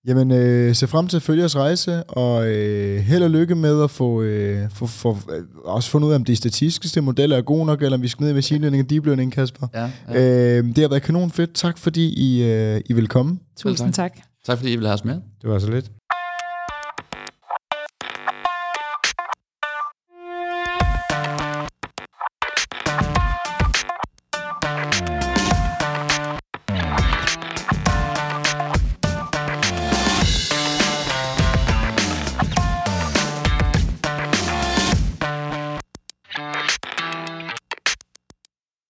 Jamen, 0.06 0.30
øh, 0.30 0.74
se 0.74 0.86
frem 0.86 1.08
til 1.08 1.16
at 1.16 1.22
følge 1.22 1.40
jeres 1.40 1.56
rejse, 1.56 2.04
og 2.04 2.46
øh, 2.46 3.00
held 3.00 3.22
og 3.22 3.30
lykke 3.30 3.54
med 3.54 3.82
at 3.82 3.90
få, 3.90 4.22
øh, 4.22 4.70
få, 4.70 4.86
få 4.86 5.18
øh, 5.30 5.44
også 5.64 5.90
fundet 5.90 6.08
ud 6.08 6.12
af, 6.12 6.16
om 6.16 6.24
de 6.24 6.36
statistiske 6.36 7.00
modeller 7.00 7.36
er 7.36 7.42
gode 7.42 7.66
nok, 7.66 7.82
eller 7.82 7.96
om 7.96 8.02
vi 8.02 8.08
skal 8.08 8.24
ned 8.24 8.30
i 8.30 8.34
machine 8.34 8.60
learning 8.60 8.82
og 8.82 8.90
deep 8.90 9.06
learning, 9.06 9.32
Kasper. 9.32 9.66
Ja, 9.74 9.90
ja. 10.08 10.58
Øh, 10.58 10.64
det 10.64 10.78
har 10.78 10.88
været 10.88 11.02
kanon 11.02 11.30
fedt. 11.30 11.54
Tak 11.54 11.78
fordi 11.78 12.14
I, 12.16 12.44
øh, 12.44 12.80
I 12.86 12.92
vil 12.92 13.08
komme. 13.08 13.38
Tusind 13.56 13.92
tak. 13.92 14.14
Tak 14.14 14.31
Tak 14.46 14.58
fordi 14.58 14.72
I 14.72 14.76
ville 14.76 14.88
have 14.88 14.94
os 14.94 15.04
med. 15.04 15.20
Det 15.42 15.50
var 15.50 15.58
så 15.58 15.70
lidt. 15.70 15.90